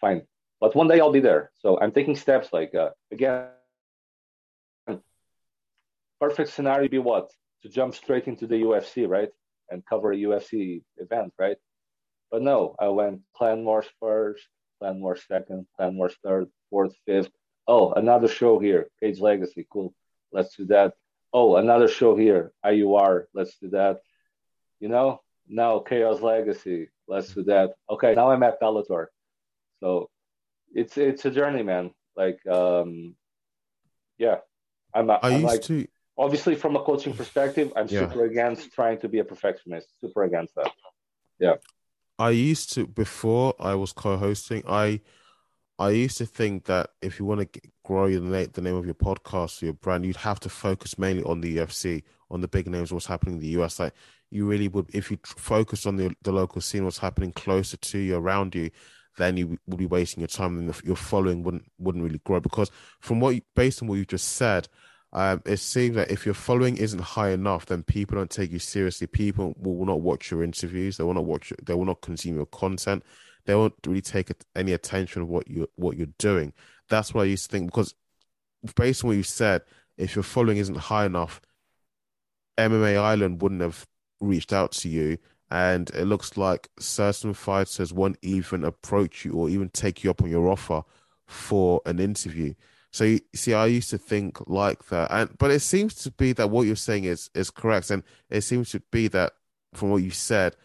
fine. 0.00 0.22
But 0.60 0.74
one 0.74 0.88
day 0.88 1.00
I'll 1.00 1.12
be 1.12 1.20
there. 1.20 1.50
So 1.60 1.78
I'm 1.80 1.92
taking 1.92 2.16
steps. 2.16 2.48
Like 2.52 2.74
uh, 2.74 2.90
again, 3.12 3.48
perfect 6.20 6.50
scenario 6.50 6.88
be 6.88 6.98
what 6.98 7.30
to 7.62 7.68
jump 7.68 7.94
straight 7.94 8.26
into 8.26 8.46
the 8.46 8.56
UFC, 8.56 9.08
right, 9.08 9.30
and 9.70 9.84
cover 9.86 10.12
a 10.12 10.16
UFC 10.16 10.82
event, 10.96 11.32
right? 11.38 11.56
But 12.30 12.42
no, 12.42 12.74
I 12.78 12.88
went 12.88 13.20
Clan 13.36 13.64
Wars 13.64 13.86
first, 14.00 14.46
Clan 14.78 15.00
Wars 15.00 15.22
second, 15.28 15.66
Clan 15.76 15.96
Wars 15.96 16.16
third, 16.24 16.48
fourth, 16.70 16.94
fifth. 17.06 17.30
Oh, 17.68 17.92
another 17.92 18.28
show 18.28 18.58
here, 18.58 18.88
Cage 19.00 19.20
Legacy, 19.20 19.66
cool. 19.72 19.92
Let's 20.36 20.54
do 20.54 20.66
that. 20.66 20.92
Oh, 21.32 21.56
another 21.56 21.88
show 21.88 22.14
here, 22.14 22.52
IUR. 22.64 23.24
Let's 23.32 23.56
do 23.56 23.70
that. 23.70 24.00
You 24.80 24.88
know, 24.88 25.22
now 25.48 25.78
Chaos 25.78 26.20
Legacy. 26.20 26.90
Let's 27.08 27.32
do 27.32 27.42
that. 27.44 27.74
Okay, 27.88 28.14
now 28.14 28.30
I'm 28.30 28.42
at 28.42 28.60
Bellator. 28.60 29.06
So 29.80 30.10
it's 30.74 30.98
it's 30.98 31.24
a 31.24 31.30
journey, 31.30 31.62
man. 31.62 31.92
Like, 32.14 32.46
um, 32.46 33.16
yeah, 34.18 34.36
I'm. 34.92 35.10
I 35.10 35.20
I'm 35.22 35.32
used 35.32 35.44
like, 35.44 35.62
to. 35.62 35.86
Obviously, 36.18 36.54
from 36.54 36.76
a 36.76 36.82
coaching 36.82 37.14
perspective, 37.14 37.72
I'm 37.76 37.88
yeah. 37.88 38.00
super 38.00 38.26
against 38.26 38.72
trying 38.74 38.98
to 39.00 39.08
be 39.08 39.20
a 39.20 39.24
perfectionist. 39.24 39.88
Super 40.00 40.24
against 40.24 40.54
that. 40.56 40.70
Yeah. 41.38 41.54
I 42.18 42.30
used 42.30 42.72
to 42.74 42.86
before 42.86 43.54
I 43.58 43.74
was 43.74 43.92
co-hosting. 43.92 44.64
I 44.66 45.00
I 45.78 45.90
used 45.90 46.16
to 46.18 46.26
think 46.26 46.64
that 46.64 46.90
if 47.02 47.18
you 47.18 47.26
want 47.26 47.52
to 47.52 47.60
grow 47.84 48.10
the 48.10 48.20
name, 48.20 48.48
the 48.52 48.62
name 48.62 48.76
of 48.76 48.86
your 48.86 48.94
podcast 48.94 49.62
or 49.62 49.66
your 49.66 49.74
brand, 49.74 50.06
you'd 50.06 50.16
have 50.16 50.40
to 50.40 50.48
focus 50.48 50.98
mainly 50.98 51.22
on 51.24 51.40
the 51.40 51.58
UFC, 51.58 52.02
on 52.30 52.40
the 52.40 52.48
big 52.48 52.66
names, 52.66 52.92
what's 52.92 53.06
happening 53.06 53.34
in 53.34 53.40
the 53.40 53.60
US. 53.62 53.78
Like 53.78 53.92
you 54.30 54.46
really 54.46 54.68
would, 54.68 54.88
if 54.94 55.10
you 55.10 55.18
focus 55.24 55.84
on 55.84 55.96
the 55.96 56.14
the 56.22 56.32
local 56.32 56.60
scene, 56.62 56.84
what's 56.84 56.98
happening 56.98 57.32
closer 57.32 57.76
to 57.76 57.98
you, 57.98 58.16
around 58.16 58.54
you, 58.54 58.70
then 59.18 59.36
you 59.36 59.58
would 59.66 59.78
be 59.78 59.86
wasting 59.86 60.22
your 60.22 60.28
time, 60.28 60.58
and 60.58 60.74
your 60.82 60.96
following 60.96 61.42
wouldn't 61.42 61.64
wouldn't 61.78 62.04
really 62.04 62.20
grow. 62.24 62.40
Because 62.40 62.70
from 63.00 63.20
what, 63.20 63.34
you, 63.34 63.42
based 63.54 63.82
on 63.82 63.88
what 63.88 63.96
you 63.98 64.06
just 64.06 64.28
said, 64.28 64.68
um, 65.12 65.42
it 65.44 65.58
seems 65.58 65.96
that 65.96 66.10
if 66.10 66.24
your 66.24 66.34
following 66.34 66.78
isn't 66.78 67.00
high 67.02 67.30
enough, 67.30 67.66
then 67.66 67.82
people 67.82 68.16
don't 68.16 68.30
take 68.30 68.50
you 68.50 68.58
seriously. 68.58 69.06
People 69.06 69.54
will 69.58 69.84
not 69.84 70.00
watch 70.00 70.30
your 70.30 70.42
interviews. 70.42 70.96
They 70.96 71.04
will 71.04 71.14
not 71.14 71.26
watch. 71.26 71.52
They 71.62 71.74
will 71.74 71.84
not 71.84 72.00
consume 72.00 72.36
your 72.36 72.46
content 72.46 73.04
they 73.46 73.54
won't 73.54 73.74
really 73.86 74.02
take 74.02 74.30
any 74.54 74.72
attention 74.72 75.22
of 75.22 75.28
what 75.28 75.48
you 75.48 75.68
what 75.76 75.96
you're 75.96 76.08
doing. 76.18 76.52
That's 76.88 77.14
what 77.14 77.22
I 77.22 77.26
used 77.26 77.44
to 77.44 77.50
think 77.50 77.66
because 77.70 77.94
based 78.74 79.04
on 79.04 79.08
what 79.08 79.16
you 79.16 79.22
said, 79.22 79.62
if 79.96 80.14
your 80.14 80.22
following 80.22 80.58
isn't 80.58 80.76
high 80.76 81.06
enough, 81.06 81.40
MMA 82.58 82.98
Island 82.98 83.42
wouldn't 83.42 83.60
have 83.60 83.86
reached 84.20 84.52
out 84.52 84.72
to 84.72 84.88
you. 84.88 85.18
And 85.50 85.90
it 85.90 86.06
looks 86.06 86.36
like 86.36 86.68
certain 86.78 87.32
fighters 87.32 87.92
won't 87.92 88.18
even 88.20 88.64
approach 88.64 89.24
you 89.24 89.32
or 89.32 89.48
even 89.48 89.68
take 89.68 90.02
you 90.02 90.10
up 90.10 90.22
on 90.22 90.28
your 90.28 90.48
offer 90.48 90.82
for 91.26 91.80
an 91.86 92.00
interview. 92.00 92.54
So 92.90 93.04
you 93.04 93.20
see, 93.34 93.54
I 93.54 93.66
used 93.66 93.90
to 93.90 93.98
think 93.98 94.38
like 94.48 94.86
that, 94.86 95.10
and 95.10 95.36
but 95.38 95.50
it 95.50 95.60
seems 95.60 95.94
to 95.96 96.10
be 96.10 96.32
that 96.32 96.50
what 96.50 96.66
you're 96.66 96.76
saying 96.76 97.04
is 97.04 97.30
is 97.34 97.50
correct, 97.50 97.90
and 97.90 98.02
it 98.30 98.40
seems 98.40 98.70
to 98.70 98.80
be 98.90 99.06
that 99.08 99.34
from 99.74 99.90
what 99.90 100.02
you 100.02 100.10
said, 100.10 100.56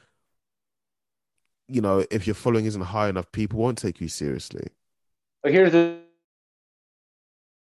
you 1.72 1.82
know, 1.82 2.06
if 2.12 2.28
your 2.28 2.34
following 2.34 2.66
isn't 2.66 2.82
high 2.82 3.10
enough, 3.10 3.32
people 3.32 3.60
won't 3.60 3.78
take 3.78 4.02
you 4.02 4.08
seriously. 4.08 4.68
But 5.42 5.54
here's 5.54 5.72
the, 5.72 6.00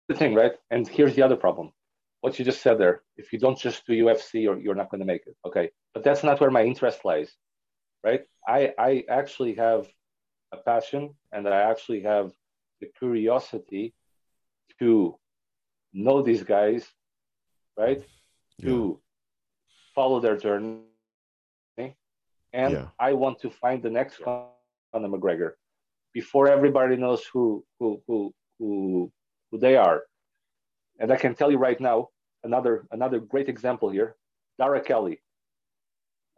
the 0.08 0.14
thing, 0.14 0.34
right? 0.34 0.52
And 0.70 0.88
here's 0.88 1.14
the 1.14 1.22
other 1.22 1.36
problem. 1.36 1.72
What 2.20 2.38
you 2.38 2.44
just 2.44 2.62
said 2.62 2.78
there. 2.78 3.02
If 3.16 3.32
you 3.32 3.38
don't 3.38 3.58
just 3.58 3.86
do 3.86 3.92
UFC, 3.92 4.42
you're, 4.42 4.58
you're 4.58 4.74
not 4.74 4.90
going 4.90 5.00
to 5.00 5.06
make 5.06 5.26
it. 5.26 5.36
Okay. 5.46 5.70
But 5.94 6.02
that's 6.02 6.24
not 6.24 6.40
where 6.40 6.50
my 6.50 6.64
interest 6.64 7.04
lies, 7.04 7.30
right? 8.02 8.22
I, 8.46 8.72
I 8.78 9.04
actually 9.08 9.54
have 9.54 9.86
a 10.52 10.56
passion 10.56 11.14
and 11.30 11.46
I 11.46 11.70
actually 11.70 12.02
have 12.02 12.32
the 12.80 12.88
curiosity 12.98 13.94
to 14.80 15.16
know 15.92 16.22
these 16.22 16.42
guys, 16.42 16.88
right? 17.76 18.02
Yeah. 18.58 18.70
To 18.70 19.00
follow 19.94 20.20
their 20.20 20.36
journey 20.36 20.78
and 22.52 22.72
yeah. 22.72 22.88
I 22.98 23.12
want 23.12 23.40
to 23.40 23.50
find 23.50 23.82
the 23.82 23.90
next 23.90 24.18
Conor 24.22 24.48
McGregor 24.94 25.52
before 26.14 26.48
everybody 26.48 26.96
knows 26.96 27.22
who 27.32 27.64
who 27.78 28.02
who 28.06 28.34
who 28.58 29.12
who 29.50 29.58
they 29.58 29.76
are. 29.76 30.02
And 30.98 31.12
I 31.12 31.16
can 31.16 31.34
tell 31.34 31.50
you 31.50 31.58
right 31.58 31.80
now 31.80 32.08
another 32.42 32.86
another 32.90 33.20
great 33.20 33.48
example 33.48 33.90
here, 33.90 34.16
Darragh 34.58 34.84
Kelly. 34.84 35.20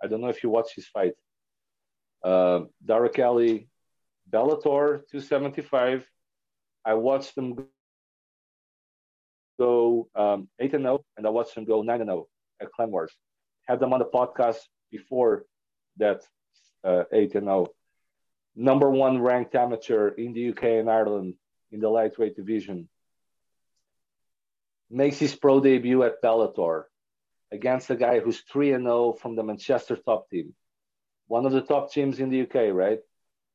I 0.03 0.07
don't 0.07 0.21
know 0.21 0.29
if 0.29 0.43
you 0.43 0.51
watch 0.51 0.75
his 0.75 0.87
fight. 0.87 1.15
Uh, 2.25 2.61
Darragh 2.85 3.15
Kelly, 3.15 3.69
Bellator 4.31 5.03
275. 5.11 6.07
I 6.85 6.95
watched 6.95 7.35
them 7.35 7.57
go 9.59 10.09
um, 10.15 10.49
8 10.59 10.75
and 10.75 10.85
0, 10.85 11.05
and 11.17 11.27
I 11.27 11.31
watched 11.31 11.55
them 11.55 11.65
go 11.67 11.83
9 11.83 12.01
and 12.01 12.09
0 12.09 12.27
at 12.63 12.73
Clan 12.73 12.91
Wars. 12.91 13.13
Had 13.69 13.81
them 13.81 13.93
on 13.93 13.99
the 13.99 14.07
podcast 14.07 14.59
before 14.91 15.45
that 16.01 16.23
uh, 16.85 17.05
8 17.13 17.35
and 17.37 17.47
0. 17.47 17.69
Number 18.57 18.91
one 18.91 19.23
ranked 19.23 19.55
amateur 19.55 20.09
in 20.09 20.33
the 20.33 20.51
UK 20.51 20.65
and 20.81 20.91
Ireland 20.91 21.35
in 21.71 21.81
the 21.81 21.89
lightweight 21.89 22.37
division. 22.37 22.89
Makes 24.91 25.19
his 25.19 25.35
pro 25.35 25.61
debut 25.61 26.03
at 26.03 26.21
Bellator 26.23 26.85
against 27.53 27.91
a 27.91 27.97
guy 27.97 28.19
who's 28.21 28.41
3 28.53 28.73
and 28.73 28.85
0 28.85 29.13
from 29.21 29.37
the 29.37 29.43
Manchester 29.43 29.97
top 29.97 30.29
team. 30.29 30.55
One 31.29 31.47
of 31.47 31.53
the 31.53 31.63
top 31.63 31.93
teams 31.93 32.19
in 32.19 32.29
the 32.31 32.43
UK, 32.43 32.75
right? 32.75 32.99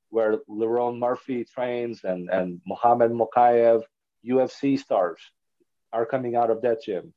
Where 0.10 0.38
Lerone 0.50 0.98
Murphy 0.98 1.44
trains 1.44 2.04
and, 2.04 2.30
and 2.30 2.62
Mohamed 2.66 3.12
Mokaev, 3.12 3.84
UFC 4.26 4.80
stars 4.80 5.20
are 5.92 6.06
coming 6.06 6.36
out 6.36 6.50
of 6.50 6.62
that 6.62 6.84
gym. 6.84 7.14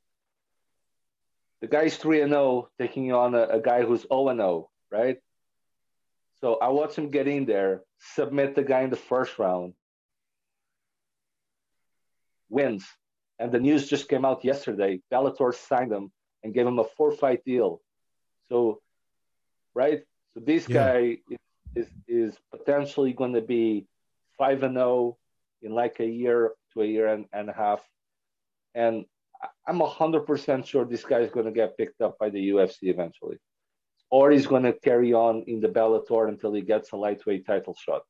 The 1.60 1.68
guy's 1.68 1.96
3 1.96 2.22
and 2.22 2.32
0, 2.32 2.68
taking 2.78 3.12
on 3.12 3.34
a, 3.34 3.42
a 3.42 3.60
guy 3.60 3.82
who's 3.82 4.02
0 4.02 4.28
and 4.28 4.40
0 4.40 4.68
right? 4.90 5.18
So 6.40 6.56
I 6.60 6.68
watched 6.68 6.96
him 6.96 7.10
get 7.10 7.26
in 7.26 7.46
there, 7.46 7.82
submit 8.14 8.54
the 8.54 8.62
guy 8.62 8.82
in 8.82 8.90
the 8.90 8.96
first 8.96 9.38
round, 9.38 9.74
wins. 12.48 12.86
And 13.38 13.52
the 13.52 13.60
news 13.60 13.88
just 13.88 14.08
came 14.08 14.24
out 14.24 14.44
yesterday. 14.44 15.00
Bellator 15.12 15.54
signed 15.54 15.92
him 15.92 16.10
and 16.42 16.54
gave 16.54 16.66
him 16.66 16.78
a 16.78 16.84
four 16.84 17.12
fight 17.12 17.44
deal. 17.44 17.80
So, 18.48 18.80
right? 19.74 20.02
So 20.34 20.40
this 20.40 20.68
yeah. 20.68 20.74
guy 20.74 21.18
is, 21.30 21.38
is, 21.74 21.88
is 22.06 22.38
potentially 22.50 23.12
going 23.12 23.34
to 23.34 23.40
be 23.40 23.86
5 24.38 24.62
and 24.62 24.74
0 24.74 25.16
in 25.62 25.72
like 25.72 26.00
a 26.00 26.06
year 26.06 26.52
to 26.72 26.82
a 26.82 26.86
year 26.86 27.08
and, 27.08 27.26
and 27.32 27.48
a 27.48 27.52
half. 27.52 27.80
And 28.74 29.04
I'm 29.66 29.78
100% 29.78 30.66
sure 30.66 30.84
this 30.84 31.04
guy 31.04 31.20
is 31.20 31.30
going 31.30 31.46
to 31.46 31.52
get 31.52 31.76
picked 31.76 32.00
up 32.00 32.18
by 32.18 32.30
the 32.30 32.50
UFC 32.50 32.76
eventually 32.82 33.38
or 34.10 34.30
he's 34.30 34.46
going 34.46 34.62
to 34.62 34.72
carry 34.72 35.12
on 35.12 35.44
in 35.46 35.60
the 35.60 35.68
Bellator 35.68 36.28
until 36.28 36.52
he 36.52 36.62
gets 36.62 36.92
a 36.92 36.96
lightweight 36.96 37.46
title 37.46 37.76
shot. 37.78 38.02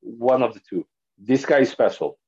One 0.00 0.42
of 0.42 0.54
the 0.54 0.60
two. 0.68 0.86
This 1.18 1.44
guy 1.44 1.60
is 1.60 1.70
special. 1.70 2.18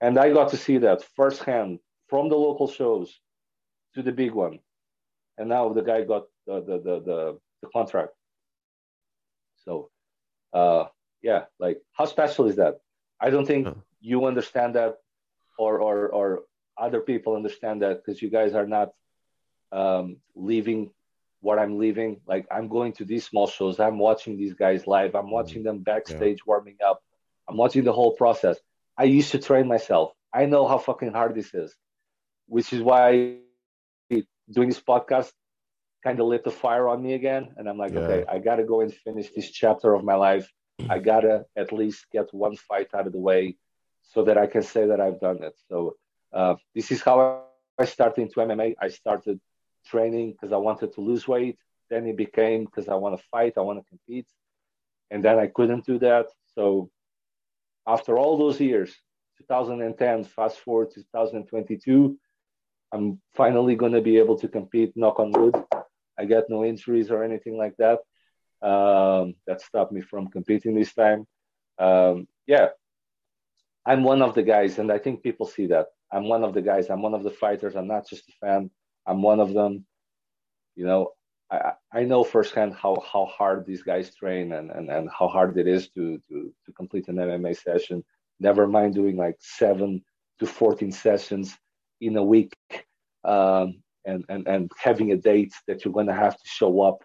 And 0.00 0.18
I 0.18 0.32
got 0.32 0.50
to 0.50 0.56
see 0.56 0.78
that 0.78 1.02
firsthand 1.16 1.80
from 2.08 2.28
the 2.28 2.36
local 2.36 2.68
shows 2.68 3.18
to 3.94 4.02
the 4.02 4.12
big 4.12 4.32
one. 4.32 4.60
And 5.36 5.48
now 5.48 5.72
the 5.72 5.82
guy 5.82 6.04
got 6.04 6.24
the, 6.46 6.60
the, 6.60 6.78
the, 6.78 7.00
the, 7.00 7.38
the 7.62 7.68
contract. 7.72 8.12
So, 9.64 9.90
uh, 10.52 10.84
yeah, 11.22 11.44
like 11.58 11.78
how 11.92 12.06
special 12.06 12.46
is 12.46 12.56
that? 12.56 12.80
I 13.20 13.30
don't 13.30 13.46
think 13.46 13.68
you 14.00 14.26
understand 14.26 14.76
that 14.76 14.96
or, 15.58 15.80
or, 15.80 16.08
or 16.08 16.42
other 16.76 17.00
people 17.00 17.34
understand 17.34 17.82
that 17.82 18.04
because 18.04 18.22
you 18.22 18.30
guys 18.30 18.54
are 18.54 18.66
not 18.66 18.92
um, 19.72 20.18
leaving 20.34 20.90
what 21.40 21.58
I'm 21.58 21.78
leaving. 21.78 22.20
Like 22.26 22.46
I'm 22.50 22.68
going 22.68 22.92
to 22.94 23.04
these 23.04 23.24
small 23.24 23.46
shows. 23.46 23.80
I'm 23.80 23.98
watching 23.98 24.36
these 24.36 24.54
guys 24.54 24.86
live. 24.86 25.14
I'm 25.14 25.30
watching 25.30 25.62
them 25.62 25.78
backstage 25.78 26.38
yeah. 26.38 26.46
warming 26.46 26.76
up. 26.84 27.02
I'm 27.48 27.56
watching 27.56 27.84
the 27.84 27.92
whole 27.92 28.12
process. 28.12 28.58
I 28.96 29.04
used 29.04 29.30
to 29.32 29.38
train 29.38 29.68
myself. 29.68 30.12
I 30.32 30.46
know 30.46 30.66
how 30.66 30.78
fucking 30.78 31.12
hard 31.12 31.34
this 31.34 31.54
is, 31.54 31.74
which 32.46 32.72
is 32.72 32.82
why 32.82 33.38
doing 34.50 34.68
this 34.68 34.80
podcast 34.80 35.32
kind 36.04 36.20
of 36.20 36.26
lit 36.26 36.44
the 36.44 36.50
fire 36.50 36.88
on 36.88 37.02
me 37.02 37.14
again. 37.14 37.48
And 37.56 37.68
I'm 37.68 37.78
like, 37.78 37.92
yeah. 37.92 38.00
okay, 38.00 38.24
I 38.28 38.38
gotta 38.38 38.64
go 38.64 38.80
and 38.80 38.92
finish 38.92 39.30
this 39.30 39.50
chapter 39.50 39.94
of 39.94 40.04
my 40.04 40.14
life. 40.14 40.50
I 40.88 40.98
gotta 40.98 41.44
at 41.56 41.72
least 41.72 42.06
get 42.12 42.32
one 42.32 42.56
fight 42.56 42.88
out 42.94 43.06
of 43.06 43.12
the 43.12 43.18
way 43.18 43.56
so 44.02 44.24
that 44.24 44.38
I 44.38 44.46
can 44.46 44.62
say 44.62 44.86
that 44.86 45.00
I've 45.00 45.20
done 45.20 45.42
it. 45.42 45.54
So 45.68 45.96
uh, 46.32 46.54
this 46.74 46.90
is 46.90 47.02
how 47.02 47.44
I 47.78 47.84
started 47.84 48.22
into 48.22 48.36
MMA. 48.36 48.74
I 48.80 48.88
started 48.88 49.40
training 49.86 50.32
because 50.32 50.52
I 50.52 50.56
wanted 50.56 50.92
to 50.94 51.00
lose 51.00 51.26
weight. 51.26 51.58
Then 51.90 52.06
it 52.06 52.16
became 52.16 52.64
because 52.64 52.88
I 52.88 52.94
want 52.94 53.18
to 53.18 53.26
fight, 53.30 53.54
I 53.56 53.60
want 53.60 53.78
to 53.78 53.88
compete. 53.88 54.26
And 55.10 55.24
then 55.24 55.38
I 55.38 55.46
couldn't 55.46 55.86
do 55.86 55.98
that. 56.00 56.26
So 56.54 56.90
after 57.86 58.18
all 58.18 58.36
those 58.36 58.60
years, 58.60 58.94
2010, 59.38 60.24
fast 60.24 60.58
forward 60.60 60.90
to 60.90 61.00
2022, 61.00 62.18
I'm 62.92 63.20
finally 63.34 63.76
going 63.76 63.92
to 63.92 64.00
be 64.00 64.18
able 64.18 64.38
to 64.38 64.48
compete, 64.48 64.92
knock 64.96 65.20
on 65.20 65.32
wood. 65.32 65.56
I 66.18 66.24
got 66.24 66.44
no 66.48 66.64
injuries 66.64 67.10
or 67.10 67.22
anything 67.22 67.56
like 67.56 67.74
that. 67.78 68.00
Um, 68.60 69.34
that 69.46 69.60
stopped 69.60 69.92
me 69.92 70.00
from 70.00 70.28
competing 70.28 70.74
this 70.74 70.92
time. 70.92 71.26
Um, 71.78 72.26
yeah, 72.46 72.68
I'm 73.86 74.02
one 74.02 74.20
of 74.20 74.34
the 74.34 74.42
guys, 74.42 74.78
and 74.78 74.90
I 74.90 74.98
think 74.98 75.22
people 75.22 75.46
see 75.46 75.66
that. 75.68 75.86
I'm 76.12 76.28
one 76.28 76.42
of 76.42 76.54
the 76.54 76.62
guys. 76.62 76.90
I'm 76.90 77.02
one 77.02 77.14
of 77.14 77.22
the 77.22 77.30
fighters. 77.30 77.76
I'm 77.76 77.86
not 77.86 78.08
just 78.08 78.28
a 78.28 78.32
fan. 78.46 78.70
I'm 79.08 79.22
one 79.22 79.40
of 79.40 79.54
them. 79.54 79.86
You 80.76 80.86
know, 80.86 81.12
I, 81.50 81.72
I 81.92 82.04
know 82.04 82.22
firsthand 82.24 82.74
how, 82.74 83.02
how 83.10 83.24
hard 83.24 83.66
these 83.66 83.82
guys 83.82 84.14
train 84.14 84.52
and, 84.52 84.70
and, 84.70 84.90
and 84.90 85.08
how 85.10 85.28
hard 85.28 85.56
it 85.58 85.66
is 85.66 85.88
to, 85.90 86.20
to, 86.28 86.52
to 86.66 86.72
complete 86.72 87.08
an 87.08 87.16
MMA 87.16 87.56
session. 87.56 88.04
Never 88.38 88.66
mind 88.66 88.94
doing 88.94 89.16
like 89.16 89.36
seven 89.40 90.04
to 90.38 90.46
14 90.46 90.92
sessions 90.92 91.56
in 92.00 92.16
a 92.16 92.22
week 92.22 92.54
um, 93.24 93.82
and, 94.04 94.24
and, 94.28 94.46
and 94.46 94.70
having 94.78 95.10
a 95.12 95.16
date 95.16 95.54
that 95.66 95.84
you're 95.84 95.94
going 95.94 96.06
to 96.06 96.14
have 96.14 96.36
to 96.36 96.44
show 96.44 96.82
up. 96.82 97.02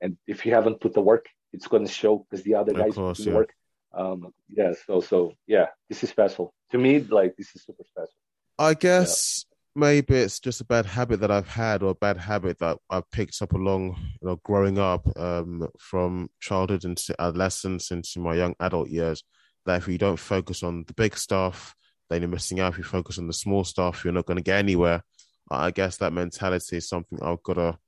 And 0.00 0.16
if 0.26 0.44
you 0.44 0.52
haven't 0.52 0.80
put 0.80 0.92
the 0.92 1.00
work, 1.00 1.26
it's 1.52 1.68
going 1.68 1.86
to 1.86 1.92
show 1.92 2.26
because 2.28 2.44
the 2.44 2.56
other 2.56 2.72
guys 2.72 2.94
course, 2.94 3.18
put 3.18 3.24
the 3.24 3.30
yeah. 3.30 3.36
work. 3.36 3.54
Um, 3.94 4.32
yeah, 4.48 4.72
so 4.86 5.00
so 5.00 5.34
yeah, 5.46 5.66
this 5.88 6.02
is 6.02 6.08
special 6.10 6.54
to 6.70 6.78
me. 6.78 6.98
Like 6.98 7.36
this 7.36 7.54
is 7.54 7.62
super 7.62 7.84
special. 7.84 8.14
I 8.58 8.74
guess 8.74 9.44
maybe 9.74 10.14
it's 10.14 10.38
just 10.38 10.60
a 10.60 10.64
bad 10.64 10.86
habit 10.86 11.20
that 11.20 11.30
I've 11.30 11.48
had 11.48 11.82
or 11.82 11.90
a 11.90 11.94
bad 11.94 12.18
habit 12.18 12.58
that 12.58 12.78
I've 12.90 13.10
picked 13.10 13.40
up 13.40 13.52
along, 13.52 13.96
you 14.20 14.28
know, 14.28 14.40
growing 14.44 14.78
up 14.78 15.06
um, 15.18 15.66
from 15.78 16.28
childhood 16.40 16.84
into 16.84 17.14
adolescence 17.20 17.90
into 17.90 18.20
my 18.20 18.34
young 18.34 18.54
adult 18.60 18.88
years. 18.88 19.24
That 19.64 19.76
if 19.76 19.88
you 19.88 19.96
don't 19.96 20.18
focus 20.18 20.62
on 20.62 20.84
the 20.86 20.94
big 20.94 21.16
stuff, 21.16 21.74
then 22.10 22.22
you're 22.22 22.28
missing 22.28 22.60
out. 22.60 22.72
If 22.72 22.78
you 22.78 22.84
focus 22.84 23.18
on 23.18 23.28
the 23.28 23.32
small 23.32 23.64
stuff, 23.64 24.04
you're 24.04 24.12
not 24.12 24.26
going 24.26 24.36
to 24.36 24.42
get 24.42 24.58
anywhere. 24.58 25.02
I 25.50 25.70
guess 25.70 25.98
that 25.98 26.12
mentality 26.12 26.78
is 26.78 26.88
something 26.88 27.18
I've 27.22 27.42
got 27.42 27.54
to 27.54 27.78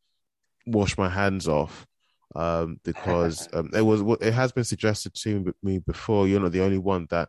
wash 0.66 0.96
my 0.96 1.08
hands 1.08 1.48
off 1.48 1.86
um, 2.34 2.78
because 2.84 3.48
um, 3.52 3.70
it 3.74 3.82
was 3.82 4.02
it 4.20 4.32
has 4.32 4.52
been 4.52 4.64
suggested 4.64 5.14
to 5.16 5.54
me 5.62 5.78
before. 5.78 6.28
You're 6.28 6.40
not 6.40 6.52
the 6.52 6.62
only 6.62 6.78
one 6.78 7.06
that 7.10 7.28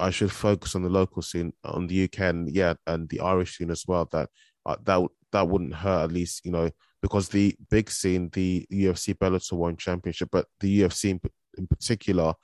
I 0.00 0.10
should 0.10 0.32
focus 0.32 0.74
on 0.74 0.82
the 0.82 0.88
local 0.88 1.22
scene, 1.22 1.52
on 1.64 1.86
the 1.86 2.04
UK, 2.04 2.20
and 2.20 2.50
yeah, 2.50 2.74
and 2.86 3.08
the 3.08 3.20
Irish 3.20 3.58
scene 3.58 3.70
as 3.70 3.84
well. 3.86 4.08
That 4.10 4.28
uh, 4.66 4.76
that 4.84 5.08
that 5.32 5.48
wouldn't 5.48 5.74
hurt 5.74 6.04
at 6.04 6.12
least, 6.12 6.44
you 6.44 6.50
know, 6.50 6.70
because 7.02 7.28
the 7.28 7.54
big 7.70 7.90
scene, 7.90 8.30
the 8.32 8.66
UFC 8.72 9.14
Bellator 9.16 9.52
One 9.52 9.76
Championship, 9.76 10.28
but 10.32 10.46
the 10.60 10.82
UFC 10.82 11.10
in, 11.10 11.20
in 11.58 11.66
particular, 11.66 12.34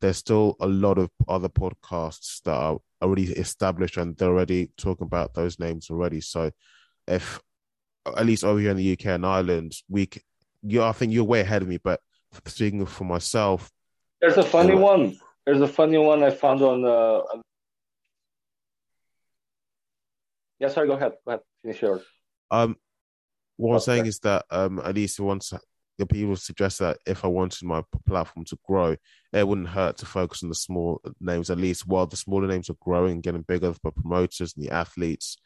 there's 0.00 0.18
still 0.18 0.56
a 0.60 0.66
lot 0.66 0.98
of 0.98 1.10
other 1.28 1.48
podcasts 1.48 2.42
that 2.42 2.54
are 2.54 2.78
already 3.02 3.24
established 3.32 3.96
and 3.96 4.16
they're 4.16 4.28
already 4.28 4.70
talking 4.76 5.06
about 5.06 5.34
those 5.34 5.58
names 5.58 5.90
already. 5.90 6.20
So, 6.20 6.50
if 7.06 7.40
at 8.06 8.26
least 8.26 8.44
over 8.44 8.60
here 8.60 8.70
in 8.70 8.76
the 8.76 8.92
UK 8.92 9.06
and 9.06 9.26
Ireland, 9.26 9.74
we, 9.88 10.08
you, 10.62 10.82
I 10.82 10.92
think 10.92 11.12
you're 11.12 11.24
way 11.24 11.40
ahead 11.40 11.62
of 11.62 11.68
me. 11.68 11.78
But 11.82 12.00
speaking 12.46 12.84
for 12.86 13.04
myself, 13.04 13.70
there's 14.20 14.36
a 14.36 14.42
funny 14.42 14.74
one. 14.74 15.18
There's 15.46 15.60
a 15.60 15.68
funny 15.68 15.98
one 15.98 16.22
I 16.22 16.30
found 16.30 16.62
on. 16.62 16.84
Uh, 16.84 17.40
Yeah, 20.64 20.68
sorry. 20.68 20.86
Go 20.86 20.94
ahead. 20.94 21.12
Go 21.26 21.32
ahead. 21.32 21.40
Finish 21.62 21.82
your. 21.82 22.00
Um, 22.50 22.76
what 23.56 23.72
oh, 23.72 23.74
I'm 23.74 23.80
saying 23.80 24.06
is 24.06 24.18
that 24.20 24.46
um, 24.50 24.80
at 24.80 24.94
least 24.94 25.20
once 25.20 25.52
the 25.98 26.06
people 26.06 26.36
suggest 26.36 26.78
that 26.78 26.98
if 27.06 27.24
I 27.24 27.28
wanted 27.28 27.62
my 27.64 27.82
platform 28.06 28.44
to 28.46 28.58
grow, 28.66 28.96
it 29.32 29.46
wouldn't 29.46 29.68
hurt 29.68 29.98
to 29.98 30.06
focus 30.06 30.42
on 30.42 30.48
the 30.48 30.54
small 30.54 31.00
names 31.20 31.50
at 31.50 31.58
least 31.58 31.86
while 31.86 32.06
the 32.06 32.16
smaller 32.16 32.48
names 32.48 32.70
are 32.70 32.76
growing, 32.80 33.20
getting 33.20 33.42
bigger, 33.42 33.74
but 33.82 33.94
promoters 33.94 34.54
and 34.56 34.64
the 34.64 34.70
athletes 34.70 35.36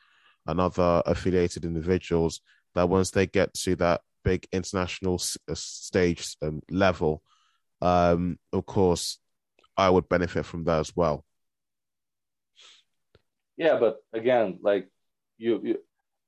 and 0.47 0.61
other 0.61 1.03
affiliated 1.05 1.65
individuals 1.65 2.41
that 2.75 2.89
once 2.89 3.11
they 3.11 3.27
get 3.27 3.53
to 3.55 3.77
that 3.77 4.01
big 4.25 4.47
international 4.53 5.21
uh, 5.51 5.55
stage 5.55 6.37
um, 6.43 6.63
level, 6.71 7.23
um, 7.83 8.39
of 8.53 8.65
course, 8.65 9.19
I 9.79 9.89
would 9.89 10.09
benefit 10.09 10.45
from 10.45 10.65
that 10.65 10.81
as 10.81 10.95
well. 10.95 11.25
Yeah, 13.57 13.79
but 13.79 14.03
again, 14.13 14.59
like 14.61 14.89
you, 15.39 15.61
you 15.63 15.79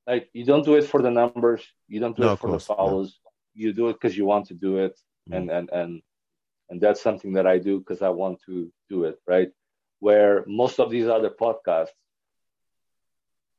like 0.07 0.31
you 0.33 0.45
don't 0.45 0.65
do 0.65 0.77
it 0.77 0.85
for 0.85 1.03
the 1.03 1.11
numbers, 1.11 1.67
you 1.89 1.99
don't 1.99 2.17
do 2.17 2.23
no, 2.23 2.33
it 2.33 2.39
for 2.39 2.49
course, 2.49 2.67
the 2.67 2.75
follows. 2.75 3.19
Yeah. 3.55 3.67
You 3.67 3.73
do 3.73 3.89
it 3.89 3.95
because 3.95 4.17
you 4.17 4.25
want 4.25 4.47
to 4.47 4.55
do 4.55 4.79
it, 4.79 4.99
mm. 5.29 5.37
and 5.37 5.51
and 5.51 5.71
and 5.71 6.03
and 6.71 6.81
that's 6.81 7.03
something 7.03 7.33
that 7.33 7.47
I 7.47 7.59
do 7.59 7.81
because 7.81 8.03
I 8.03 8.11
want 8.11 8.41
to 8.47 8.73
do 8.89 9.05
it, 9.05 9.19
right? 9.27 9.51
Where 9.99 10.45
most 10.47 10.79
of 10.79 10.91
these 10.91 11.09
other 11.09 11.31
podcasts, 11.31 11.99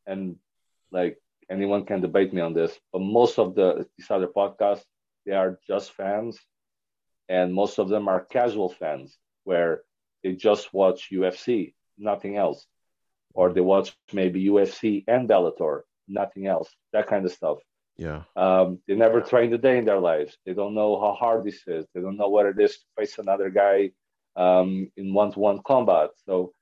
and 0.08 0.38
like 0.92 1.22
anyone 1.50 1.86
can 1.86 2.00
debate 2.00 2.34
me 2.34 2.42
on 2.42 2.54
this, 2.54 2.78
but 2.94 3.02
most 3.02 3.40
of 3.40 3.56
the 3.56 3.86
these 3.98 4.10
other 4.10 4.28
podcasts, 4.28 4.86
they 5.26 5.34
are 5.34 5.60
just 5.68 5.92
fans, 5.92 6.40
and 7.28 7.54
most 7.54 7.78
of 7.78 7.90
them 7.90 8.08
are 8.08 8.24
casual 8.24 8.70
fans 8.70 9.18
where 9.44 9.82
they 10.24 10.34
just 10.34 10.74
watch 10.74 11.10
UFC, 11.12 11.74
nothing 11.98 12.38
else, 12.38 12.66
or 13.34 13.54
they 13.54 13.62
watch 13.62 13.96
maybe 14.14 14.46
UFC 14.46 15.04
and 15.08 15.28
Bellator, 15.28 15.82
nothing 16.08 16.48
else, 16.48 16.70
that 16.94 17.08
kind 17.08 17.26
of 17.26 17.32
stuff. 17.32 17.58
Yeah. 17.98 18.24
Um, 18.36 18.80
they 18.88 18.96
never 18.96 19.22
trained 19.22 19.54
a 19.54 19.58
day 19.58 19.78
in 19.78 19.86
their 19.86 20.00
lives. 20.00 20.38
They 20.46 20.54
don't 20.54 20.74
know 20.74 21.00
how 21.00 21.14
hard 21.14 21.44
this 21.44 21.62
is. 21.68 21.86
They 21.94 22.02
don't 22.02 22.18
know 22.18 22.30
what 22.30 22.46
it 22.46 22.60
is 22.60 22.78
to 22.78 22.86
face 22.98 23.18
another 23.20 23.50
guy 23.50 23.92
um, 24.36 24.92
in 24.98 25.14
one-to-one 25.14 25.62
combat. 25.66 26.10
So 26.26 26.54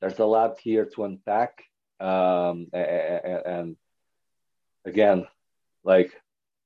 there's 0.00 0.18
a 0.18 0.24
lot 0.24 0.58
here 0.60 0.86
to 0.94 1.04
unpack. 1.04 1.62
Um, 2.00 2.68
and, 2.72 3.46
and 3.46 3.76
again, 4.84 5.26
like 5.84 6.12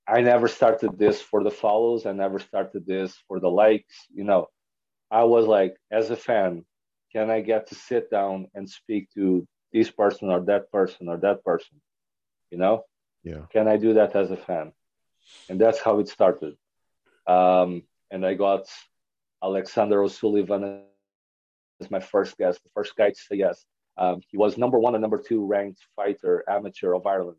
I 0.07 0.23
never 0.23 0.49
started 0.49 0.99
this 0.99 1.21
for 1.21 1.45
the 1.45 1.51
follows. 1.51 2.07
I 2.07 2.13
never 2.13 2.39
started 2.39 2.87
this 2.87 3.15
for 3.29 3.39
the 3.39 3.51
likes. 3.51 4.07
You 4.13 4.25
know, 4.25 4.49
I 5.11 5.25
was 5.25 5.47
like, 5.47 5.77
as 5.91 6.11
a 6.11 6.17
fan, 6.17 6.65
can 7.13 7.31
I 7.31 7.41
get 7.41 7.69
to 7.69 7.75
sit 7.75 8.11
down 8.11 8.47
and 8.55 8.69
speak 8.69 9.09
to 9.15 9.47
this 9.73 9.91
person 9.91 10.31
or 10.31 10.41
that 10.43 10.71
person 10.71 11.09
or 11.09 11.17
that 11.19 11.45
person? 11.45 11.81
You 12.51 12.59
know? 12.59 12.85
Yeah. 13.25 13.47
Can 13.53 13.69
I 13.69 13.77
do 13.77 13.95
that 13.95 14.15
as 14.15 14.31
a 14.31 14.37
fan? 14.37 14.73
And 15.49 15.61
that's 15.61 15.81
how 15.81 15.99
it 15.99 16.09
started. 16.09 16.55
Um, 17.27 17.83
and 18.11 18.25
I 18.25 18.35
got 18.35 18.67
Alexander 19.43 20.03
O'Sullivan 20.03 20.83
as 21.81 21.91
my 21.91 22.01
first 22.01 22.37
guest, 22.37 22.63
the 22.63 22.71
first 22.75 22.97
guy 22.97 23.11
to 23.11 23.17
say 23.17 23.37
yes. 23.37 23.65
Um, 23.97 24.21
he 24.29 24.37
was 24.37 24.57
number 24.57 24.79
one 24.79 24.95
and 24.95 25.03
number 25.03 25.19
two 25.19 25.45
ranked 25.45 25.81
fighter, 25.97 26.45
amateur 26.49 26.95
of 26.95 27.07
Ireland 27.07 27.39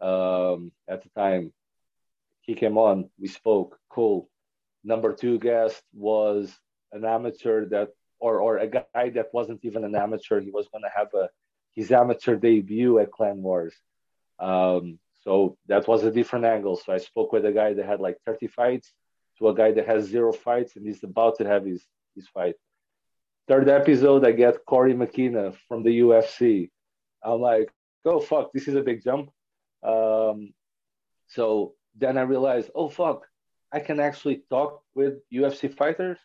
um, 0.00 0.72
at 0.88 1.02
the 1.02 1.08
time. 1.10 1.52
He 2.40 2.54
came 2.54 2.78
on, 2.78 3.10
we 3.18 3.28
spoke, 3.28 3.78
cool. 3.88 4.28
Number 4.84 5.12
two 5.12 5.38
guest 5.38 5.82
was 5.92 6.56
an 6.92 7.04
amateur 7.04 7.66
that 7.66 7.90
or 8.18 8.40
or 8.40 8.58
a 8.58 8.66
guy 8.66 9.10
that 9.10 9.28
wasn't 9.32 9.64
even 9.64 9.84
an 9.84 9.94
amateur. 9.94 10.40
He 10.40 10.50
was 10.50 10.68
going 10.68 10.84
to 10.84 10.90
have 10.94 11.12
a 11.14 11.28
his 11.74 11.92
amateur 11.92 12.36
debut 12.36 12.98
at 12.98 13.12
Clan 13.12 13.42
Wars. 13.42 13.74
Um, 14.38 14.98
so 15.22 15.56
that 15.66 15.86
was 15.86 16.04
a 16.04 16.10
different 16.10 16.44
angle. 16.44 16.76
So 16.76 16.92
I 16.92 16.98
spoke 16.98 17.32
with 17.32 17.44
a 17.44 17.52
guy 17.52 17.74
that 17.74 17.84
had 17.84 18.00
like 18.00 18.18
30 18.24 18.46
fights 18.46 18.92
to 19.38 19.48
a 19.48 19.54
guy 19.54 19.72
that 19.72 19.86
has 19.86 20.06
zero 20.06 20.32
fights 20.32 20.76
and 20.76 20.86
he's 20.86 21.02
about 21.02 21.38
to 21.38 21.44
have 21.44 21.64
his 21.64 21.84
his 22.14 22.28
fight. 22.28 22.54
Third 23.48 23.68
episode, 23.68 24.26
I 24.26 24.32
get 24.32 24.64
Cory 24.66 24.94
McKenna 24.94 25.52
from 25.68 25.82
the 25.82 26.00
UFC. 26.00 26.70
I'm 27.22 27.40
like, 27.40 27.70
oh 28.04 28.20
fuck, 28.20 28.52
this 28.52 28.66
is 28.68 28.74
a 28.74 28.82
big 28.82 29.04
jump. 29.04 29.30
Um, 29.82 30.52
so 31.28 31.74
then 31.94 32.18
I 32.18 32.22
realized, 32.22 32.70
oh 32.74 32.88
fuck, 32.88 33.26
I 33.72 33.80
can 33.80 34.00
actually 34.00 34.42
talk 34.48 34.82
with 34.94 35.14
UFC 35.32 35.72
fighters 35.72 36.18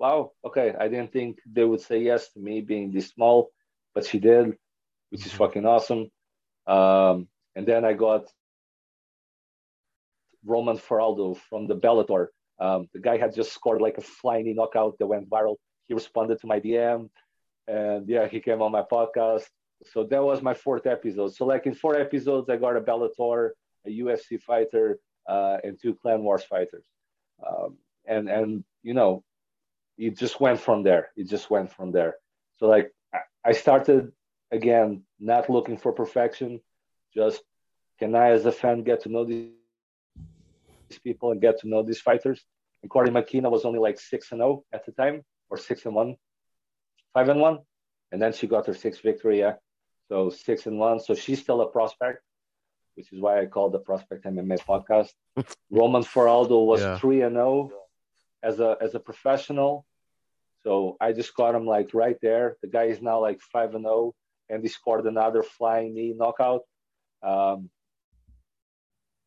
wow, 0.00 0.32
okay, 0.44 0.74
I 0.80 0.88
didn't 0.88 1.12
think 1.12 1.40
they 1.44 1.64
would 1.64 1.82
say 1.82 1.98
yes 1.98 2.32
to 2.32 2.40
me 2.40 2.62
being 2.62 2.90
this 2.90 3.08
small, 3.08 3.50
but 3.94 4.06
she 4.06 4.18
did, 4.18 4.56
which 5.10 5.26
is 5.26 5.28
mm-hmm. 5.28 5.36
fucking 5.36 5.66
awesome. 5.66 6.10
Um, 6.66 7.28
and 7.54 7.66
then 7.66 7.84
I 7.84 7.92
got 7.92 8.24
Roman 10.44 10.78
Faraldo 10.78 11.36
from 11.36 11.66
the 11.66 11.76
Bellator. 11.76 12.28
Um, 12.58 12.88
the 12.94 13.00
guy 13.00 13.18
had 13.18 13.34
just 13.34 13.52
scored 13.52 13.82
like 13.82 13.98
a 13.98 14.00
flying 14.00 14.54
knockout 14.54 14.98
that 14.98 15.06
went 15.06 15.28
viral. 15.28 15.56
He 15.86 15.94
responded 15.94 16.40
to 16.40 16.46
my 16.46 16.60
DM, 16.60 17.10
and 17.68 18.08
yeah, 18.08 18.26
he 18.26 18.40
came 18.40 18.62
on 18.62 18.72
my 18.72 18.82
podcast. 18.82 19.44
So 19.92 20.04
that 20.04 20.22
was 20.22 20.42
my 20.42 20.54
fourth 20.54 20.86
episode. 20.86 21.34
So 21.34 21.44
like 21.44 21.66
in 21.66 21.74
four 21.74 21.96
episodes, 21.96 22.48
I 22.48 22.56
got 22.56 22.76
a 22.76 22.80
Bellator, 22.80 23.50
a 23.86 23.90
UFC 23.90 24.40
fighter, 24.40 24.98
uh, 25.28 25.58
and 25.62 25.78
two 25.80 25.94
Clan 25.94 26.22
Wars 26.22 26.44
fighters. 26.44 26.84
Um, 27.46 27.76
and 28.06 28.28
and 28.28 28.64
you 28.82 28.94
know 28.94 29.24
it 30.00 30.16
just 30.16 30.40
went 30.40 30.58
from 30.58 30.82
there. 30.82 31.10
It 31.14 31.28
just 31.28 31.50
went 31.50 31.70
from 31.70 31.92
there. 31.92 32.16
So 32.56 32.66
like 32.66 32.90
I 33.44 33.52
started 33.52 34.12
again, 34.50 35.02
not 35.18 35.50
looking 35.50 35.76
for 35.76 35.92
perfection. 35.92 36.60
Just 37.14 37.42
can 37.98 38.14
I, 38.14 38.30
as 38.30 38.46
a 38.46 38.52
fan, 38.52 38.82
get 38.82 39.02
to 39.02 39.10
know 39.10 39.24
these 39.24 39.50
people 41.04 41.32
and 41.32 41.40
get 41.40 41.60
to 41.60 41.68
know 41.68 41.82
these 41.82 42.00
fighters? 42.00 42.42
And 42.82 42.90
Cory 42.90 43.10
McKenna 43.10 43.50
was 43.50 43.66
only 43.66 43.78
like 43.78 44.00
six 44.00 44.32
and 44.32 44.38
zero 44.38 44.50
oh 44.50 44.64
at 44.72 44.86
the 44.86 44.92
time, 44.92 45.22
or 45.50 45.58
six 45.58 45.84
and 45.84 45.94
one, 45.94 46.16
five 47.12 47.28
and 47.28 47.40
one, 47.40 47.58
and 48.10 48.22
then 48.22 48.32
she 48.32 48.46
got 48.46 48.66
her 48.66 48.74
sixth 48.74 49.02
victory. 49.02 49.40
Yeah, 49.40 49.56
so 50.08 50.30
six 50.30 50.66
and 50.66 50.78
one. 50.78 50.98
So 50.98 51.14
she's 51.14 51.40
still 51.40 51.60
a 51.60 51.68
prospect, 51.68 52.22
which 52.94 53.12
is 53.12 53.20
why 53.20 53.40
I 53.40 53.46
call 53.46 53.68
the 53.68 53.80
Prospect 53.80 54.24
MMA 54.24 54.60
podcast. 54.64 55.10
Roman 55.70 56.02
Faraldo 56.02 56.64
was 56.64 56.80
three 56.98 57.20
and 57.20 57.34
zero 57.34 57.70
oh 57.74 57.80
as 58.42 58.60
a 58.60 58.78
as 58.80 58.94
a 58.94 59.00
professional. 59.00 59.84
So 60.64 60.96
I 61.00 61.12
just 61.12 61.34
got 61.34 61.54
him 61.54 61.66
like 61.66 61.94
right 61.94 62.16
there. 62.20 62.56
The 62.62 62.68
guy 62.68 62.84
is 62.84 63.00
now 63.00 63.20
like 63.20 63.40
five 63.52 63.74
and 63.74 63.84
zero, 63.84 63.94
oh, 63.94 64.14
and 64.48 64.62
he 64.62 64.68
scored 64.68 65.06
another 65.06 65.42
flying 65.42 65.94
knee 65.94 66.14
knockout. 66.16 66.62
Um, 67.22 67.70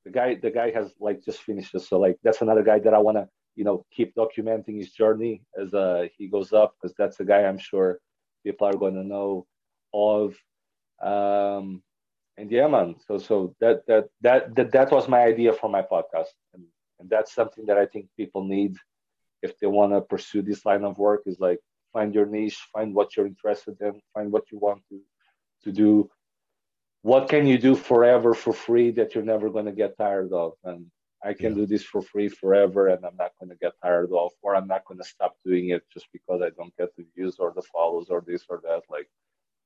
the 0.05 0.11
guy, 0.11 0.35
the 0.35 0.51
guy 0.51 0.71
has 0.71 0.93
like 0.99 1.23
just 1.23 1.41
finished 1.41 1.79
So 1.79 1.99
like 1.99 2.17
that's 2.23 2.41
another 2.41 2.63
guy 2.63 2.79
that 2.79 2.93
I 2.93 2.99
want 2.99 3.17
to 3.17 3.27
you 3.55 3.63
know 3.63 3.85
keep 3.91 4.15
documenting 4.15 4.77
his 4.77 4.91
journey 4.91 5.43
as 5.59 5.73
uh, 5.73 6.07
he 6.17 6.27
goes 6.27 6.53
up 6.53 6.75
because 6.75 6.95
that's 6.97 7.19
a 7.19 7.25
guy 7.25 7.43
I'm 7.43 7.57
sure 7.57 7.99
people 8.43 8.67
are 8.67 8.73
going 8.77 8.95
to 8.95 9.03
know 9.03 9.45
of. 9.93 10.35
Um, 11.01 11.81
and 12.37 12.51
yeah, 12.51 12.67
man. 12.67 12.95
So 13.07 13.17
so 13.17 13.55
that 13.59 13.85
that 13.87 14.05
that 14.21 14.55
that, 14.55 14.71
that 14.71 14.91
was 14.91 15.07
my 15.07 15.21
idea 15.23 15.53
for 15.53 15.69
my 15.69 15.81
podcast, 15.81 16.33
and, 16.53 16.63
and 16.99 17.09
that's 17.09 17.33
something 17.33 17.65
that 17.67 17.77
I 17.77 17.85
think 17.85 18.07
people 18.17 18.43
need 18.43 18.75
if 19.43 19.59
they 19.59 19.67
want 19.67 19.91
to 19.93 20.01
pursue 20.01 20.41
this 20.41 20.65
line 20.65 20.83
of 20.83 20.97
work 20.97 21.21
is 21.27 21.39
like 21.39 21.59
find 21.91 22.15
your 22.15 22.25
niche 22.25 22.59
find 22.73 22.95
what 22.95 23.15
you're 23.15 23.27
interested 23.27 23.75
in 23.81 23.93
find 24.13 24.31
what 24.31 24.45
you 24.51 24.57
want 24.57 24.81
to 24.89 24.99
to 25.63 25.71
do. 25.71 26.09
What 27.01 27.27
can 27.29 27.45
you 27.45 27.57
do 27.57 27.75
forever 27.75 28.33
for 28.33 28.53
free 28.53 28.91
that 28.91 29.13
you're 29.13 29.23
never 29.23 29.49
going 29.49 29.65
to 29.65 29.71
get 29.83 29.97
tired 29.97 30.31
of? 30.31 30.53
And 30.63 30.87
i 31.25 31.33
can 31.33 31.51
yeah. 31.51 31.59
do 31.59 31.65
this 31.65 31.83
for 31.83 32.01
free 32.01 32.27
forever 32.27 32.89
and 32.89 33.05
i'm 33.05 33.15
not 33.17 33.31
going 33.39 33.49
to 33.49 33.55
get 33.55 33.71
tired 33.81 34.11
of 34.11 34.31
or 34.41 34.55
i'm 34.55 34.67
not 34.67 34.83
going 34.85 34.97
to 34.97 35.05
stop 35.15 35.33
doing 35.45 35.69
it 35.69 35.81
just 35.93 36.05
because 36.11 36.41
i 36.41 36.49
don't 36.57 36.75
get 36.75 36.89
the 36.97 37.05
views 37.15 37.37
or 37.39 37.53
the 37.55 37.61
follows 37.61 38.07
or 38.09 38.21
this 38.27 38.43
or 38.49 38.59
that. 38.63 38.81
Like 38.89 39.07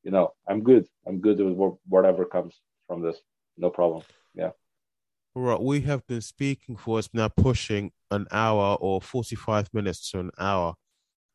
you 0.03 0.11
know 0.11 0.33
i'm 0.47 0.61
good. 0.61 0.85
I'm 1.07 1.19
good 1.19 1.39
with 1.39 1.77
whatever 1.87 2.25
comes 2.25 2.53
from 2.87 3.01
this. 3.01 3.17
No 3.57 3.69
problem. 3.69 4.03
Yeah. 4.35 4.51
All 5.35 5.43
right, 5.43 5.61
we 5.61 5.81
have 5.81 6.05
been 6.07 6.21
speaking 6.21 6.75
for 6.75 6.97
us 6.99 7.09
now 7.13 7.27
pushing 7.27 7.91
an 8.11 8.27
hour 8.31 8.77
or 8.79 9.01
45 9.01 9.73
minutes 9.73 10.11
to 10.11 10.19
an 10.19 10.31
hour. 10.37 10.75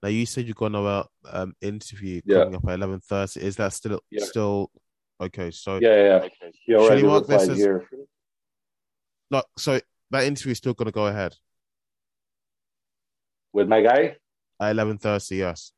Now 0.03 0.09
you 0.09 0.27
said 0.27 0.47
you 0.47 0.55
got 0.55 0.66
another 0.66 1.05
um, 1.31 1.55
interview 1.61 2.20
yeah. 2.25 2.45
coming 2.45 2.57
up 2.57 2.68
at 2.68 2.81
11:30. 2.81 3.37
Is 3.39 3.57
that 3.57 3.73
still 3.73 4.01
yeah. 4.11 4.25
still 4.25 4.70
okay? 5.20 5.51
So 5.51 5.79
yeah, 5.81 5.95
yeah. 5.95 6.16
Okay. 6.25 6.53
You 6.66 6.79
already 6.79 7.03
mark 7.05 7.27
this 7.27 7.49
as, 7.49 7.57
here. 7.57 7.87
Like, 9.31 9.45
so 9.57 9.81
that 10.11 10.25
interview 10.25 10.53
is 10.53 10.59
still 10.59 10.75
going 10.75 10.87
to 10.87 10.93
go 10.93 11.07
ahead 11.07 11.37
with 13.53 13.68
my 13.68 13.81
guy 13.81 14.16
at 14.61 14.77
11:30. 14.77 15.39
Yes. 15.39 15.73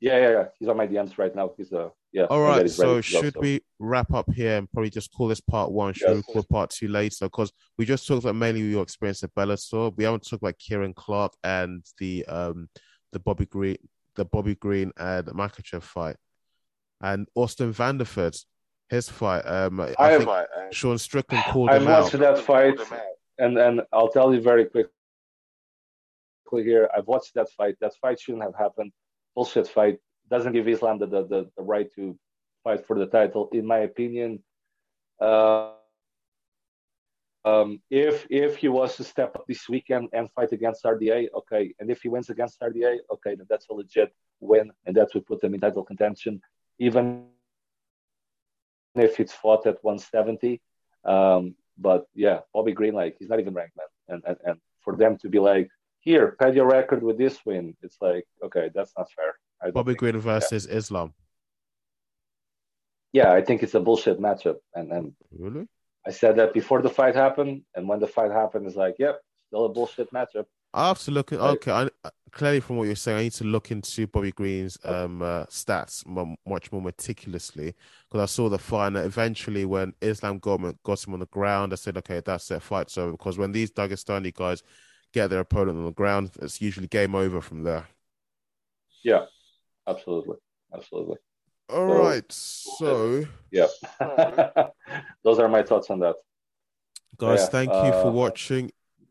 Yeah, 0.00 0.16
yeah, 0.16 0.30
yeah. 0.30 0.44
He's 0.58 0.68
on 0.68 0.76
my 0.76 0.86
DMs 0.86 1.18
right 1.18 1.34
now. 1.34 1.50
He's 1.56 1.72
uh 1.72 1.88
yeah. 2.12 2.24
All 2.24 2.40
right. 2.40 2.68
So 2.70 3.00
should 3.00 3.34
go, 3.34 3.40
so. 3.40 3.40
we 3.40 3.60
wrap 3.78 4.12
up 4.12 4.32
here 4.32 4.56
and 4.56 4.70
probably 4.70 4.90
just 4.90 5.12
call 5.12 5.28
this 5.28 5.40
part 5.40 5.70
one? 5.70 5.92
Should 5.92 6.08
yes. 6.08 6.16
we 6.16 6.32
call 6.32 6.42
part 6.44 6.70
two 6.70 6.88
later? 6.88 7.26
Because 7.26 7.52
we 7.76 7.84
just 7.84 8.06
talked 8.06 8.24
about 8.24 8.34
mainly 8.34 8.62
your 8.62 8.82
experience 8.82 9.22
at 9.22 9.34
Bellator. 9.34 9.94
We 9.96 10.04
haven't 10.04 10.20
talked 10.20 10.42
about 10.42 10.58
Kieran 10.58 10.94
Clark 10.94 11.32
and 11.44 11.84
the 11.98 12.24
um 12.26 12.68
the 13.12 13.18
Bobby 13.18 13.46
Green 13.46 13.76
the 14.14 14.24
Bobby 14.24 14.54
Green 14.54 14.92
and 14.96 15.26
Makhachev 15.26 15.82
fight, 15.82 16.16
and 17.00 17.28
Austin 17.34 17.72
Vanderford, 17.72 18.42
his 18.88 19.08
fight. 19.08 19.42
Um, 19.42 19.80
I, 19.80 19.94
I 19.98 20.18
think 20.18 20.30
Sean 20.72 20.98
Strickland 20.98 21.44
called 21.44 21.70
I 21.70 21.76
him 21.76 21.88
out. 21.88 21.88
I 21.88 22.00
watched 22.00 22.18
that 22.18 22.38
fight, 22.38 22.78
and 23.38 23.58
and 23.58 23.82
I'll 23.92 24.08
tell 24.08 24.34
you 24.34 24.40
very 24.40 24.64
quickly 24.64 24.90
here. 26.64 26.88
I've 26.96 27.06
watched 27.06 27.34
that 27.34 27.50
fight. 27.50 27.76
That 27.80 27.94
fight 28.00 28.18
shouldn't 28.18 28.44
have 28.44 28.56
happened. 28.56 28.92
Bullshit 29.34 29.68
fight 29.68 29.98
doesn't 30.28 30.52
give 30.52 30.68
Islam 30.68 30.98
the, 30.98 31.06
the, 31.06 31.22
the, 31.26 31.50
the 31.56 31.62
right 31.62 31.92
to 31.94 32.18
fight 32.64 32.86
for 32.86 32.98
the 32.98 33.06
title, 33.06 33.48
in 33.52 33.66
my 33.66 33.78
opinion. 33.78 34.42
Uh, 35.20 35.72
um, 37.44 37.80
if 37.90 38.26
if 38.30 38.56
he 38.56 38.68
was 38.68 38.96
to 38.96 39.04
step 39.04 39.34
up 39.36 39.46
this 39.46 39.68
weekend 39.68 40.08
and 40.12 40.30
fight 40.32 40.52
against 40.52 40.84
RDA, 40.84 41.28
okay, 41.34 41.74
and 41.78 41.90
if 41.90 42.02
he 42.02 42.08
wins 42.08 42.30
against 42.30 42.60
RDA, 42.60 42.98
okay, 43.12 43.36
then 43.36 43.46
that's 43.48 43.68
a 43.70 43.72
legit 43.72 44.12
win, 44.40 44.70
and 44.84 44.96
that 44.96 45.08
would 45.14 45.24
put 45.24 45.42
him 45.42 45.54
in 45.54 45.60
title 45.60 45.84
contention, 45.84 46.40
even 46.78 47.26
if 48.96 49.18
it's 49.20 49.32
fought 49.32 49.66
at 49.66 49.82
170. 49.82 50.60
Um, 51.04 51.54
but 51.78 52.06
yeah, 52.14 52.40
Bobby 52.52 52.72
Green, 52.72 52.94
like 52.94 53.16
he's 53.18 53.28
not 53.28 53.40
even 53.40 53.54
ranked, 53.54 53.76
man, 53.76 53.86
and 54.08 54.22
and, 54.26 54.36
and 54.44 54.60
for 54.80 54.96
them 54.96 55.16
to 55.18 55.28
be 55.28 55.38
like, 55.38 55.68
here, 56.00 56.36
pad 56.40 56.54
your 56.54 56.66
record 56.66 57.02
with 57.02 57.18
this 57.18 57.38
win, 57.46 57.76
it's 57.82 57.98
like, 58.00 58.26
okay, 58.42 58.70
that's 58.74 58.92
not 58.96 59.10
fair. 59.12 59.37
Bobby 59.72 59.94
Green 59.94 60.18
versus 60.18 60.66
yeah. 60.68 60.76
Islam. 60.76 61.14
Yeah, 63.12 63.32
I 63.32 63.42
think 63.42 63.62
it's 63.62 63.74
a 63.74 63.80
bullshit 63.80 64.20
matchup, 64.20 64.56
and 64.74 64.92
and 64.92 65.12
really, 65.36 65.66
I 66.06 66.10
said 66.10 66.36
that 66.36 66.52
before 66.52 66.82
the 66.82 66.90
fight 66.90 67.14
happened, 67.14 67.62
and 67.74 67.88
when 67.88 68.00
the 68.00 68.06
fight 68.06 68.30
happened, 68.30 68.66
it's 68.66 68.76
like, 68.76 68.96
yep, 68.98 69.20
still 69.48 69.64
a 69.64 69.68
bullshit 69.68 70.12
matchup. 70.12 70.46
I 70.74 70.88
have 70.88 70.98
to 71.00 71.10
look 71.10 71.32
at 71.32 71.40
okay. 71.40 71.72
I, 71.72 71.88
clearly, 72.30 72.60
from 72.60 72.76
what 72.76 72.84
you're 72.84 72.96
saying, 72.96 73.18
I 73.18 73.22
need 73.22 73.32
to 73.32 73.44
look 73.44 73.70
into 73.70 74.06
Bobby 74.06 74.32
Green's 74.32 74.78
um, 74.84 75.22
uh, 75.22 75.44
stats 75.46 76.06
much 76.46 76.70
more 76.70 76.82
meticulously 76.82 77.74
because 78.08 78.22
I 78.22 78.26
saw 78.26 78.48
the 78.48 78.58
fight. 78.58 78.88
And 78.88 78.98
eventually, 78.98 79.64
when 79.64 79.94
Islam 80.00 80.38
got 80.38 80.60
got 80.82 81.06
him 81.06 81.14
on 81.14 81.20
the 81.20 81.26
ground, 81.26 81.72
I 81.72 81.76
said, 81.76 81.96
"Okay, 81.96 82.20
that's 82.24 82.48
their 82.48 82.60
fight." 82.60 82.90
So, 82.90 83.12
because 83.12 83.38
when 83.38 83.52
these 83.52 83.70
Dagestani 83.70 84.34
guys 84.34 84.62
get 85.14 85.30
their 85.30 85.40
opponent 85.40 85.78
on 85.78 85.84
the 85.86 85.92
ground, 85.92 86.32
it's 86.42 86.60
usually 86.60 86.88
game 86.88 87.14
over 87.14 87.40
from 87.40 87.62
there. 87.62 87.86
Yeah, 89.02 89.24
absolutely, 89.88 90.36
absolutely. 90.74 91.16
All 91.70 91.88
so, 91.88 92.02
right, 92.02 92.32
so 92.32 93.26
yeah, 93.50 93.66
those 95.24 95.38
are 95.38 95.48
my 95.48 95.62
thoughts 95.62 95.90
on 95.90 96.00
that. 96.00 96.16
Guys, 97.18 97.40
yeah, 97.40 97.46
thank 97.46 97.70
uh, 97.70 97.82
you 97.84 97.92
for 97.92 98.08
uh, 98.08 98.12
watching. 98.12 98.70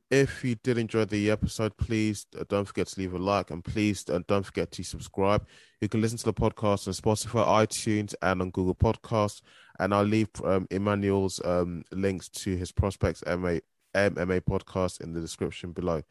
If 0.09 0.43
you 0.43 0.55
did 0.63 0.77
enjoy 0.77 1.03
the 1.05 1.29
episode, 1.29 1.75
please 1.75 2.25
uh, 2.39 2.45
don't 2.47 2.65
forget 2.65 2.87
to 2.87 2.99
leave 2.99 3.13
a 3.13 3.17
like 3.17 3.51
and 3.51 3.61
please 3.61 4.05
uh, 4.09 4.21
don't 4.27 4.45
forget 4.45 4.71
to 4.71 4.83
subscribe. 4.83 5.45
You 5.81 5.89
can 5.89 6.01
listen 6.01 6.17
to 6.19 6.25
the 6.25 6.33
podcast 6.33 6.87
on 6.87 6.93
Spotify, 6.93 7.45
iTunes, 7.45 8.15
and 8.21 8.41
on 8.41 8.49
Google 8.51 8.75
Podcasts. 8.75 9.41
And 9.79 9.93
I'll 9.93 10.03
leave 10.03 10.29
um, 10.45 10.65
Emmanuel's 10.71 11.41
um, 11.43 11.83
links 11.91 12.29
to 12.29 12.55
his 12.55 12.71
Prospects 12.71 13.21
MMA, 13.27 13.59
MMA 13.93 14.41
podcast 14.41 15.01
in 15.01 15.11
the 15.11 15.19
description 15.19 15.73
below. 15.73 16.01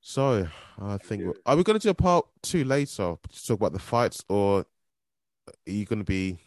So 0.00 0.46
I 0.80 0.98
think 0.98 1.36
are 1.44 1.56
we 1.56 1.62
going 1.62 1.78
to 1.78 1.82
do 1.82 1.90
a 1.90 1.94
part 1.94 2.26
two 2.42 2.64
later 2.64 3.16
to 3.30 3.46
talk 3.46 3.56
about 3.56 3.72
the 3.72 3.78
fights, 3.78 4.24
or 4.28 4.60
are 5.48 5.54
you 5.66 5.84
going 5.84 5.98
to 5.98 6.04
be? 6.04 6.38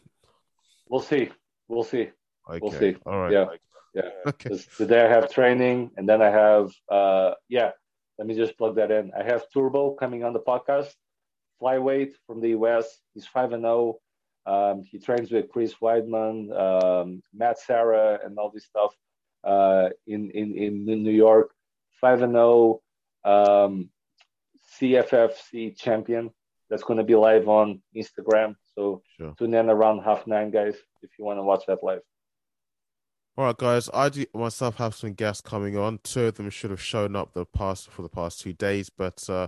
We'll 0.88 1.02
see. 1.02 1.30
We'll 1.68 1.84
see. 1.84 2.10
Okay. 2.50 2.60
We'll 2.62 2.72
see. 2.72 2.95
All 3.06 3.20
right. 3.20 3.32
Yeah. 3.32 3.45
Yeah. 3.93 4.10
Okay. 4.28 4.58
Today 4.78 5.06
I 5.06 5.10
have 5.10 5.32
training, 5.32 5.91
and 5.97 6.08
then 6.08 6.22
I 6.22 6.30
have 6.30 6.72
uh 6.89 7.34
yeah. 7.47 7.72
Let 8.18 8.28
me 8.28 8.36
just 8.36 8.58
plug 8.58 8.76
that 8.76 8.91
in. 8.91 9.12
I 9.18 9.24
have 9.24 9.45
Turbo 9.54 9.91
coming 9.93 10.24
on 10.24 10.34
the 10.34 10.39
podcast, 10.39 10.91
flyweight 11.62 12.12
from 12.28 12.41
the 12.41 12.50
US. 12.50 12.86
He's 13.14 13.26
five 13.26 13.54
and 13.54 13.64
zero. 13.64 14.00
Oh. 14.45 14.72
Um, 14.72 14.84
he 14.84 15.00
trains 15.00 15.32
with 15.32 15.50
Chris 15.50 15.76
Weidman, 15.82 16.50
um, 16.58 17.22
Matt 17.34 17.60
Serra, 17.60 18.20
and 18.24 18.38
all 18.38 18.52
this 18.52 18.66
stuff 18.66 18.95
uh, 19.43 19.89
in 20.08 20.32
in 20.32 20.58
in 20.58 20.86
New 20.86 21.12
York. 21.12 21.52
Five 22.02 22.22
and 22.22 22.34
zero. 22.34 22.82
Um, 23.24 23.89
CFFC 24.80 25.78
champion. 25.78 26.32
That's 26.70 26.84
going 26.84 26.97
to 26.97 27.03
be 27.03 27.15
live 27.15 27.47
on 27.47 27.82
Instagram. 27.95 28.55
So 28.76 29.01
sure. 29.17 29.34
tune 29.38 29.55
in 29.55 29.70
around 29.70 30.03
half 30.03 30.28
nine, 30.28 30.51
guys, 30.51 30.76
if 31.01 31.09
you 31.17 31.26
want 31.26 31.39
to 31.39 31.43
watch 31.43 31.63
that 31.67 31.84
live. 31.84 32.01
All 33.38 33.45
right, 33.45 33.57
guys. 33.57 33.89
I 33.93 34.09
do 34.09 34.26
myself 34.34 34.76
have 34.78 34.93
some 34.93 35.13
guests 35.13 35.41
coming 35.41 35.78
on. 35.78 35.99
Two 36.03 36.26
of 36.26 36.36
them 36.36 36.49
should 36.49 36.72
have 36.72 36.82
shown 36.82 37.15
up 37.15 37.34
the 37.34 37.45
past 37.45 37.89
for 37.89 38.01
the 38.01 38.09
past 38.09 38.41
two 38.41 38.53
days, 38.53 38.89
but 38.89 39.28
uh, 39.30 39.47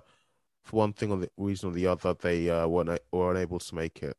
for 0.64 0.78
one 0.78 0.94
thing 0.94 1.12
or 1.12 1.18
the 1.18 1.30
reason 1.38 1.70
or 1.70 1.74
the 1.74 1.88
other, 1.88 2.14
they 2.14 2.50
uh, 2.50 2.68
weren't 2.68 3.02
were 3.12 3.32
unable 3.32 3.60
to 3.60 3.76
make 3.76 4.02
it. 4.02 4.18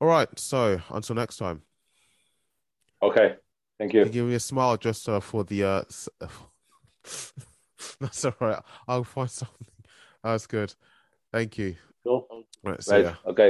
All 0.00 0.08
right. 0.08 0.28
So 0.38 0.80
until 0.90 1.16
next 1.16 1.36
time. 1.36 1.62
Okay. 3.02 3.36
Thank 3.78 3.94
you. 3.94 4.04
Give 4.06 4.26
me 4.26 4.34
a 4.34 4.40
smile 4.40 4.76
just 4.76 5.08
uh, 5.08 5.20
for 5.20 5.44
the. 5.44 5.64
Uh, 5.64 5.82
That's 8.00 8.24
all 8.24 8.34
right. 8.40 8.62
I'll 8.86 9.04
find 9.04 9.30
something. 9.30 9.66
That's 10.22 10.46
good. 10.46 10.74
Thank 11.32 11.58
you. 11.58 11.76
Cool. 12.04 12.26
Right. 12.64 12.82
So 12.82 12.96
right. 12.96 13.04
Yeah. 13.04 13.14
Okay. 13.30 13.48